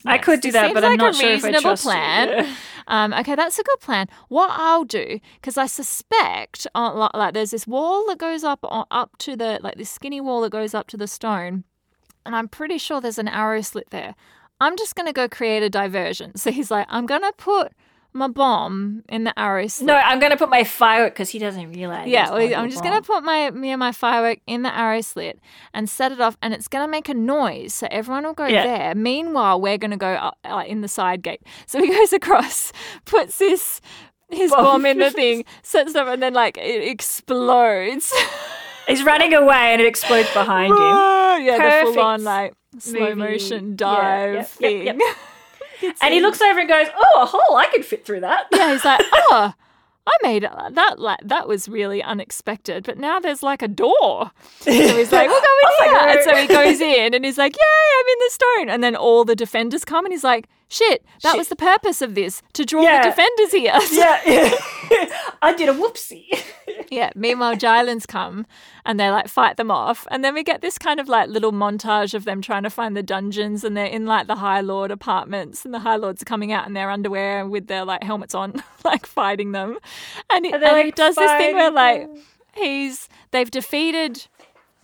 I 0.04 0.18
could 0.18 0.40
do 0.40 0.52
that, 0.52 0.66
seems 0.66 0.74
but 0.74 0.84
I'm 0.84 0.90
like 0.92 0.98
not 0.98 1.14
a 1.14 1.18
sure 1.18 1.30
if 1.32 1.44
I 1.44 1.48
reasonable 1.48 1.60
trust 1.62 1.84
you. 1.84 1.90
plan. 1.90 2.28
Yeah. 2.28 2.54
Um, 2.88 3.12
okay, 3.14 3.34
that's 3.34 3.58
a 3.58 3.64
good 3.64 3.80
plan. 3.80 4.06
What 4.28 4.48
I'll 4.52 4.84
do, 4.84 5.18
because 5.40 5.58
I 5.58 5.66
suspect, 5.66 6.68
uh, 6.72 6.94
like, 6.94 7.14
like 7.14 7.34
there's 7.34 7.50
this 7.50 7.66
wall 7.66 8.06
that 8.06 8.18
goes 8.18 8.44
up 8.44 8.60
on, 8.62 8.86
up 8.92 9.18
to 9.18 9.34
the 9.34 9.58
like 9.60 9.74
this 9.74 9.90
skinny 9.90 10.20
wall 10.20 10.40
that 10.42 10.52
goes 10.52 10.72
up 10.72 10.86
to 10.88 10.96
the 10.96 11.08
stone, 11.08 11.64
and 12.24 12.36
I'm 12.36 12.46
pretty 12.46 12.78
sure 12.78 13.00
there's 13.00 13.18
an 13.18 13.26
arrow 13.26 13.60
slit 13.62 13.90
there. 13.90 14.14
I'm 14.60 14.76
just 14.76 14.94
gonna 14.94 15.12
go 15.12 15.28
create 15.28 15.64
a 15.64 15.68
diversion. 15.68 16.30
So 16.36 16.52
he's 16.52 16.70
like, 16.70 16.86
I'm 16.88 17.06
gonna 17.06 17.32
put 17.32 17.72
my 18.16 18.28
bomb 18.28 19.02
in 19.08 19.24
the 19.24 19.38
arrow 19.38 19.66
slit. 19.66 19.86
No, 19.86 19.94
I'm 19.94 20.18
gonna 20.18 20.36
put 20.36 20.48
my 20.48 20.64
firework 20.64 21.12
because 21.14 21.30
he 21.30 21.38
doesn't 21.38 21.72
realize. 21.72 22.08
Yeah, 22.08 22.30
well, 22.30 22.54
I'm 22.54 22.70
just 22.70 22.82
gonna 22.82 23.02
put 23.02 23.22
my 23.24 23.50
me 23.50 23.70
and 23.70 23.78
my 23.80 23.92
firework 23.92 24.38
in 24.46 24.62
the 24.62 24.74
arrow 24.76 25.00
slit 25.00 25.38
and 25.74 25.88
set 25.88 26.12
it 26.12 26.20
off, 26.20 26.36
and 26.42 26.52
it's 26.54 26.68
gonna 26.68 26.88
make 26.88 27.08
a 27.08 27.14
noise, 27.14 27.74
so 27.74 27.86
everyone 27.90 28.24
will 28.24 28.32
go 28.34 28.46
Yeah. 28.46 28.64
there. 28.66 28.94
Meanwhile, 28.94 29.60
we're 29.60 29.78
gonna 29.78 29.96
go 29.96 30.14
up, 30.14 30.38
uh, 30.44 30.64
in 30.66 30.80
the 30.80 30.88
side 30.88 31.22
gate. 31.22 31.42
So 31.66 31.80
he 31.80 31.88
goes 31.88 32.12
across, 32.12 32.72
puts 33.04 33.38
this 33.38 33.80
his 34.28 34.50
Bomb. 34.50 34.64
bomb 34.64 34.86
in 34.86 34.98
the 34.98 35.10
thing, 35.20 35.44
sets 35.62 35.90
it 35.90 35.96
up, 35.96 36.08
and 36.08 36.22
then 36.22 36.32
like 36.34 36.56
it 36.58 36.82
explodes. 36.88 38.12
He's 38.88 39.02
running 39.04 39.34
away 39.34 39.72
and 39.72 39.80
it 39.82 39.86
explodes 39.86 40.32
behind 40.32 40.72
him. 40.72 40.78
yeah, 41.46 41.82
the 41.86 41.92
full 41.92 42.00
on 42.00 42.22
like 42.24 42.54
slow 42.78 43.14
movie. 43.14 43.32
motion 43.32 43.70
Yeah, 43.70 43.74
dive 43.76 44.34
yep, 44.60 44.84
yep, 44.84 44.96
thing. 44.98 45.00
And 46.00 46.14
he 46.14 46.20
looks 46.20 46.40
over 46.40 46.60
and 46.60 46.68
goes, 46.68 46.86
"Oh, 46.96 47.22
a 47.22 47.26
hole! 47.26 47.56
I 47.56 47.66
could 47.66 47.84
fit 47.84 48.04
through 48.04 48.20
that." 48.20 48.46
yeah, 48.52 48.72
he's 48.72 48.84
like, 48.84 49.00
oh, 49.12 49.52
I 50.06 50.12
made 50.22 50.44
it 50.44 50.52
that 50.72 50.98
like 50.98 51.18
that 51.24 51.48
was 51.48 51.68
really 51.68 52.02
unexpected, 52.02 52.84
but 52.84 52.98
now 52.98 53.18
there's 53.18 53.42
like 53.42 53.62
a 53.62 53.68
door. 53.68 54.30
So 54.60 54.70
he's 54.70 55.10
like, 55.12 55.28
we'll 55.28 55.40
go 55.40 55.84
in 55.84 55.88
here. 55.90 56.08
And 56.08 56.24
so 56.24 56.36
he 56.36 56.46
goes 56.46 56.80
in 56.80 57.14
and 57.14 57.24
he's 57.24 57.38
like, 57.38 57.56
Yay, 57.56 58.00
I'm 58.00 58.08
in 58.08 58.18
the 58.18 58.30
stone. 58.30 58.68
And 58.68 58.84
then 58.84 58.94
all 58.96 59.24
the 59.24 59.34
defenders 59.36 59.84
come 59.84 60.04
and 60.04 60.12
he's 60.12 60.24
like, 60.24 60.48
Shit, 60.68 61.04
that 61.22 61.30
Shit. 61.32 61.38
was 61.38 61.48
the 61.48 61.56
purpose 61.56 62.02
of 62.02 62.14
this, 62.16 62.42
to 62.54 62.64
draw 62.64 62.82
Yeah. 62.82 63.02
the 63.02 63.10
defenders 63.10 63.52
here. 63.52 63.78
yeah, 63.92 64.20
yeah. 64.26 65.18
I 65.42 65.54
did 65.56 65.68
a 65.68 65.72
whoopsie. 65.74 66.26
Yeah. 66.88 67.10
Meanwhile, 67.16 67.56
Juilin's 67.56 68.06
come 68.06 68.46
and 68.84 69.00
they 69.00 69.10
like 69.10 69.26
fight 69.28 69.56
them 69.56 69.72
off. 69.72 70.06
And 70.10 70.22
then 70.24 70.34
we 70.34 70.44
get 70.44 70.60
this 70.60 70.78
kind 70.78 71.00
of 71.00 71.08
like 71.08 71.28
little 71.28 71.50
montage 71.50 72.14
of 72.14 72.24
them 72.24 72.40
trying 72.40 72.62
to 72.62 72.70
find 72.70 72.96
the 72.96 73.02
dungeons 73.02 73.64
and 73.64 73.76
they're 73.76 73.86
in 73.86 74.06
like 74.06 74.28
the 74.28 74.36
High 74.36 74.60
Lord 74.60 74.92
apartments 74.92 75.64
and 75.64 75.74
the 75.74 75.80
High 75.80 75.96
Lords 75.96 76.22
are 76.22 76.26
coming 76.26 76.52
out 76.52 76.66
in 76.66 76.74
their 76.74 76.88
underwear 76.90 77.44
with 77.44 77.66
their 77.66 77.84
like 77.84 78.04
helmets 78.04 78.34
on, 78.36 78.62
like 78.84 79.04
fighting 79.04 79.50
them. 79.50 79.78
And, 80.30 80.46
he, 80.46 80.52
And 80.52 80.84
he 80.84 80.92
does 80.92 81.16
this 81.16 81.30
thing 81.32 81.56
where 81.56 81.72
like 81.72 82.08
he's 82.54 83.08
they've 83.32 83.50
defeated 83.50 84.26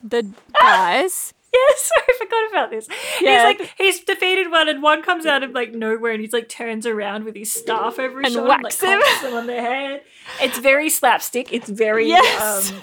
the 0.02 0.28
guys. 0.58 1.34
Sorry, 1.76 2.02
I 2.08 2.16
forgot 2.18 2.50
about 2.50 2.70
this. 2.70 2.88
Yeah. 3.20 3.48
He's 3.48 3.60
like 3.60 3.74
he's 3.78 4.00
defeated 4.00 4.50
one, 4.50 4.68
and 4.68 4.82
one 4.82 5.02
comes 5.02 5.26
out 5.26 5.42
of 5.42 5.50
like 5.52 5.72
nowhere, 5.72 6.12
and 6.12 6.20
he's 6.20 6.32
like 6.32 6.48
turns 6.48 6.86
around 6.86 7.24
with 7.24 7.34
his 7.36 7.52
staff 7.52 7.98
over 7.98 8.20
his 8.20 8.26
And 8.26 8.34
shoulder, 8.34 8.48
whacks 8.48 8.82
and, 8.82 8.92
him. 8.92 8.98
like, 9.00 9.08
conks 9.08 9.22
them 9.22 9.34
on 9.34 9.46
their 9.46 9.60
head. 9.60 10.02
It's 10.40 10.58
very 10.58 10.88
slapstick. 10.88 11.52
It's 11.52 11.68
very 11.68 12.08
Yes. 12.08 12.72
um, 12.72 12.80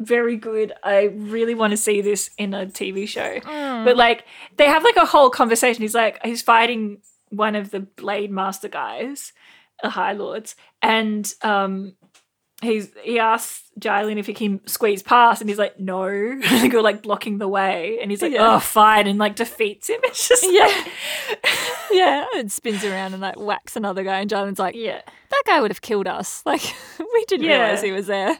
very 0.00 0.36
good. 0.36 0.72
I 0.82 1.04
really 1.14 1.54
want 1.54 1.70
to 1.70 1.76
see 1.76 2.00
this 2.00 2.30
in 2.36 2.54
a 2.54 2.66
TV 2.66 3.06
show. 3.06 3.38
Mm. 3.40 3.84
But 3.84 3.96
like 3.96 4.24
they 4.56 4.66
have 4.66 4.82
like 4.82 4.96
a 4.96 5.06
whole 5.06 5.30
conversation. 5.30 5.82
He's 5.82 5.94
like 5.94 6.18
he's 6.24 6.42
fighting 6.42 6.98
one 7.28 7.54
of 7.54 7.70
the 7.70 7.80
Blade 7.80 8.30
Master 8.30 8.68
guys, 8.68 9.32
the 9.82 9.90
High 9.90 10.12
Lords, 10.12 10.56
and 10.82 11.32
um 11.42 11.94
he's 12.62 12.90
he 13.02 13.18
asks 13.18 13.62
Juilin 13.78 14.18
if 14.18 14.26
he 14.26 14.34
can 14.34 14.60
squeeze 14.66 15.02
past, 15.02 15.40
and 15.40 15.48
he's 15.50 15.58
like, 15.58 15.78
no, 15.80 16.04
and 16.44 16.70
go 16.70 16.80
like 16.80 17.02
blocking 17.02 17.38
the 17.38 17.48
way, 17.48 17.98
and 18.00 18.10
he's 18.10 18.22
like, 18.22 18.32
Yeah. 18.32 18.54
oh, 18.56 18.58
fine, 18.60 19.06
and 19.06 19.18
like 19.18 19.36
defeats 19.36 19.88
him. 19.88 20.00
It's 20.04 20.28
just 20.28 20.44
Yeah. 20.50 20.66
like, 20.66 20.88
yeah. 21.90 22.24
And 22.36 22.50
spins 22.50 22.84
around 22.84 23.12
and 23.12 23.20
like 23.22 23.36
whacks 23.38 23.76
another 23.76 24.02
guy. 24.04 24.20
And 24.20 24.30
Juilin's 24.30 24.58
like, 24.58 24.74
yeah, 24.74 25.02
that 25.30 25.42
guy 25.46 25.60
would 25.60 25.70
have 25.70 25.80
killed 25.82 26.06
us. 26.06 26.42
Like, 26.46 26.62
we 26.98 27.24
didn't 27.26 27.46
Yeah. 27.46 27.62
realize 27.62 27.82
he 27.82 27.92
was 27.92 28.06
there. 28.06 28.38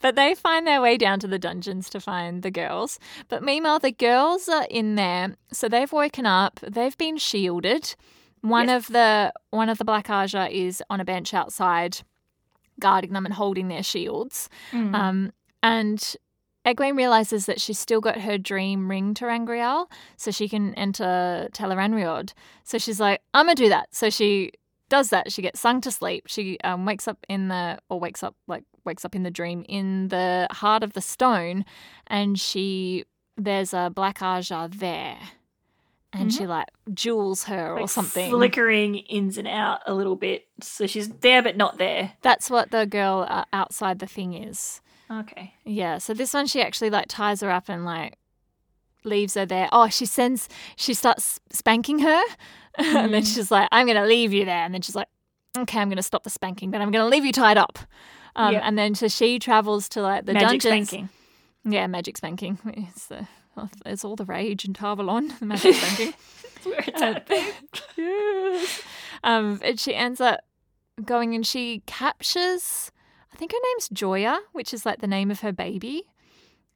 But 0.00 0.16
they 0.16 0.34
find 0.34 0.66
their 0.66 0.80
way 0.80 0.96
down 0.96 1.20
to 1.20 1.26
the 1.26 1.38
dungeons 1.38 1.88
to 1.90 2.00
find 2.00 2.42
the 2.42 2.50
girls. 2.50 2.98
But 3.28 3.42
meanwhile, 3.42 3.78
the 3.78 3.92
girls 3.92 4.48
are 4.48 4.66
in 4.70 4.94
there. 4.96 5.36
So 5.52 5.68
they've 5.68 5.90
woken 5.92 6.26
up. 6.26 6.60
They've 6.66 6.96
been 6.96 7.16
shielded. 7.16 7.94
One 8.42 8.68
Yes. 8.68 8.86
of 8.88 8.92
the 8.92 9.32
one 9.50 9.68
of 9.70 9.78
the 9.78 9.84
Black 9.86 10.08
Ajah 10.08 10.50
is 10.50 10.82
on 10.90 11.00
a 11.00 11.04
bench 11.04 11.32
outside, 11.32 11.98
guarding 12.80 13.12
them 13.12 13.24
and 13.24 13.34
holding 13.34 13.68
their 13.68 13.82
shields. 13.82 14.48
Mm. 14.72 14.94
Um, 14.94 15.32
and 15.62 16.16
Egwene 16.64 16.96
realizes 16.96 17.46
that 17.46 17.60
she's 17.60 17.78
still 17.78 18.00
got 18.00 18.20
her 18.20 18.38
dream 18.38 18.90
ring 18.90 19.14
ter'angreal, 19.14 19.90
so 20.16 20.30
she 20.30 20.48
can 20.48 20.74
enter 20.74 21.48
Tel'aran'rhiod. 21.52 22.32
So 22.64 22.78
she's 22.78 23.00
like, 23.00 23.20
I'm 23.34 23.46
gonna 23.46 23.54
do 23.54 23.68
that. 23.68 23.94
So 23.94 24.08
she 24.10 24.52
does 24.88 25.10
that. 25.10 25.30
She 25.30 25.42
gets 25.42 25.60
sung 25.60 25.80
to 25.82 25.90
sleep. 25.90 26.24
She 26.26 26.58
um, 26.64 26.86
wakes 26.86 27.06
up 27.06 27.18
in 27.28 27.48
the, 27.48 27.78
or 27.88 28.00
wakes 28.00 28.22
up, 28.22 28.34
like, 28.46 28.64
wakes 28.84 29.04
up 29.04 29.14
in 29.14 29.22
the 29.22 29.30
dream 29.30 29.64
in 29.68 30.08
the 30.08 30.46
heart 30.50 30.82
of 30.82 30.94
the 30.94 31.00
stone, 31.00 31.64
and 32.06 32.38
she, 32.38 33.04
there's 33.36 33.74
a 33.74 33.90
Black 33.94 34.18
Ajah 34.20 34.68
there. 34.78 35.18
And 36.14 36.32
she 36.32 36.46
like 36.46 36.68
jewels 36.92 37.44
her 37.44 37.78
or 37.78 37.88
something. 37.88 38.30
flickering 38.30 38.96
ins 38.96 39.36
and 39.36 39.48
out 39.48 39.80
a 39.86 39.92
little 39.94 40.16
bit, 40.16 40.46
so 40.60 40.86
she's 40.86 41.08
there 41.08 41.42
but 41.42 41.56
not 41.56 41.78
there. 41.78 42.12
That's 42.22 42.48
what 42.48 42.70
the 42.70 42.86
girl 42.86 43.26
uh, 43.28 43.44
outside 43.52 43.98
the 43.98 44.06
thing 44.06 44.32
is. 44.34 44.80
Okay, 45.10 45.54
Yeah, 45.64 45.98
so 45.98 46.14
this 46.14 46.32
one 46.32 46.46
she 46.46 46.62
actually 46.62 46.90
like 46.90 47.06
ties 47.08 47.40
her 47.42 47.50
up 47.50 47.68
and 47.68 47.84
like 47.84 48.16
leaves 49.04 49.34
her 49.34 49.44
there. 49.44 49.68
Oh, 49.72 49.88
she 49.88 50.06
sends 50.06 50.48
she 50.76 50.94
starts 50.94 51.40
spanking 51.50 51.98
her 51.98 52.22
and 52.78 53.12
then 53.12 53.22
Mhm. 53.22 53.34
she's 53.34 53.50
like, 53.50 53.68
I'm 53.70 53.86
gonna 53.86 54.06
leave 54.06 54.32
you 54.32 54.44
there. 54.44 54.64
And 54.64 54.72
then 54.72 54.80
she's 54.82 54.94
like, 54.96 55.08
Okay, 55.56 55.78
I'm 55.78 55.88
gonna 55.88 56.02
stop 56.02 56.22
the 56.24 56.30
spanking, 56.30 56.70
but 56.70 56.80
I'm 56.80 56.90
gonna 56.90 57.06
leave 57.08 57.24
you 57.24 57.32
tied 57.32 57.58
up. 57.58 57.78
Um, 58.34 58.54
Yeah. 58.54 58.60
and 58.64 58.76
then 58.78 58.94
so 58.94 59.08
she 59.08 59.38
travels 59.38 59.88
to 59.90 60.00
like 60.02 60.24
the 60.26 60.32
magic 60.32 60.60
dungeons. 60.62 60.88
spanking. 60.88 61.08
Yeah, 61.64 61.86
magic 61.86 62.16
spanking. 62.16 62.58
The 63.08 63.26
it's 63.86 64.04
all 64.04 64.16
the 64.16 64.24
rage 64.24 64.64
in 64.64 64.74
Tar 64.74 64.96
Valon, 64.96 65.38
the 65.38 65.46
magic. 65.46 65.74
That's 66.64 66.88
it's 66.88 67.02
Uh, 67.02 67.20
yes. 67.96 68.82
Um, 69.22 69.60
and 69.62 69.78
she 69.78 69.94
ends 69.94 70.20
up 70.20 70.40
going 71.04 71.34
and 71.34 71.46
she 71.46 71.82
captures, 71.86 72.90
I 73.32 73.36
think 73.36 73.52
her 73.52 73.58
name's 73.72 73.88
Joiya, 73.88 74.38
which 74.52 74.72
is 74.72 74.86
like 74.86 75.00
the 75.00 75.06
name 75.06 75.30
of 75.30 75.40
her 75.40 75.52
baby. 75.52 76.04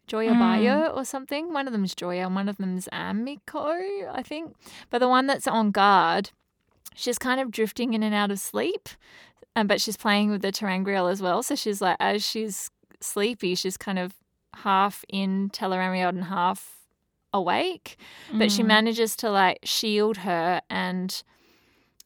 Joiya 0.07 0.33
Mm. 0.33 0.39
Bayo 0.39 0.87
or 0.95 1.05
something. 1.05 1.53
One 1.53 1.66
of 1.66 1.72
them's 1.72 1.95
Joiya 1.95 2.26
and 2.26 2.35
one 2.35 2.49
of 2.49 2.57
them's 2.57 2.89
Amico, 2.93 3.68
I 4.11 4.22
think. 4.24 4.55
But 4.91 4.99
the 5.01 5.09
one 5.09 5.26
that's 5.26 5.47
on 5.47 5.70
guard, 5.70 6.31
she's 6.95 7.18
kind 7.18 7.41
of 7.41 7.51
drifting 7.51 7.93
in 7.95 8.03
and 8.03 8.14
out 8.14 8.31
of 8.31 8.41
sleep. 8.41 8.89
Um, 9.55 9.66
but 9.66 9.81
she's 9.81 9.97
playing 9.97 10.31
with 10.31 10.41
the 10.43 10.53
ter'angreal 10.53 11.11
as 11.11 11.20
well. 11.20 11.43
So 11.43 11.55
she's 11.55 11.81
like, 11.83 11.97
as 12.01 12.24
she's 12.24 12.70
sleepy, 13.01 13.55
she's 13.55 13.76
kind 13.76 13.99
of 13.99 14.14
half 14.65 15.05
in 15.09 15.51
Tel'aran'rhiod 15.51 16.11
and 16.11 16.25
half 16.25 16.77
awake. 17.33 17.97
But 18.33 18.51
she 18.51 18.63
Mm. 18.63 18.67
manages 18.67 19.15
to 19.17 19.31
like 19.31 19.59
shield 19.65 20.19
her 20.19 20.61
and 20.71 21.23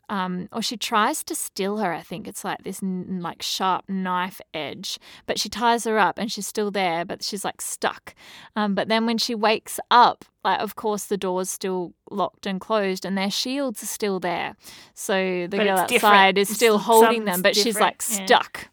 um 0.08 0.48
or 0.52 0.60
she 0.60 0.76
tries 0.76 1.22
to 1.24 1.34
still 1.34 1.78
her 1.78 1.92
i 1.92 2.02
think. 2.02 2.26
It's 2.26 2.44
like 2.44 2.64
this 2.64 2.82
n- 2.82 3.20
like 3.22 3.40
sharp 3.40 3.88
knife 3.88 4.40
edge. 4.52 4.98
But 5.26 5.38
she 5.38 5.48
ties 5.48 5.84
her 5.84 5.98
up 5.98 6.18
and 6.18 6.30
she's 6.30 6.46
still 6.46 6.70
there 6.72 7.04
but 7.04 7.22
she's 7.22 7.44
like 7.44 7.62
stuck. 7.62 8.14
Um 8.56 8.74
but 8.74 8.88
then 8.88 9.06
when 9.06 9.16
she 9.16 9.34
wakes 9.34 9.78
up 9.90 10.24
like 10.44 10.60
of 10.60 10.74
course 10.74 11.04
the 11.04 11.16
door's 11.16 11.48
still 11.50 11.94
locked 12.10 12.46
and 12.46 12.60
closed 12.60 13.04
and 13.06 13.16
their 13.16 13.30
shields 13.30 13.82
are 13.82 13.86
still 13.86 14.18
there. 14.18 14.56
So 14.92 15.46
the 15.48 15.56
But 15.56 15.64
girl 15.64 15.78
it's 15.78 15.92
different. 15.92 16.14
outside 16.14 16.38
is 16.38 16.48
still 16.48 16.78
holding 16.78 17.24
them 17.24 17.34
something's 17.36 17.42
but 17.42 17.56
she's 17.56 17.78
like 17.80 17.98
different, 17.98 18.28
yeah. 18.30 18.38
stuck 18.38 18.68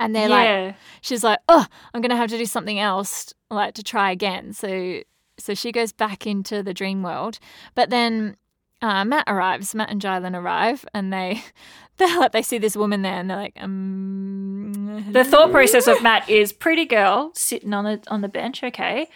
and 0.00 0.16
they're 0.16 0.28
like 0.28 0.74
she's 1.02 1.22
like, 1.22 1.38
"Oh, 1.48 1.64
I'm 1.94 2.00
gonna 2.00 2.16
have 2.16 2.30
to 2.30 2.38
do 2.38 2.46
something 2.46 2.78
else, 2.78 3.32
like 3.50 3.74
to 3.74 3.82
try 3.82 4.10
again." 4.10 4.52
So, 4.52 5.02
so 5.38 5.54
she 5.54 5.70
goes 5.70 5.92
back 5.92 6.26
into 6.26 6.62
the 6.62 6.74
dream 6.74 7.02
world, 7.02 7.38
but 7.74 7.90
then 7.90 8.36
uh, 8.82 9.04
Mat 9.04 9.24
arrives. 9.28 9.74
Mat 9.74 9.90
and 9.90 10.00
Juilin 10.00 10.34
arrive, 10.34 10.84
and 10.94 11.12
they 11.12 11.42
they 11.98 12.16
like 12.18 12.32
they 12.32 12.42
see 12.42 12.58
this 12.58 12.76
woman 12.76 13.02
there, 13.02 13.20
and 13.20 13.30
they're 13.30 13.36
like, 13.36 13.56
"Um." 13.60 15.12
The 15.12 15.24
thought 15.24 15.50
process 15.50 15.86
of 15.86 16.02
Mat 16.02 16.28
is 16.28 16.52
pretty 16.52 16.84
girl 16.84 17.30
sitting 17.34 17.72
on 17.72 17.84
the 17.84 18.02
on 18.08 18.22
the 18.22 18.28
bench. 18.28 18.64
Okay, 18.64 19.08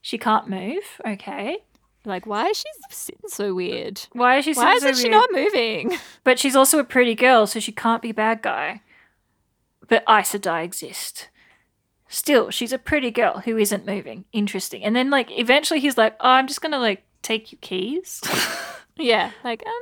she 0.00 0.16
can't 0.16 0.48
move. 0.48 0.82
Okay, 1.06 1.58
like, 2.04 2.26
why 2.26 2.46
is 2.46 2.56
she 2.58 2.68
sitting 2.90 3.28
so 3.28 3.54
weird? 3.54 4.00
why 4.12 4.36
is 4.36 4.44
she? 4.44 4.54
Why 4.54 4.74
isn't 4.74 4.94
so 4.94 5.02
she 5.02 5.08
weird? 5.08 5.20
not 5.20 5.30
moving? 5.32 5.98
But 6.24 6.38
she's 6.38 6.54
also 6.54 6.78
a 6.78 6.84
pretty 6.84 7.14
girl, 7.14 7.46
so 7.46 7.60
she 7.60 7.72
can't 7.72 8.02
be 8.02 8.12
bad 8.12 8.42
guy. 8.42 8.82
But 9.90 10.04
Aes 10.08 10.32
Sedai 10.32 10.64
exist. 10.64 11.28
Still, 12.08 12.50
she's 12.50 12.72
a 12.72 12.78
pretty 12.78 13.10
girl 13.10 13.40
who 13.40 13.58
isn't 13.58 13.86
moving. 13.86 14.24
Interesting. 14.32 14.82
And 14.82 14.96
then, 14.96 15.10
like, 15.10 15.30
eventually 15.38 15.80
he's 15.80 15.98
like, 15.98 16.16
oh, 16.20 16.30
I'm 16.30 16.46
just 16.46 16.62
going 16.62 16.72
to, 16.72 16.78
like, 16.78 17.04
take 17.22 17.52
your 17.52 17.58
keys. 17.60 18.22
yeah, 18.96 19.32
like, 19.44 19.62
um, 19.66 19.72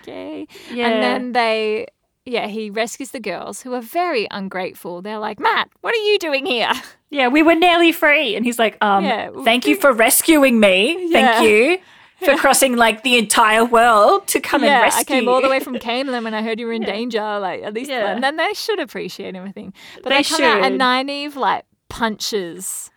okay. 0.00 0.46
yeah. 0.72 0.88
And 0.88 1.02
then 1.02 1.32
they, 1.32 1.88
yeah, 2.24 2.46
he 2.46 2.70
rescues 2.70 3.10
the 3.10 3.20
girls 3.20 3.62
who 3.62 3.74
are 3.74 3.82
very 3.82 4.28
ungrateful. 4.30 5.02
They're 5.02 5.18
like, 5.18 5.40
Mat, 5.40 5.68
what 5.80 5.94
are 5.94 6.04
you 6.04 6.18
doing 6.18 6.46
here? 6.46 6.72
yeah, 7.10 7.28
we 7.28 7.42
were 7.42 7.54
nearly 7.54 7.92
free. 7.92 8.36
And 8.36 8.44
he's 8.44 8.58
like, 8.58 8.78
um, 8.80 9.04
Yeah, 9.04 9.30
thank 9.44 9.66
you 9.66 9.76
for 9.76 9.92
rescuing 9.92 10.60
me. 10.60 11.08
Yeah. 11.10 11.40
Thank 11.40 11.48
you 11.50 11.78
for 12.24 12.36
crossing, 12.36 12.76
like, 12.76 13.02
the 13.02 13.16
entire 13.18 13.64
world 13.64 14.26
to 14.28 14.40
come 14.40 14.62
yeah, 14.64 14.74
and 14.76 14.82
rescue 14.84 15.00
I 15.16 15.20
came 15.20 15.28
all 15.28 15.40
the 15.42 15.48
way 15.48 15.60
from 15.60 15.74
Caemlyn 15.86 16.24
when 16.24 16.34
I 16.34 16.42
heard 16.42 16.58
you 16.60 16.66
were 16.66 16.72
in 16.72 16.82
Yeah. 16.82 16.90
danger. 16.92 17.38
Like 17.38 17.62
at 17.62 17.74
least, 17.74 17.90
Yeah. 17.90 18.12
and 18.12 18.22
then 18.22 18.36
they 18.36 18.52
should 18.54 18.80
appreciate 18.80 19.34
everything. 19.36 19.72
But 20.02 20.10
They 20.10 20.16
they, 20.18 20.24
come 20.24 20.42
out 20.42 20.62
and 20.64 20.74
should. 20.74 20.80
Nynaeve 20.80 21.36
like 21.36 21.64
punches. 21.88 22.90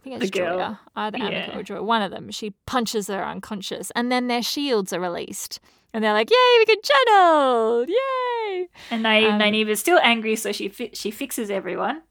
I 0.00 0.04
think 0.04 0.16
it's 0.22 0.30
The 0.30 0.38
girl. 0.38 0.58
Joiya, 0.58 0.78
either 0.96 1.18
Yeah. 1.18 1.56
Or 1.58 1.62
Joiya. 1.62 1.82
One 1.84 2.02
of 2.02 2.10
them. 2.10 2.30
She 2.30 2.50
punches 2.66 3.06
her 3.08 3.24
unconscious, 3.24 3.92
and 3.94 4.10
then 4.10 4.26
their 4.26 4.42
shields 4.42 4.92
are 4.92 5.00
released, 5.00 5.60
and 5.94 6.02
they're 6.02 6.12
like, 6.12 6.28
"Yay, 6.30 6.58
we 6.58 6.64
can 6.66 6.78
channel! 6.82 7.84
Yay!" 7.88 8.68
And 8.90 9.04
Nynaeve, 9.04 9.30
Um, 9.32 9.38
Nynaeve 9.40 9.68
is 9.68 9.78
still 9.80 10.00
angry, 10.02 10.34
so 10.36 10.50
she 10.52 10.68
fi- 10.68 10.90
she 10.92 11.10
fixes 11.12 11.50
everyone. 11.50 12.02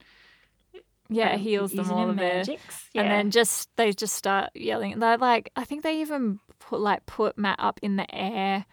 Yeah, 1.09 1.34
um, 1.34 1.39
heals 1.41 1.74
them 1.74 1.91
all 1.91 2.09
of 2.09 2.16
their. 2.16 2.36
magics. 2.38 2.89
And 2.95 3.05
Yeah. 3.07 3.18
then 3.18 3.32
just 3.32 3.70
they 3.76 3.91
just 3.91 4.16
start 4.16 4.51
yelling. 4.55 4.99
They're 4.99 5.18
like, 5.18 5.51
I 5.57 5.66
think 5.66 5.84
they 5.84 5.99
even 5.99 6.39
put 6.72 6.80
like 6.80 7.06
put 7.06 7.38
Mat 7.38 7.58
up 7.60 7.80
in 7.84 7.98
the 7.98 8.08
air, 8.16 8.66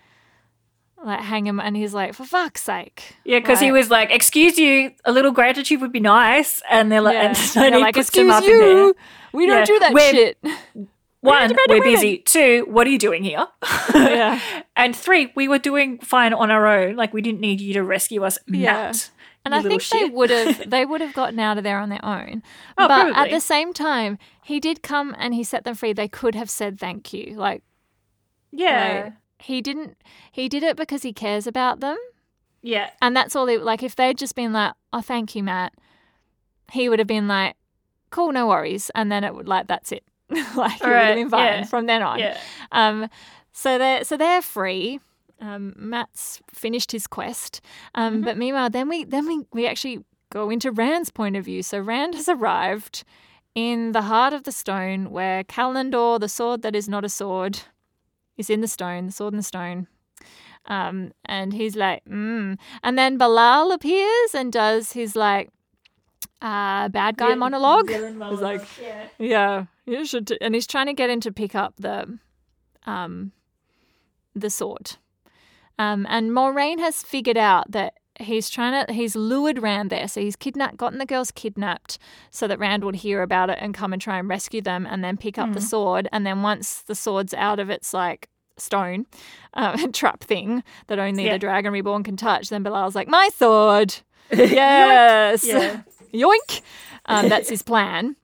like 1.04 1.20
hang 1.20 1.46
him, 1.46 1.58
and 1.58 1.76
he's 1.76 1.92
like, 1.92 2.14
for 2.14 2.24
fuck's 2.24 2.62
sake. 2.62 3.16
Yeah, 3.24 3.40
because 3.40 3.58
he 3.58 3.72
was 3.72 3.90
like, 3.90 4.12
"Excuse 4.12 4.56
you, 4.56 4.92
a 5.04 5.10
little 5.10 5.32
gratitude 5.32 5.80
would 5.80 5.90
be 5.90 5.98
nice," 6.00 6.62
and 6.70 6.92
they're 6.92 7.00
like, 7.00 7.14
Yeah. 7.14 7.28
and 7.64 7.74
They're 7.74 7.80
like, 7.80 7.96
excuse 7.96 8.40
you, 8.44 8.94
we 9.32 9.46
don't 9.46 9.66
do 9.66 9.78
that 9.80 9.92
we're- 9.92 10.10
shit. 10.12 10.38
One, 11.20 11.52
we're 11.68 11.82
busy. 11.82 12.18
Two, 12.18 12.64
what 12.68 12.86
are 12.86 12.90
you 12.90 12.98
doing 12.98 13.24
here? 13.24 13.44
Yeah. 13.92 14.38
and 14.76 14.94
three, 14.94 15.32
we 15.34 15.48
were 15.48 15.58
doing 15.58 15.98
fine 15.98 16.32
on 16.32 16.52
our 16.52 16.64
own. 16.68 16.94
Like 16.94 17.12
we 17.12 17.20
didn't 17.20 17.40
need 17.40 17.60
you 17.60 17.74
to 17.74 17.82
rescue 17.82 18.22
us, 18.22 18.38
Yeah. 18.46 18.72
Mat. 18.92 19.10
And 19.44 19.54
I 19.54 19.62
think 19.62 19.82
they 19.88 20.04
would 20.04 20.30
have 20.30 20.70
they 20.70 20.84
would 20.86 21.00
have 21.00 21.14
gotten 21.14 21.40
out 21.40 21.58
of 21.58 21.64
there 21.64 21.80
on 21.80 21.88
their 21.88 22.04
own. 22.04 22.42
Oh, 22.76 22.86
but 22.86 23.16
at 23.16 23.30
the 23.30 23.40
same 23.40 23.72
time, 23.72 24.18
he 24.44 24.60
did 24.60 24.82
come 24.84 25.16
and 25.18 25.34
he 25.34 25.42
set 25.42 25.64
them 25.64 25.74
free. 25.74 25.92
They 25.92 26.06
could 26.06 26.36
have 26.36 26.48
said 26.50 26.78
thank 26.78 27.12
you. 27.12 27.34
Like 27.34 27.62
Yeah. 28.52 29.02
like, 29.04 29.12
he 29.40 29.60
didn't 29.62 29.96
he 30.32 30.48
did 30.48 30.62
it 30.62 30.76
because 30.76 31.02
he 31.02 31.12
cares 31.12 31.46
about 31.46 31.80
them. 31.80 31.96
yeah. 32.62 32.90
And 33.00 33.16
that's 33.16 33.36
all 33.36 33.46
they 33.46 33.58
like 33.58 33.82
if 33.82 33.94
they'd 33.96 34.18
just 34.18 34.34
been 34.34 34.52
like, 34.52 34.72
Oh, 34.92 35.00
thank 35.00 35.34
you, 35.34 35.42
Mat, 35.42 35.72
he 36.72 36.88
would 36.88 36.98
have 36.98 37.08
been 37.08 37.28
like, 37.28 37.56
Cool, 38.10 38.32
no 38.32 38.46
worries. 38.46 38.90
And 38.94 39.12
then 39.12 39.22
it 39.24 39.34
would 39.34 39.48
like 39.48 39.66
that's 39.66 39.92
it. 39.92 40.04
like 40.30 40.80
would 40.80 40.88
Alright, 40.88 41.16
been 41.16 41.30
fine 41.30 41.44
yeah. 41.44 41.64
from 41.64 41.86
then 41.86 42.02
on. 42.02 42.18
Yeah. 42.18 42.38
Um, 42.72 43.08
so 43.52 43.78
they're 43.78 44.04
so 44.04 44.16
they're 44.16 44.42
free. 44.42 45.00
Um, 45.40 45.72
Mat's 45.76 46.40
finished 46.52 46.90
his 46.90 47.06
quest. 47.06 47.60
Um, 47.94 48.14
Mm-hmm. 48.14 48.24
but 48.24 48.36
meanwhile, 48.38 48.70
then 48.70 48.88
we 48.88 49.04
then 49.04 49.26
we 49.26 49.44
we 49.52 49.66
actually 49.68 50.04
go 50.30 50.50
into 50.50 50.70
Rand's 50.72 51.10
point 51.10 51.36
of 51.36 51.44
view. 51.44 51.62
So 51.62 51.78
Rand 51.78 52.14
has 52.16 52.28
arrived 52.28 53.04
in 53.54 53.92
the 53.92 54.02
heart 54.02 54.32
of 54.32 54.42
the 54.44 54.52
stone, 54.52 55.10
where 55.10 55.44
Callandor, 55.44 56.18
the 56.20 56.28
sword 56.28 56.62
that 56.62 56.74
is 56.76 56.88
not 56.88 57.04
a 57.04 57.08
sword, 57.08 57.60
is 58.38 58.48
in 58.48 58.62
the 58.62 58.68
stone. 58.68 59.06
The 59.06 59.12
sword 59.12 59.34
in 59.34 59.36
the 59.36 59.42
stone. 59.42 59.86
Um, 60.66 61.12
and 61.24 61.52
he's 61.52 61.76
like, 61.76 62.04
mm. 62.04 62.58
and 62.82 62.98
then 62.98 63.18
Be'lal 63.18 63.72
appears 63.72 64.34
and 64.34 64.52
does 64.52 64.92
his 64.92 65.16
like 65.16 65.50
uh, 66.42 66.88
bad 66.88 67.16
guy 67.16 67.28
Vil- 67.28 67.36
monologue. 67.36 67.90
It's 67.90 68.40
like, 68.40 68.62
yeah. 68.80 69.04
Yeah, 69.18 69.64
you 69.86 70.04
should. 70.04 70.28
T- 70.28 70.38
and 70.40 70.54
he's 70.54 70.66
trying 70.66 70.86
to 70.86 70.92
get 70.92 71.10
him 71.10 71.20
to 71.20 71.32
pick 71.32 71.54
up 71.54 71.74
the, 71.78 72.18
um, 72.86 73.32
the 74.34 74.50
sword. 74.50 74.96
Um, 75.78 76.06
and 76.08 76.30
Moiraine 76.30 76.80
has 76.80 77.02
figured 77.02 77.38
out 77.38 77.70
that 77.70 77.94
he's 78.18 78.50
trying 78.50 78.84
to. 78.86 78.92
He's 78.92 79.16
lured 79.16 79.62
Rand 79.62 79.90
there, 79.90 80.08
so 80.08 80.20
he's 80.20 80.36
kidnapped, 80.36 80.76
gotten 80.76 80.98
the 80.98 81.06
girls 81.06 81.30
kidnapped, 81.30 81.98
so 82.30 82.46
that 82.48 82.58
Rand 82.58 82.84
would 82.84 82.96
hear 82.96 83.22
about 83.22 83.50
it 83.50 83.58
and 83.60 83.72
come 83.74 83.92
and 83.92 84.00
try 84.02 84.18
and 84.18 84.28
rescue 84.28 84.60
them, 84.60 84.86
and 84.86 85.02
then 85.02 85.16
pick 85.16 85.38
up 85.38 85.52
the 85.52 85.60
sword. 85.60 86.08
And 86.12 86.26
then 86.26 86.42
once 86.42 86.82
the 86.82 86.94
sword's 86.94 87.32
out 87.34 87.58
of 87.58 87.70
its 87.70 87.94
like 87.94 88.28
stone 88.56 89.06
uh, 89.54 89.86
trap 89.92 90.24
thing 90.24 90.62
that 90.88 90.98
only 90.98 91.24
Yeah. 91.26 91.34
the 91.34 91.38
Dragon 91.38 91.72
Reborn 91.72 92.02
can 92.02 92.16
touch, 92.16 92.48
then 92.50 92.62
Be'lal's 92.62 92.94
like, 92.94 93.08
"My 93.08 93.28
sword." 93.34 93.94
yes. 94.32 95.44
Yeah. 95.46 95.82
Yoink! 96.12 96.62
Um, 97.06 97.28
that's 97.28 97.48
his 97.50 97.62
plan. 97.62 98.16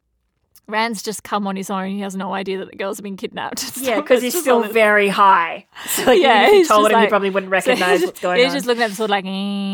Rand's 0.66 1.02
just 1.02 1.22
come 1.24 1.46
on 1.46 1.56
his 1.56 1.68
own. 1.68 1.90
He 1.90 2.00
has 2.00 2.16
no 2.16 2.32
idea 2.32 2.58
that 2.58 2.70
the 2.70 2.76
girls 2.76 2.96
have 2.96 3.04
been 3.04 3.16
kidnapped. 3.18 3.76
Yeah, 3.84 4.00
because 4.00 4.22
he's 4.22 4.38
still 4.38 4.62
very 4.62 5.08
high. 5.08 5.66
So 5.88 6.04
like, 6.06 6.22
Yeah, 6.22 6.44
even 6.46 6.54
if 6.54 6.58
you 6.60 6.68
told 6.68 6.90
him, 6.90 7.00
he 7.00 7.06
probably 7.06 7.28
wouldn't 7.30 7.50
So 7.50 7.52
recognize 7.52 7.98
he's- 8.00 8.06
what's 8.06 8.20
going 8.20 8.38
he's 8.38 8.44
on. 8.46 8.46
He's 8.46 8.54
just 8.54 8.66
looking 8.66 8.82
at 8.82 8.90
the 8.90 8.96
sword 8.96 9.10
like, 9.10 9.26
eh, 9.26 9.28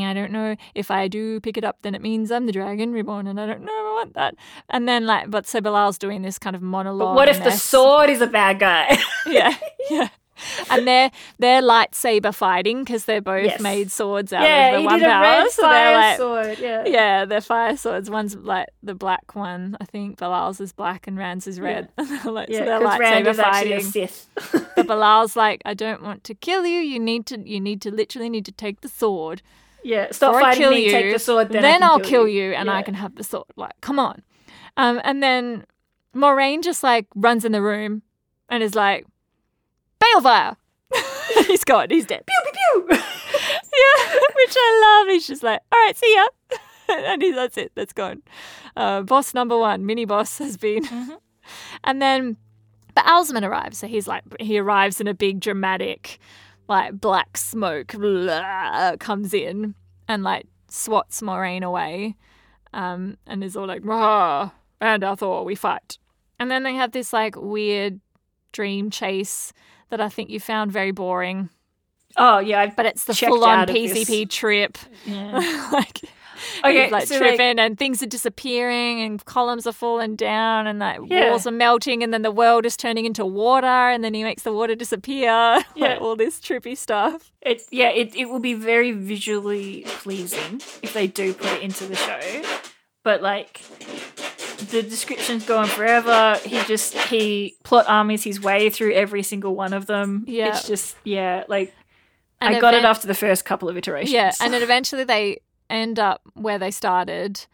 I 0.04 0.12
don't 0.14 0.32
know. 0.32 0.56
If 0.74 0.90
I 0.90 1.06
do 1.06 1.38
pick 1.40 1.56
it 1.56 1.62
up, 1.64 1.76
then 1.82 1.94
it 1.94 2.02
means 2.02 2.32
I'm 2.32 2.46
the 2.46 2.52
dragon 2.52 2.92
reborn, 2.92 3.26
and 3.28 3.40
I 3.40 3.46
don't 3.46 3.60
know 3.62 3.72
if 3.72 3.86
I 3.86 3.92
want 3.94 4.14
that. 4.14 4.34
And 4.68 4.88
then 4.88 5.06
like, 5.06 5.30
but 5.30 5.46
so 5.46 5.60
Be'lal's 5.60 5.98
doing 5.98 6.22
this 6.22 6.38
kind 6.38 6.56
of 6.56 6.62
monologue. 6.62 7.10
but 7.10 7.14
what 7.14 7.28
if 7.28 7.42
the 7.44 7.52
sword 7.52 8.10
is 8.10 8.20
a 8.20 8.26
bad 8.26 8.58
guy? 8.58 8.98
Yeah, 9.26 9.54
yeah. 9.90 10.08
And 10.70 10.86
they're 10.86 11.10
they're 11.38 11.62
lightsaber 11.62 12.34
fighting 12.34 12.84
because 12.84 13.04
they're 13.04 13.20
both 13.20 13.44
Yes. 13.44 13.60
made 13.60 13.90
swords 13.90 14.32
out 14.32 14.42
yeah, 14.42 14.72
of 14.76 14.82
the 14.82 14.86
one 14.86 15.00
power. 15.00 15.48
so 15.50 15.62
they're 15.62 15.70
fire 15.70 15.94
like, 15.94 16.16
sword. 16.16 16.58
Yeah. 16.58 16.84
Yeah, 16.86 17.24
they're 17.24 17.40
fire 17.40 17.76
swords. 17.76 18.08
One's 18.10 18.36
like 18.36 18.68
the 18.82 18.94
black 18.94 19.34
one. 19.34 19.76
I 19.80 19.84
think 19.84 20.18
Be'lal's 20.18 20.60
is 20.60 20.72
black 20.72 21.06
and 21.06 21.16
Rand's 21.18 21.46
is 21.46 21.58
red. 21.60 21.88
like, 22.24 22.48
Yeah, 22.48 22.58
so 22.60 22.64
they're 22.64 22.80
lightsaber 22.80 23.26
is 23.28 23.38
actually 23.38 23.72
a 23.72 23.80
fighting. 23.80 24.08
Sith. 24.08 24.28
But 24.76 24.86
Be'lal's 24.86 25.36
like, 25.36 25.60
I 25.64 25.74
don't 25.74 26.02
want 26.02 26.24
to 26.24 26.34
kill 26.34 26.64
you. 26.66 26.80
You 26.80 26.98
need 26.98 27.26
to. 27.26 27.40
You 27.48 27.60
need 27.60 27.82
to 27.82 27.90
literally 27.90 28.28
need 28.30 28.44
to 28.46 28.52
take 28.52 28.80
the 28.80 28.88
sword. 28.88 29.42
yeah, 29.82 30.08
stop 30.12 30.34
fighting 30.40 30.62
kill 30.62 30.70
me, 30.72 30.84
you. 30.86 30.90
take 30.90 31.12
the 31.12 31.18
sword, 31.18 31.48
then, 31.50 31.62
can 31.62 31.82
I'll 31.82 31.98
kill, 31.98 32.08
kill 32.24 32.28
you, 32.28 32.52
and 32.52 32.70
I 32.70 32.82
can 32.82 32.94
have 32.94 33.16
the 33.16 33.24
sword. 33.24 33.46
Like, 33.56 33.72
come 33.80 33.98
on. 33.98 34.22
Um, 34.76 35.00
and 35.04 35.22
then 35.22 35.64
Moiraine 36.14 36.62
just 36.62 36.82
like 36.82 37.06
runs 37.14 37.44
in 37.44 37.52
the 37.52 37.62
room 37.62 38.02
and 38.48 38.62
is 38.62 38.74
like, 38.74 39.06
Balefire. 40.02 40.56
he's 41.46 41.64
gone. 41.64 41.88
He's 41.90 42.06
dead. 42.06 42.24
Pew, 42.26 42.52
pew, 42.52 42.86
pew. 42.88 42.98
Yeah, 43.72 44.20
which 44.34 44.54
I 44.56 44.98
love. 45.00 45.08
He's 45.12 45.26
just 45.26 45.42
like, 45.42 45.60
all 45.72 45.78
right, 45.78 45.96
see 45.96 46.14
ya. 46.14 46.56
and 47.12 47.22
he, 47.22 47.30
that's 47.30 47.56
it. 47.56 47.72
That's 47.74 47.92
gone. 47.92 48.22
Uh, 48.76 49.02
boss 49.02 49.32
number 49.32 49.56
one, 49.56 49.86
mini 49.86 50.04
boss, 50.04 50.38
has 50.38 50.56
been. 50.56 50.84
And 51.84 52.02
then, 52.02 52.36
but 52.94 53.04
Baalzamon 53.04 53.46
arrives. 53.48 53.78
So 53.78 53.86
he's 53.86 54.06
like, 54.06 54.24
he 54.40 54.58
arrives 54.58 55.00
in 55.00 55.06
a 55.06 55.14
big 55.14 55.40
dramatic, 55.40 56.18
like 56.68 57.00
black 57.00 57.36
smoke 57.36 57.92
blah, 57.92 58.96
comes 58.98 59.32
in 59.32 59.74
and 60.08 60.22
like 60.22 60.46
swats 60.68 61.20
Moiraine 61.20 61.62
away, 61.62 62.16
um, 62.72 63.16
and 63.26 63.42
is 63.42 63.56
all 63.56 63.66
like, 63.66 63.84
"Rah, 63.84 64.50
and 64.80 65.04
Thor, 65.18 65.44
we 65.44 65.54
fight." 65.54 65.98
And 66.38 66.50
then 66.50 66.62
they 66.62 66.74
have 66.74 66.92
this 66.92 67.12
like 67.12 67.36
weird 67.36 68.00
dream 68.52 68.90
chase 68.90 69.52
that 69.90 70.00
I 70.00 70.08
think 70.08 70.30
you 70.30 70.40
found 70.40 70.72
very 70.72 70.90
boring 70.92 71.50
Oh 72.16 72.38
yeah, 72.40 72.60
I've 72.62 72.74
but 72.74 72.86
it's 72.86 73.04
the 73.04 73.14
full 73.14 73.44
on 73.44 73.58
out 73.60 73.70
of 73.70 73.74
this. 73.76 73.92
PCP 73.92 74.28
trip. 74.28 74.76
Yeah. 75.06 75.68
like, 75.72 76.00
Okay, 76.64 76.90
like 76.90 77.06
so, 77.06 77.14
like- 77.18 77.36
tripping 77.36 77.58
and 77.60 77.78
things 77.78 78.02
are 78.02 78.06
disappearing 78.06 79.00
and 79.02 79.24
columns 79.26 79.64
are 79.66 79.72
falling 79.72 80.16
down 80.16 80.66
and 80.66 80.78
like 80.80 80.98
Yeah. 81.06 81.30
walls 81.30 81.46
are 81.46 81.52
melting 81.52 82.02
and 82.02 82.12
then 82.12 82.22
the 82.22 82.30
world 82.32 82.66
is 82.66 82.76
turning 82.76 83.04
into 83.04 83.24
water 83.24 83.66
and 83.66 84.02
then 84.02 84.12
he 84.14 84.24
makes 84.24 84.42
the 84.42 84.52
water 84.52 84.74
disappear. 84.74 85.30
Yeah. 85.76 85.88
like 85.92 86.00
all 86.00 86.16
this 86.16 86.40
trippy 86.40 86.76
stuff. 86.76 87.30
It 87.42 87.62
yeah, 87.70 87.90
it, 87.90 88.16
it 88.16 88.24
will 88.28 88.40
be 88.40 88.54
very 88.54 88.90
visually 88.90 89.84
pleasing 89.86 90.60
if 90.82 90.92
they 90.92 91.06
do 91.06 91.32
put 91.32 91.52
it 91.52 91.62
into 91.62 91.84
the 91.86 91.94
show. 91.94 92.20
But 93.04 93.22
like 93.22 93.60
the 94.70 94.82
description's 94.82 95.44
going 95.46 95.68
forever. 95.68 96.38
He 96.44 96.60
just 96.64 96.94
he 96.94 97.56
plot 97.64 97.86
armies 97.88 98.24
his 98.24 98.40
way 98.40 98.70
through 98.70 98.92
every 98.94 99.22
single 99.22 99.54
one 99.54 99.72
of 99.72 99.86
them. 99.86 100.24
Yeah. 100.26 100.48
It's 100.48 100.66
just 100.66 100.96
yeah, 101.04 101.44
like 101.48 101.74
And 102.40 102.54
I 102.56 102.60
got 102.60 102.74
it 102.74 102.84
after 102.84 103.06
the 103.06 103.14
first 103.14 103.44
couple 103.44 103.68
of 103.68 103.76
iterations. 103.76 104.12
Yeah, 104.12 104.32
and 104.40 104.52
then 104.52 104.62
eventually 104.68 105.04
they 105.04 105.38
end 105.68 105.98
up 105.98 106.22
where 106.34 106.58
they 106.58 106.70
started 106.70 107.46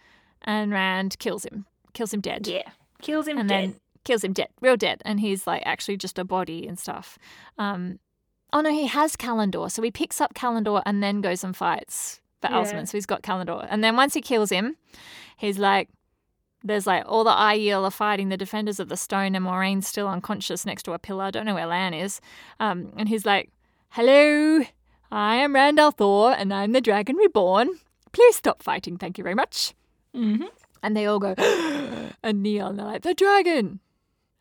and 0.43 0.71
Rand 0.73 1.19
kills 1.19 1.45
him. 1.45 1.67
Kills 1.93 2.13
him 2.13 2.21
dead. 2.21 2.47
yeah. 2.47 2.69
Kills 3.03 3.27
him 3.29 3.39
and 3.39 3.49
dead. 3.49 3.71
then 3.71 3.81
kills 4.05 4.23
him 4.25 4.33
dead, 4.33 4.49
real 4.61 4.77
dead, 4.77 5.03
and 5.05 5.21
he's 5.21 5.47
like 5.47 5.63
actually 5.67 5.97
just 5.97 6.19
a 6.19 6.25
body 6.25 6.67
and 6.67 6.79
stuff. 6.79 7.19
Um, 7.59 7.99
oh 8.53 8.61
no, 8.61 8.71
he 8.71 8.87
has 8.87 9.17
Callandor, 9.17 9.71
so 9.71 9.83
he 9.83 9.91
picks 9.91 10.21
up 10.21 10.35
Callandor 10.35 10.83
and 10.87 11.03
then 11.03 11.21
goes 11.21 11.43
and 11.45 11.55
fights 11.57 12.21
for 12.41 12.49
Yeah. 12.51 12.63
Baalzamon. 12.63 12.87
So 12.89 12.97
he's 12.97 13.07
got 13.07 13.23
Callandor, 13.23 13.67
and 13.69 13.83
then 13.85 13.97
once 13.97 14.15
he 14.15 14.21
kills 14.23 14.51
him, 14.51 14.77
he's 15.37 15.59
like, 15.59 15.89
there's 16.67 16.87
like 16.87 17.05
all 17.07 17.25
the 17.25 17.31
Aiel 17.31 17.85
are 17.85 17.91
fighting 17.91 18.29
the 18.29 18.37
defenders 18.37 18.79
of 18.81 18.89
the 18.89 18.97
stone, 18.97 19.35
and 19.35 19.45
Moiraine's 19.45 19.87
still 19.87 20.09
unconscious 20.09 20.67
next 20.67 20.83
to 20.85 20.93
a 20.93 20.99
pillar. 20.99 21.25
I 21.25 21.31
don't 21.31 21.47
know 21.47 21.55
where 21.55 21.67
Lan 21.67 21.95
is, 21.95 22.21
um, 22.61 22.93
and 22.97 23.09
he's 23.09 23.25
like, 23.27 23.51
"Hello, 23.91 24.65
I 25.11 25.37
am 25.37 25.55
Rand 25.55 25.79
al'Thor, 25.79 26.35
and 26.39 26.53
I'm 26.53 26.73
the 26.73 26.81
Dragon 26.81 27.17
Reborn. 27.17 27.71
Please 28.13 28.37
stop 28.37 28.63
fighting, 28.63 28.97
thank 28.99 29.19
you 29.19 29.25
very 29.25 29.35
much." 29.35 29.75
hmm 30.15 30.45
And 30.83 30.97
they 30.97 31.07
all 31.07 31.19
go, 31.19 31.35
and 32.23 32.43
kneel, 32.43 32.67
and 32.69 32.79
they're 32.79 32.87
like, 32.87 33.03
the 33.03 33.15
dragon. 33.15 33.81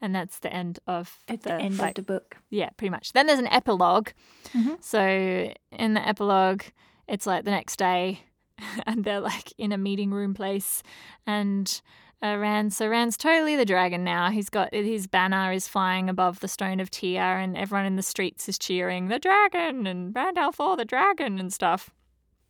And 0.02 0.14
that's 0.14 0.40
the 0.40 0.54
end 0.54 0.80
of 0.86 1.20
At 1.28 1.42
the, 1.44 1.50
the 1.50 1.56
end 1.56 1.78
like, 1.80 1.98
of 1.98 2.06
the 2.06 2.14
book. 2.14 2.38
yeah, 2.50 2.70
pretty 2.78 2.92
much. 2.92 3.14
Then 3.14 3.26
there's 3.28 3.40
an 3.40 3.48
epilog 3.48 4.10
Mhm. 4.54 4.78
So 4.84 5.54
in 5.72 5.94
the 5.96 6.08
epilogue, 6.08 6.64
it's 7.08 7.26
like 7.26 7.44
the 7.46 7.52
next 7.52 7.78
day, 7.78 8.22
and 8.86 9.04
they're 9.04 9.20
like 9.22 9.52
in 9.58 9.72
a 9.72 9.78
meeting 9.78 10.12
room 10.12 10.34
place, 10.34 10.84
and 11.26 11.82
uh, 12.26 12.38
Rand. 12.38 12.74
So 12.74 12.88
Rand's 12.88 13.18
totally 13.18 13.56
the 13.56 13.66
dragon 13.66 14.04
now. 14.04 14.30
He's 14.32 14.50
got 14.50 14.74
his 14.74 15.08
banner 15.08 15.52
is 15.52 15.68
flying 15.68 16.10
above 16.10 16.40
the 16.40 16.48
stone 16.48 16.80
of 16.80 16.90
Tear, 16.90 17.38
and 17.40 17.56
everyone 17.56 17.86
in 17.86 17.96
the 17.96 18.04
streets 18.04 18.50
is 18.50 18.58
cheering 18.58 19.08
the 19.08 19.20
dragon 19.20 19.86
and 19.88 20.16
Rand 20.16 20.38
al'Thor 20.38 20.78
the 20.78 20.86
dragon 20.86 21.40
and 21.40 21.54
stuff. 21.54 21.92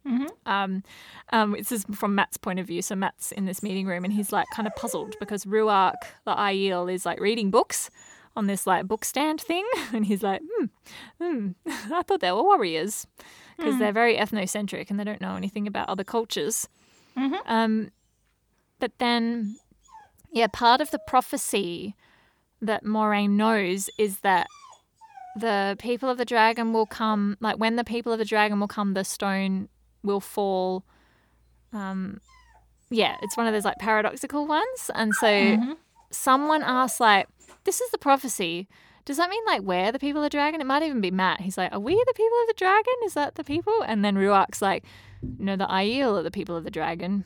Mhm. 0.08 0.30
Um, 0.46 0.84
um, 1.34 1.52
this 1.54 1.72
is 1.72 1.84
from 1.94 2.14
Mat's 2.14 2.38
point 2.38 2.60
of 2.60 2.68
view. 2.68 2.82
So 2.84 2.96
Mat's 2.96 3.32
in 3.32 3.46
this 3.46 3.64
meeting 3.64 3.88
room 3.88 4.04
and 4.04 4.14
he's 4.14 4.32
like 4.32 4.46
kind 4.56 4.68
of 4.68 4.76
puzzled 4.76 5.16
because 5.20 5.46
Rhuarc, 5.46 5.96
the 6.26 6.36
Aiel, 6.36 6.94
is 6.94 7.06
like 7.06 7.20
reading 7.20 7.50
books 7.50 7.90
on 8.36 8.46
this 8.48 8.68
like 8.68 8.86
book 8.88 9.04
stand 9.04 9.42
thing, 9.42 9.66
and 9.94 10.06
he's 10.06 10.22
like, 10.22 10.42
hmm, 10.58 10.66
hmm, 11.20 11.50
I 11.92 12.04
thought 12.04 12.20
they 12.20 12.32
were 12.32 12.44
warriors 12.44 13.08
because 13.58 13.80
they're 13.80 13.94
very 13.94 14.18
ethnocentric 14.18 14.90
and 14.90 15.00
they 15.00 15.04
don't 15.06 15.22
know 15.22 15.36
anything 15.36 15.66
about 15.68 15.90
other 15.90 16.04
cultures. 16.04 16.68
Mhm. 17.18 17.40
Um, 17.46 17.90
but 18.80 18.92
then, 19.00 19.56
yeah, 20.36 20.48
part 20.52 20.82
of 20.82 20.92
the 20.92 21.00
prophecy 21.00 21.96
that 22.62 22.84
Moiraine 22.84 23.32
knows 23.32 23.90
is 23.98 24.20
that 24.20 24.48
the 25.38 25.78
people 25.80 26.10
of 26.10 26.18
the 26.18 26.26
dragon 26.26 26.74
will 26.74 26.86
come, 26.86 27.38
like 27.40 27.56
when 27.58 27.78
the 27.78 27.86
people 27.86 28.12
of 28.12 28.20
the 28.20 28.26
dragon 28.26 28.60
will 28.60 28.68
come, 28.68 28.94
the 28.94 29.06
stone 29.06 29.70
will 30.04 30.20
fall. 30.20 30.84
Um, 31.72 32.20
yeah, 32.90 33.16
it's 33.22 33.38
one 33.38 33.48
of 33.48 33.54
those 33.54 33.64
like 33.64 33.78
paradoxical 33.80 34.46
ones. 34.46 34.92
And 34.94 35.16
so 35.16 35.28
Mhm. 35.28 35.78
someone 36.12 36.64
asked, 36.64 37.00
like, 37.00 37.28
this 37.64 37.80
is 37.80 37.90
the 37.92 37.98
prophecy. 37.98 38.68
does 39.06 39.18
that 39.18 39.30
mean 39.30 39.44
like 39.46 39.62
we're 39.62 39.92
the 39.92 40.00
people 40.00 40.20
of 40.20 40.26
the 40.26 40.36
dragon? 40.36 40.60
It 40.60 40.66
might 40.66 40.82
even 40.82 41.00
be 41.00 41.12
Mat. 41.12 41.42
He's 41.42 41.60
like, 41.60 41.72
are 41.72 41.80
we 41.80 41.94
the 41.94 42.14
people 42.16 42.38
of 42.42 42.48
the 42.48 42.56
dragon? 42.58 42.94
Is 43.06 43.14
that 43.14 43.36
the 43.36 43.44
people? 43.44 43.84
And 43.86 44.04
then 44.04 44.16
Rhuarc's 44.18 44.64
like, 44.64 44.84
no, 45.22 45.56
the 45.56 45.68
Aiel 45.68 46.18
are 46.18 46.24
the 46.24 46.32
people 46.32 46.56
of 46.56 46.64
the 46.64 46.72
dragon. 46.72 47.24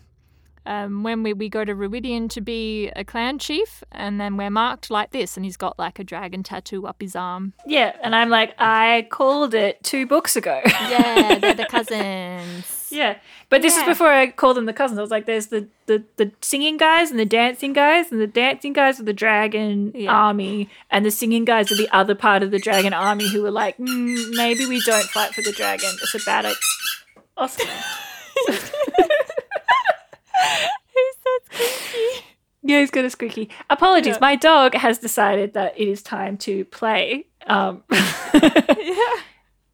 Um, 0.69 1.01
when 1.01 1.23
we, 1.23 1.33
we 1.33 1.49
go 1.49 1.65
to 1.65 1.73
Rhuidean 1.73 2.29
to 2.29 2.41
be 2.41 2.89
a 2.95 3.03
clan 3.03 3.39
chief, 3.39 3.83
and 3.91 4.21
then 4.21 4.37
we're 4.37 4.51
marked 4.51 4.91
like 4.91 5.09
this, 5.09 5.35
and 5.35 5.43
he's 5.43 5.57
got 5.57 5.79
like 5.79 5.97
a 5.97 6.03
dragon 6.03 6.43
tattoo 6.43 6.85
up 6.85 6.97
his 7.01 7.15
arm. 7.15 7.53
Yeah, 7.65 7.95
and 8.03 8.15
I'm 8.15 8.29
like, 8.29 8.53
I 8.59 9.07
called 9.09 9.55
it 9.55 9.83
two 9.83 10.05
books 10.05 10.35
ago. 10.35 10.61
Yeah, 10.65 11.39
they're 11.39 11.55
the 11.55 11.65
cousins. 11.69 12.87
yeah, 12.91 13.17
but 13.49 13.63
this 13.63 13.73
Yeah. 13.75 13.81
is 13.81 13.87
before 13.87 14.09
I 14.11 14.27
called 14.29 14.57
them 14.57 14.67
the 14.67 14.73
cousins. 14.73 14.99
I 14.99 15.01
was 15.01 15.09
like, 15.09 15.25
there's 15.25 15.47
the, 15.47 15.67
the, 15.87 16.03
the 16.17 16.31
singing 16.41 16.77
guys 16.77 17.09
and 17.09 17.19
the 17.19 17.25
dancing 17.25 17.73
guys, 17.73 18.11
and 18.11 18.21
the 18.21 18.27
dancing 18.27 18.73
guys 18.73 18.99
are 18.99 19.03
the 19.03 19.11
dragon 19.25 19.91
Yeah. 19.95 20.11
army, 20.11 20.69
and 20.91 21.03
the 21.03 21.09
singing 21.11 21.45
guys 21.45 21.71
are 21.71 21.77
the 21.77 21.89
other 21.91 22.13
part 22.13 22.43
of 22.43 22.51
the 22.51 22.59
dragon 22.59 22.93
army 22.93 23.27
who 23.27 23.41
were 23.41 23.49
like, 23.49 23.75
mm, 23.79 24.35
maybe 24.35 24.67
we 24.67 24.79
don't 24.81 25.05
fight 25.05 25.33
for 25.33 25.41
the 25.41 25.51
dragon. 25.51 25.89
It's 26.03 26.13
a 26.13 26.19
bad 26.23 26.45
idea. 26.45 26.57
Oscar. 27.37 27.67
He's 30.93 31.15
so 31.23 31.55
squeaky. 31.57 32.25
Yeah, 32.63 32.79
he's 32.81 32.91
got 32.91 33.05
a 33.05 33.09
squeaky. 33.09 33.49
Apologies, 33.69 34.15
Yeah. 34.15 34.19
my 34.21 34.35
dog 34.35 34.73
has 34.75 34.97
decided 34.99 35.53
that 35.53 35.79
it 35.79 35.87
is 35.87 36.01
time 36.03 36.37
to 36.39 36.65
play. 36.65 37.25
Um, 37.47 37.83
Yeah. 38.33 39.15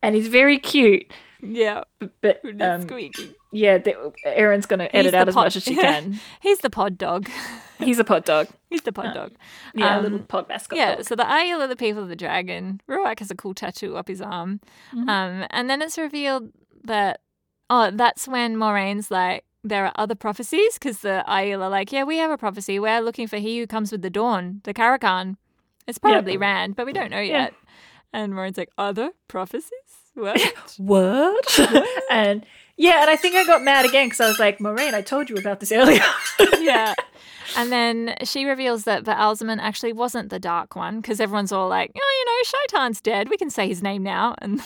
and 0.02 0.16
he's 0.16 0.28
very 0.28 0.60
cute. 0.60 1.12
Yeah. 1.42 1.84
But 2.22 2.42
um, 2.62 2.84
squeaky. 2.84 3.36
yeah, 3.52 3.78
the, 3.80 3.96
Erin's 4.26 4.66
going 4.66 4.80
to 4.80 4.96
edit 4.96 5.14
out 5.14 5.28
as 5.28 5.36
much 5.36 5.56
as 5.56 5.64
she 5.64 5.76
can. 5.88 6.20
He's 6.42 6.60
the 6.60 6.70
pod 6.70 6.98
dog. 6.98 7.30
He's 7.80 8.00
a 8.00 8.04
pod 8.04 8.24
dog. 8.26 8.48
He's 8.70 8.82
the 8.84 8.92
pod 8.92 9.14
dog. 9.14 9.32
Yeah, 9.74 9.96
a 9.96 9.98
Um, 9.98 10.04
little 10.04 10.20
pod 10.20 10.48
mascot. 10.50 10.78
Yeah, 10.78 10.96
dog. 10.96 11.06
so 11.06 11.16
the 11.16 11.24
Aiel 11.24 11.60
are 11.62 11.68
the 11.68 11.76
people 11.76 12.04
of 12.04 12.10
the 12.10 12.16
dragon. 12.16 12.82
Rhuarc 12.90 13.20
has 13.20 13.32
a 13.32 13.36
cool 13.36 13.54
tattoo 13.54 13.96
up 13.98 14.08
his 14.08 14.22
arm. 14.22 14.60
Mhm. 14.94 15.10
Um, 15.10 15.48
and 15.50 15.70
then 15.70 15.82
it's 15.82 15.98
revealed 15.98 16.52
that, 16.84 17.22
oh, 17.70 17.92
that's 17.92 18.28
when 18.28 18.56
Moiraine's 18.58 19.10
like, 19.12 19.44
there 19.66 19.86
are 19.86 19.92
other 19.96 20.16
prophecies 20.16 20.76
because 20.76 21.00
the 21.00 21.24
Aiel 21.28 21.62
are 21.62 21.70
like, 21.70 21.92
yeah, 21.92 22.04
we 22.04 22.18
have 22.20 22.32
a 22.32 22.38
prophecy. 22.38 22.80
We're 22.80 23.02
looking 23.02 23.28
for 23.28 23.38
he 23.38 23.60
who 23.60 23.68
comes 23.68 23.92
with 23.92 24.02
the 24.02 24.10
dawn, 24.10 24.62
the 24.64 24.74
Car'a'carn. 24.74 25.38
It's 25.88 25.98
probably 25.98 26.38
Rand, 26.38 26.76
but 26.76 26.86
we 26.86 26.94
don't 26.94 27.10
know 27.12 27.20
Yeah. 27.20 27.44
yet. 27.44 27.54
And 28.14 28.34
Moiraine's 28.34 28.58
like, 28.58 28.70
other 28.78 29.12
prophecies? 29.28 29.72
What? 30.14 30.40
What? 30.78 31.60
and 32.12 32.46
yeah, 32.78 33.02
and 33.02 33.10
I 33.10 33.16
think 33.16 33.36
I 33.36 33.44
got 33.46 33.62
mad 33.64 33.86
again 33.86 34.08
because 34.08 34.22
I 34.22 34.28
was 34.28 34.40
like, 34.40 34.60
Moiraine, 34.60 34.94
I 34.94 35.02
told 35.02 35.30
you 35.30 35.36
about 35.38 35.60
this 35.60 35.72
earlier. 35.72 36.04
yeah. 36.60 36.94
And 37.58 37.72
then 37.72 38.16
she 38.24 38.46
reveals 38.46 38.84
that 38.84 39.04
Baalzamon 39.04 39.60
actually 39.60 39.94
wasn't 39.94 40.30
the 40.30 40.40
Dark 40.40 40.76
One 40.76 41.00
because 41.02 41.20
everyone's 41.20 41.52
all 41.52 41.68
like, 41.70 41.92
oh, 41.96 42.00
you 42.20 42.26
know, 42.26 42.44
Shaitan's 42.44 43.02
dead. 43.02 43.30
We 43.30 43.38
can 43.38 43.50
say 43.50 43.68
his 43.68 43.82
name 43.84 44.04
now. 44.04 44.36
And 44.40 44.62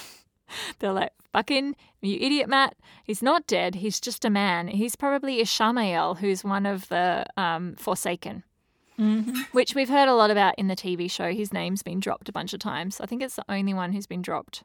they're 0.79 0.93
like, 0.93 1.11
fucking, 1.33 1.75
you 2.01 2.17
idiot, 2.19 2.47
Mat. 2.47 2.75
He's 3.03 3.21
not 3.21 3.45
dead. 3.47 3.75
He's 3.75 3.99
just 3.99 4.23
a 4.23 4.29
man. 4.29 4.67
He's 4.67 4.95
probably 4.95 5.41
Ishamael, 5.41 6.19
who's 6.19 6.43
one 6.43 6.65
of 6.65 6.87
the 6.89 7.25
um, 7.35 7.75
Forsaken, 7.75 8.43
mm-hmm. 8.97 9.37
which 9.51 9.75
we've 9.75 9.89
heard 9.89 10.07
a 10.07 10.15
lot 10.15 10.31
about 10.31 10.55
in 10.57 10.67
the 10.67 10.75
TV 10.75 11.11
show. 11.11 11.31
His 11.33 11.51
name's 11.51 11.83
been 11.83 11.99
dropped 11.99 12.29
a 12.29 12.31
bunch 12.31 12.53
of 12.53 12.59
times. 12.59 13.01
I 13.01 13.05
think 13.05 13.21
it's 13.21 13.35
the 13.35 13.45
only 13.49 13.73
one 13.73 13.91
who's 13.91 14.07
been 14.07 14.21
dropped. 14.21 14.63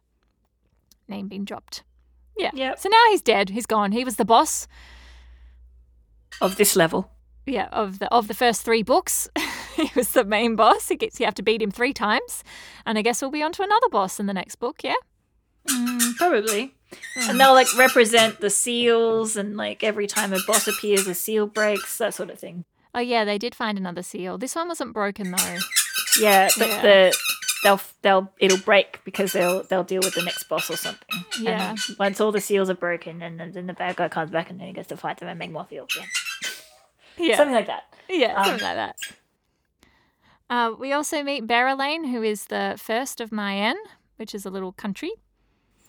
Name 1.08 1.28
been 1.28 1.44
dropped. 1.44 1.82
Yeah. 2.36 2.50
Yep. 2.54 2.78
So 2.78 2.88
now 2.88 3.02
he's 3.10 3.22
dead. 3.22 3.50
He's 3.50 3.66
gone. 3.66 3.92
He 3.92 4.04
was 4.04 4.16
the 4.16 4.24
boss. 4.24 4.66
Of 6.40 6.56
this 6.56 6.74
level. 6.74 7.10
yeah, 7.46 7.68
of 7.70 7.98
the 8.00 8.12
of 8.12 8.26
the 8.26 8.34
first 8.34 8.62
three 8.62 8.82
books. 8.82 9.28
he 9.76 9.90
was 9.94 10.10
the 10.10 10.24
main 10.24 10.56
boss. 10.56 10.88
He 10.88 10.96
gets 10.96 11.20
you 11.20 11.26
have 11.26 11.34
to 11.34 11.42
beat 11.42 11.62
him 11.62 11.70
three 11.70 11.92
times, 11.92 12.42
and 12.84 12.98
I 12.98 13.02
guess 13.02 13.22
we'll 13.22 13.30
be 13.30 13.42
on 13.42 13.52
to 13.52 13.62
another 13.62 13.88
boss 13.88 14.18
in 14.18 14.26
the 14.26 14.32
next 14.34 14.56
book. 14.56 14.82
Yeah, 14.82 14.94
Mm, 15.68 16.16
probably. 16.16 16.74
And 17.28 17.38
they'll 17.40 17.52
like 17.52 17.68
represent 17.76 18.40
the 18.40 18.50
seals 18.50 19.36
and 19.36 19.56
like 19.56 19.82
every 19.84 20.06
time 20.06 20.32
a 20.32 20.38
boss 20.46 20.66
appears, 20.68 21.06
a 21.06 21.14
seal 21.14 21.46
breaks, 21.46 21.98
that 21.98 22.14
sort 22.14 22.30
of 22.30 22.38
thing. 22.38 22.64
Oh 22.94 23.00
yeah, 23.00 23.24
they 23.24 23.38
did 23.38 23.54
find 23.54 23.76
another 23.78 24.02
seal. 24.02 24.38
This 24.38 24.54
one 24.54 24.68
wasn't 24.68 24.92
broken 24.94 25.30
though. 25.32 25.56
Yeah, 26.20 26.48
but 26.58 26.68
Yeah. 26.68 26.82
the 26.82 27.18
they'll 27.64 27.80
they'll 28.02 28.32
it'll 28.38 28.58
break 28.58 29.00
because 29.04 29.32
they'll 29.32 29.62
they'll 29.64 29.84
deal 29.84 30.00
with 30.04 30.14
the 30.14 30.22
next 30.22 30.44
boss 30.48 30.70
or 30.70 30.76
something. 30.76 31.24
Yeah. 31.40 31.74
then 31.74 31.96
once 31.98 32.20
all 32.20 32.30
the 32.32 32.40
seals 32.40 32.70
are 32.70 32.74
broken, 32.74 33.20
and 33.22 33.38
then, 33.40 33.52
then 33.52 33.66
the 33.66 33.72
bad 33.72 33.96
guy 33.96 34.08
comes 34.08 34.30
back 34.30 34.50
and 34.50 34.60
then 34.60 34.68
he 34.68 34.72
gets 34.72 34.88
to 34.88 34.96
fight 34.96 35.18
them 35.18 35.28
and 35.28 35.38
make 35.38 35.50
more 35.50 35.66
seals. 35.68 35.88
Yeah. 35.96 36.04
Yeah, 37.16 37.36
Something 37.36 37.54
like 37.54 37.66
that. 37.68 37.84
yeah, 38.08 38.34
um, 38.34 38.44
something 38.44 38.64
like 38.64 38.76
that. 38.76 38.96
Uh, 40.50 40.72
we 40.78 40.92
also 40.92 41.22
meet 41.22 41.46
Berelain, 41.46 42.10
who 42.10 42.22
is 42.22 42.46
the 42.46 42.74
first 42.78 43.20
of 43.20 43.30
Mayene, 43.30 43.76
which 44.16 44.34
is 44.34 44.44
a 44.44 44.50
little 44.50 44.72
country 44.72 45.12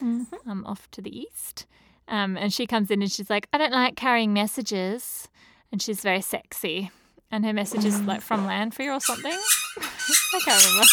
Mm-hmm. 0.04 0.50
um, 0.50 0.66
off 0.66 0.90
to 0.92 1.02
the 1.02 1.18
east. 1.18 1.66
Um, 2.08 2.38
and 2.38 2.54
she 2.54 2.68
comes 2.68 2.92
in 2.92 3.02
and 3.02 3.12
she's 3.12 3.30
like, 3.30 3.48
I 3.54 3.58
don't 3.58 3.72
like 3.72 3.96
carrying 3.96 4.34
messages. 4.34 5.28
And 5.72 5.82
she's 5.82 6.02
very 6.02 6.22
sexy. 6.22 6.92
And 7.32 7.46
her 7.46 7.54
message 7.54 7.86
is 7.86 8.02
like 8.02 8.22
from 8.22 8.46
Lanfear 8.48 8.94
or 8.94 9.00
something. 9.00 9.32
I 9.78 10.40
can't 10.44 10.64
remember. 10.64 10.86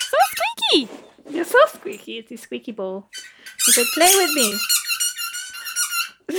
So 0.00 0.16
squeaky! 0.30 0.88
You're 1.28 1.44
so 1.44 1.58
squeaky. 1.74 2.18
It's 2.18 2.30
a 2.30 2.36
squeaky 2.36 2.72
ball. 2.72 3.10
He 3.64 3.72
said, 3.72 3.86
"Play 3.94 4.12
with 4.16 4.34
me." 4.34 4.58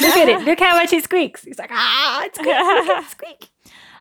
Look 0.00 0.16
at 0.16 0.28
it. 0.28 0.42
Look 0.42 0.60
how 0.60 0.76
much 0.76 0.90
he 0.90 1.00
squeaks. 1.00 1.44
He's 1.44 1.58
like, 1.58 1.70
ah, 1.72 2.24
it's 2.24 2.38
squeak, 2.38 2.56
squeak, 3.08 3.08
squeak. 3.08 3.48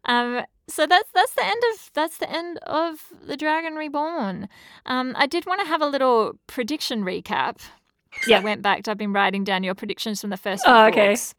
Um, 0.06 0.44
so 0.68 0.86
that's 0.88 1.10
that's 1.14 1.34
the 1.34 1.46
end 1.46 1.62
of 1.74 1.90
that's 1.94 2.18
the 2.18 2.30
end 2.32 2.58
of 2.60 3.12
the 3.26 3.38
Dragon 3.38 3.76
Reborn. 3.76 4.50
Um, 4.86 5.14
I 5.18 5.26
did 5.28 5.46
want 5.46 5.62
to 5.62 5.68
have 5.68 5.82
a 5.82 5.86
little 5.88 6.34
prediction 6.48 7.04
recap. 7.04 7.58
Yeah. 8.28 8.38
I 8.38 8.40
went 8.42 8.62
back. 8.62 8.88
I've 8.88 8.98
been 8.98 9.14
writing 9.14 9.44
down 9.44 9.64
your 9.64 9.76
predictions 9.76 10.22
from 10.22 10.30
the 10.30 10.38
first. 10.38 10.64
Oh, 10.66 10.86
okay. 10.88 11.10
books. 11.10 11.36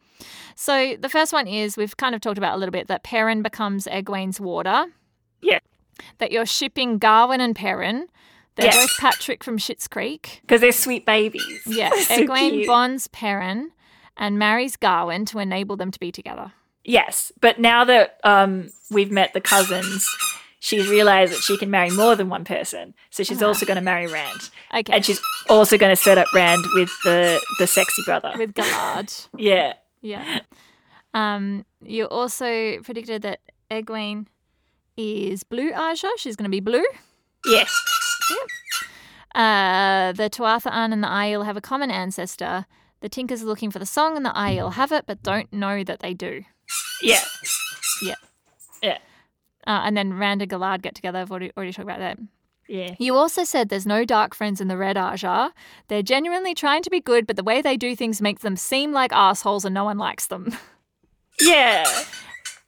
So 0.54 0.94
the 0.98 1.08
first 1.08 1.32
one 1.32 1.46
is 1.46 1.76
we've 1.76 1.96
kind 1.96 2.14
of 2.14 2.20
talked 2.20 2.38
about 2.38 2.54
a 2.54 2.58
little 2.58 2.70
bit 2.72 2.88
that 2.88 3.02
Perrin 3.02 3.42
becomes 3.42 3.86
Egwene's 3.86 4.40
warder. 4.40 4.86
Yeah. 5.40 5.60
That 6.18 6.32
you're 6.32 6.46
shipping 6.46 7.00
Gawyn 7.00 7.40
and 7.40 7.56
Perrin. 7.56 8.06
They're 8.56 8.66
Yes. 8.66 8.76
both 8.76 8.96
Patrick 8.98 9.44
from 9.44 9.58
Schitt's 9.58 9.88
Creek. 9.88 10.38
Because 10.42 10.60
they're 10.60 10.72
sweet 10.72 11.04
babies. 11.06 11.62
Yeah. 11.66 11.90
So 12.02 12.14
Egwene 12.26 12.50
cute. 12.50 12.66
bonds 12.66 13.08
Perrin 13.08 13.70
and 14.16 14.38
marries 14.38 14.76
Gawyn 14.76 15.26
to 15.28 15.38
enable 15.38 15.76
them 15.76 15.90
to 15.90 15.98
be 16.00 16.10
together. 16.12 16.52
Yes, 16.88 17.32
but 17.40 17.58
now 17.58 17.84
that 17.84 18.20
um, 18.22 18.70
we've 18.90 19.10
met 19.10 19.32
the 19.34 19.40
cousins, 19.40 20.08
she's 20.60 20.88
realized 20.88 21.32
that 21.32 21.40
she 21.42 21.56
can 21.58 21.68
marry 21.70 21.90
more 21.90 22.14
than 22.14 22.28
one 22.28 22.44
person. 22.44 22.94
So 23.10 23.24
she's 23.24 23.42
Ah. 23.42 23.46
also 23.48 23.66
going 23.66 23.74
to 23.76 23.82
marry 23.82 24.06
Rand, 24.06 24.50
Okay. 24.72 24.92
and 24.92 25.04
she's 25.04 25.20
also 25.50 25.76
going 25.76 25.90
to 25.94 26.00
set 26.00 26.16
up 26.16 26.32
Rand 26.32 26.64
with 26.74 26.90
the 27.02 27.40
the 27.58 27.66
sexy 27.66 28.02
brother. 28.04 28.32
with 28.38 28.54
Galad. 28.54 29.26
yeah, 29.36 29.72
Yeah. 30.00 30.40
Um, 31.12 31.64
you 31.82 32.04
also 32.06 32.78
predicted 32.82 33.22
that 33.22 33.40
Egwene 33.70 34.26
is 34.96 35.42
blue 35.44 35.72
Ajah. 35.72 36.10
She's 36.18 36.36
going 36.36 36.44
to 36.44 36.50
be 36.50 36.60
blue. 36.60 36.84
yes, 37.46 37.70
Uh, 39.34 40.12
the 40.12 40.30
Tuatha 40.30 40.70
and 40.72 40.92
the 41.02 41.08
Aiel 41.08 41.44
have 41.44 41.56
a 41.56 41.60
common 41.60 41.90
ancestor. 41.90 42.64
The 43.00 43.08
Tinkers 43.08 43.42
are 43.42 43.46
looking 43.46 43.70
for 43.70 43.78
the 43.78 43.86
song, 43.86 44.16
and 44.16 44.24
the 44.24 44.30
Aiel 44.30 44.72
have 44.74 44.92
it, 44.92 45.04
but 45.06 45.22
don't 45.22 45.52
know 45.52 45.84
that 45.84 46.00
they 46.00 46.14
do. 46.14 46.44
Yeah, 47.02 47.20
Yeah. 48.02 48.14
Yeah. 48.82 48.98
Uh, 49.66 49.82
and 49.84 49.96
then 49.96 50.14
Rand 50.14 50.42
and 50.42 50.50
Galad 50.50 50.82
get 50.82 50.94
together. 50.94 51.18
I've 51.18 51.30
already, 51.30 51.50
already 51.56 51.72
talked 51.72 51.88
about 51.88 51.98
that. 51.98 52.18
yeah. 52.68 52.94
You 52.98 53.16
also 53.16 53.42
said 53.44 53.68
there's 53.68 53.86
no 53.86 54.04
dark 54.04 54.34
friends 54.34 54.60
in 54.60 54.68
the 54.68 54.76
Red 54.76 54.96
Ajah. 54.96 55.50
They're 55.88 56.02
genuinely 56.02 56.54
trying 56.54 56.82
to 56.82 56.90
be 56.90 57.00
good, 57.00 57.26
but 57.26 57.36
the 57.36 57.42
way 57.42 57.60
they 57.62 57.76
do 57.76 57.96
things 57.96 58.22
makes 58.22 58.42
them 58.42 58.56
seem 58.56 58.92
like 58.92 59.12
assholes, 59.12 59.64
and 59.64 59.74
no 59.74 59.84
one 59.84 59.98
likes 59.98 60.26
them. 60.28 60.56
Yeah. 61.40 61.84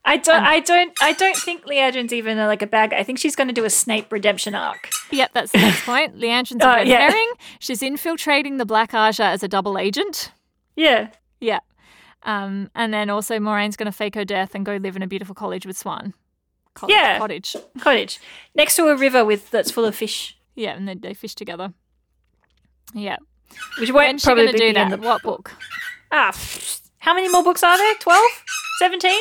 I 0.05 0.17
don't. 0.17 0.39
Um, 0.39 0.45
I 0.45 0.61
don't. 0.61 0.93
I 1.03 1.13
don't 1.13 1.37
think 1.37 1.65
Liandrin's 1.67 2.13
even 2.13 2.39
uh, 2.39 2.47
like 2.47 2.63
a 2.63 2.67
bad 2.67 2.91
guy. 2.91 2.99
I 2.99 3.03
think 3.05 3.19
she's 3.19 3.37
going 3.37 3.49
to 3.49 3.55
do 3.55 3.65
a 3.65 3.71
Snape 3.71 4.11
redemption 4.11 4.55
arc. 4.55 4.89
Yep, 5.11 5.31
that's 5.35 5.53
the 5.53 5.59
next 5.59 5.85
point. 5.85 6.17
Liandrin's 6.21 6.63
a 6.65 6.69
Uh, 6.69 6.75
red 6.77 6.89
yeah. 6.89 7.09
herring. 7.11 7.31
She's 7.59 7.83
infiltrating 7.83 8.57
the 8.57 8.65
Black 8.67 8.93
Ajah 8.93 9.25
as 9.25 9.43
a 9.43 9.49
double 9.49 9.77
agent. 9.79 10.33
Yeah. 10.77 11.09
Yeah. 11.41 11.61
Um, 12.25 12.71
and 12.75 12.93
then 12.93 13.11
also 13.11 13.39
Moiraine's 13.39 13.77
going 13.77 13.87
to 13.87 13.93
fake 13.93 14.15
her 14.17 14.25
death 14.25 14.55
and 14.55 14.67
go 14.67 14.77
live 14.77 14.97
in 14.97 15.03
a 15.03 15.07
beautiful 15.07 15.35
college 15.35 15.65
with 15.67 15.77
Siuan. 15.83 16.13
College, 16.75 16.95
Yeah. 16.95 17.19
Cottage. 17.19 17.57
Cottage 17.81 18.21
next 18.55 18.77
to 18.77 18.87
a 18.89 18.97
river 18.97 19.25
with 19.25 19.51
that's 19.51 19.71
full 19.71 19.85
of 19.85 19.95
fish, 19.95 20.37
Yeah, 20.55 20.75
and 20.77 20.87
they, 20.89 20.95
they 20.95 21.15
fish 21.15 21.35
together. 21.35 21.73
Yeah. 22.95 23.17
which 23.79 23.91
won't 23.93 24.07
When's 24.09 24.25
probably 24.25 24.53
to 24.53 24.59
do 24.59 24.73
that? 24.75 24.93
in 24.93 25.01
the 25.01 25.07
what 25.07 25.23
book? 25.23 25.53
Ah, 26.13 26.33
how 26.99 27.15
many 27.15 27.29
more 27.29 27.43
books 27.43 27.63
are 27.63 27.77
there? 27.77 27.95
12? 27.97 28.23
17? 28.81 29.21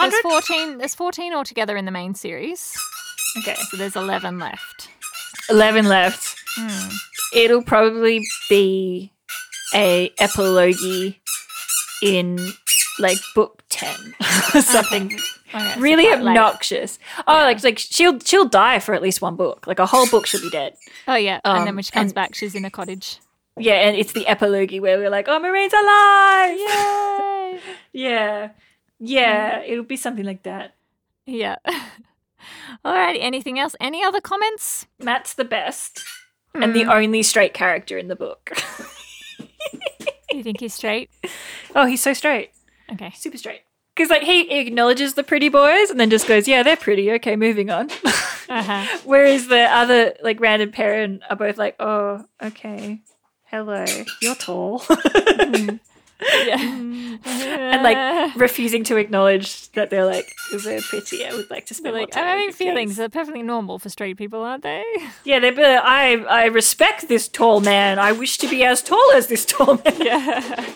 There's 0.00 0.14
14, 0.20 0.78
there's 0.78 0.94
14 0.94 1.32
altogether 1.34 1.76
in 1.76 1.84
the 1.84 1.90
main 1.90 2.14
series. 2.14 2.76
Okay. 3.38 3.54
So 3.70 3.76
there's 3.76 3.96
11 3.96 4.38
left. 4.38 4.88
11 5.48 5.86
left. 5.86 6.36
Hmm. 6.56 6.88
It'll 7.34 7.62
probably 7.62 8.22
be 8.50 9.12
a 9.74 10.10
epilogue 10.18 10.76
in 12.02 12.38
like 12.98 13.18
book 13.34 13.62
10 13.70 14.14
or 14.54 14.60
something. 14.60 15.12
Okay, 15.54 15.74
so 15.74 15.80
really 15.80 16.04
late. 16.04 16.14
obnoxious. 16.18 16.98
Oh, 17.26 17.32
like 17.32 17.62
like 17.64 17.78
she'll 17.78 18.18
she'll 18.20 18.48
die 18.48 18.78
for 18.80 18.94
at 18.94 19.02
least 19.02 19.22
one 19.22 19.36
book. 19.36 19.66
Like 19.66 19.78
a 19.78 19.86
whole 19.86 20.06
book 20.08 20.26
she'll 20.26 20.40
be 20.42 20.50
dead. 20.50 20.76
Oh 21.08 21.14
yeah, 21.14 21.40
and 21.44 21.60
then 21.62 21.68
Um, 21.68 21.74
when 21.76 21.82
she 21.84 21.90
comes 21.92 22.10
and- 22.10 22.14
back, 22.14 22.34
she's 22.34 22.54
in 22.54 22.64
a 22.64 22.70
cottage. 22.70 23.18
Yeah, 23.58 23.74
and 23.86 23.94
it's 23.96 24.12
the 24.12 24.26
epilogue 24.26 24.72
where 24.80 24.96
we're 24.98 25.10
like, 25.10 25.28
oh, 25.28 25.38
Moiraine's 25.38 25.74
alive. 25.74 26.58
Yay! 26.58 27.60
Yeah, 27.92 28.48
yeah, 28.98 29.60
it'll 29.60 29.84
be 29.84 29.96
something 29.96 30.24
like 30.24 30.42
that. 30.44 30.74
yeah. 31.26 31.56
All 32.84 32.94
right. 32.94 33.16
Anything 33.20 33.58
else? 33.58 33.76
Any 33.78 34.02
other 34.02 34.20
comments? 34.22 34.86
Mat's 34.98 35.34
the 35.34 35.44
best 35.44 36.02
and 36.54 36.74
the 36.74 36.84
Hmm. 36.84 36.90
only 36.90 37.22
straight 37.22 37.52
character 37.54 37.98
in 37.98 38.08
the 38.08 38.16
book. 38.16 38.50
You 40.32 40.42
think 40.42 40.60
he's 40.60 40.74
straight? 40.74 41.10
oh, 41.76 41.86
he's 41.86 42.02
so 42.02 42.12
straight, 42.12 42.50
Okay. 42.92 43.12
super 43.14 43.36
straight. 43.36 43.62
Because 43.94 44.08
like 44.10 44.22
he 44.22 44.50
acknowledges 44.58 45.14
the 45.14 45.22
pretty 45.22 45.48
boys 45.50 45.90
and 45.90 46.00
then 46.00 46.08
just 46.08 46.26
goes, 46.26 46.48
yeah, 46.48 46.62
they're 46.62 46.76
pretty. 46.76 47.12
Okay, 47.12 47.36
moving 47.36 47.68
on. 47.70 47.90
Uh-huh. 48.48 48.86
Whereas 49.04 49.48
the 49.48 49.60
other 49.64 50.14
like 50.22 50.40
Rand 50.40 50.62
and 50.62 50.72
Perrin 50.72 51.20
are 51.28 51.36
both 51.36 51.58
like, 51.58 51.76
oh, 51.78 52.24
okay, 52.42 53.02
hello, 53.44 53.84
you're 54.22 54.34
tall, 54.34 54.82
Yeah. 56.46 56.58
Mm. 56.58 57.18
and 57.26 57.82
like 57.82 58.34
refusing 58.36 58.84
to 58.84 58.96
acknowledge 58.96 59.70
that 59.72 59.90
they're 59.90 60.06
like 60.06 60.32
they're 60.64 60.80
pretty. 60.80 61.24
I 61.24 61.32
would 61.34 61.50
like 61.50 61.66
to 61.66 61.74
They're 61.74 61.78
spend 61.78 61.94
more 61.94 62.02
like, 62.02 62.10
time. 62.10 62.24
I'm 62.24 62.38
having 62.38 62.52
feelings. 62.52 62.90
face." 62.92 62.96
They're 62.98 63.08
perfectly 63.08 63.42
normal 63.42 63.78
for 63.78 63.88
straight 63.88 64.16
people, 64.16 64.42
aren't 64.42 64.62
they? 64.62 64.84
Yeah, 65.24 65.38
they. 65.38 65.50
But 65.50 65.64
I 65.64 66.16
I 66.24 66.46
respect 66.46 67.08
this 67.08 67.28
tall 67.28 67.60
man. 67.60 67.98
I 67.98 68.12
wish 68.12 68.38
to 68.38 68.48
be 68.48 68.64
as 68.64 68.82
tall 68.82 69.12
as 69.14 69.26
this 69.28 69.44
tall 69.44 69.76
man. 69.84 69.96
Yeah. 70.00 70.74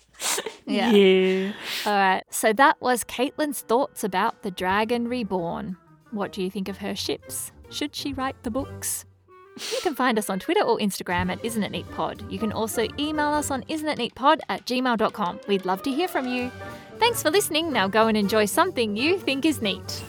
yeah. 0.66 0.90
yeah. 0.92 1.52
All 1.86 1.92
right. 1.92 2.24
So 2.30 2.52
that 2.52 2.80
was 2.80 3.04
Caitlin's 3.04 3.60
thoughts 3.60 4.04
about 4.04 4.42
the 4.42 4.50
Dragon 4.50 5.08
Reborn. 5.08 5.76
What 6.10 6.32
do 6.32 6.42
you 6.42 6.50
think 6.50 6.68
of 6.68 6.78
her 6.78 6.94
ships? 6.94 7.52
Should 7.70 7.94
she 7.96 8.12
write 8.12 8.42
the 8.42 8.50
books? 8.50 9.04
You 9.56 9.80
can 9.82 9.94
find 9.94 10.18
us 10.18 10.30
on 10.30 10.38
Twitter 10.38 10.62
or 10.62 10.78
Instagram 10.78 11.30
at 11.30 11.44
Isn't 11.44 11.62
It 11.62 11.70
Neat 11.70 11.90
Pod. 11.92 12.24
You 12.30 12.38
can 12.38 12.52
also 12.52 12.88
email 12.98 13.28
us 13.28 13.50
on 13.50 13.62
isn'titneatpod 13.64 14.40
at 14.48 14.64
gmail.com. 14.66 15.40
We'd 15.46 15.66
love 15.66 15.82
to 15.82 15.90
hear 15.90 16.08
from 16.08 16.26
you. 16.26 16.50
Thanks 16.98 17.22
for 17.22 17.30
listening. 17.30 17.72
Now 17.72 17.88
go 17.88 18.06
and 18.06 18.16
enjoy 18.16 18.46
something 18.46 18.96
you 18.96 19.18
think 19.18 19.44
is 19.44 19.60
neat. 19.60 20.02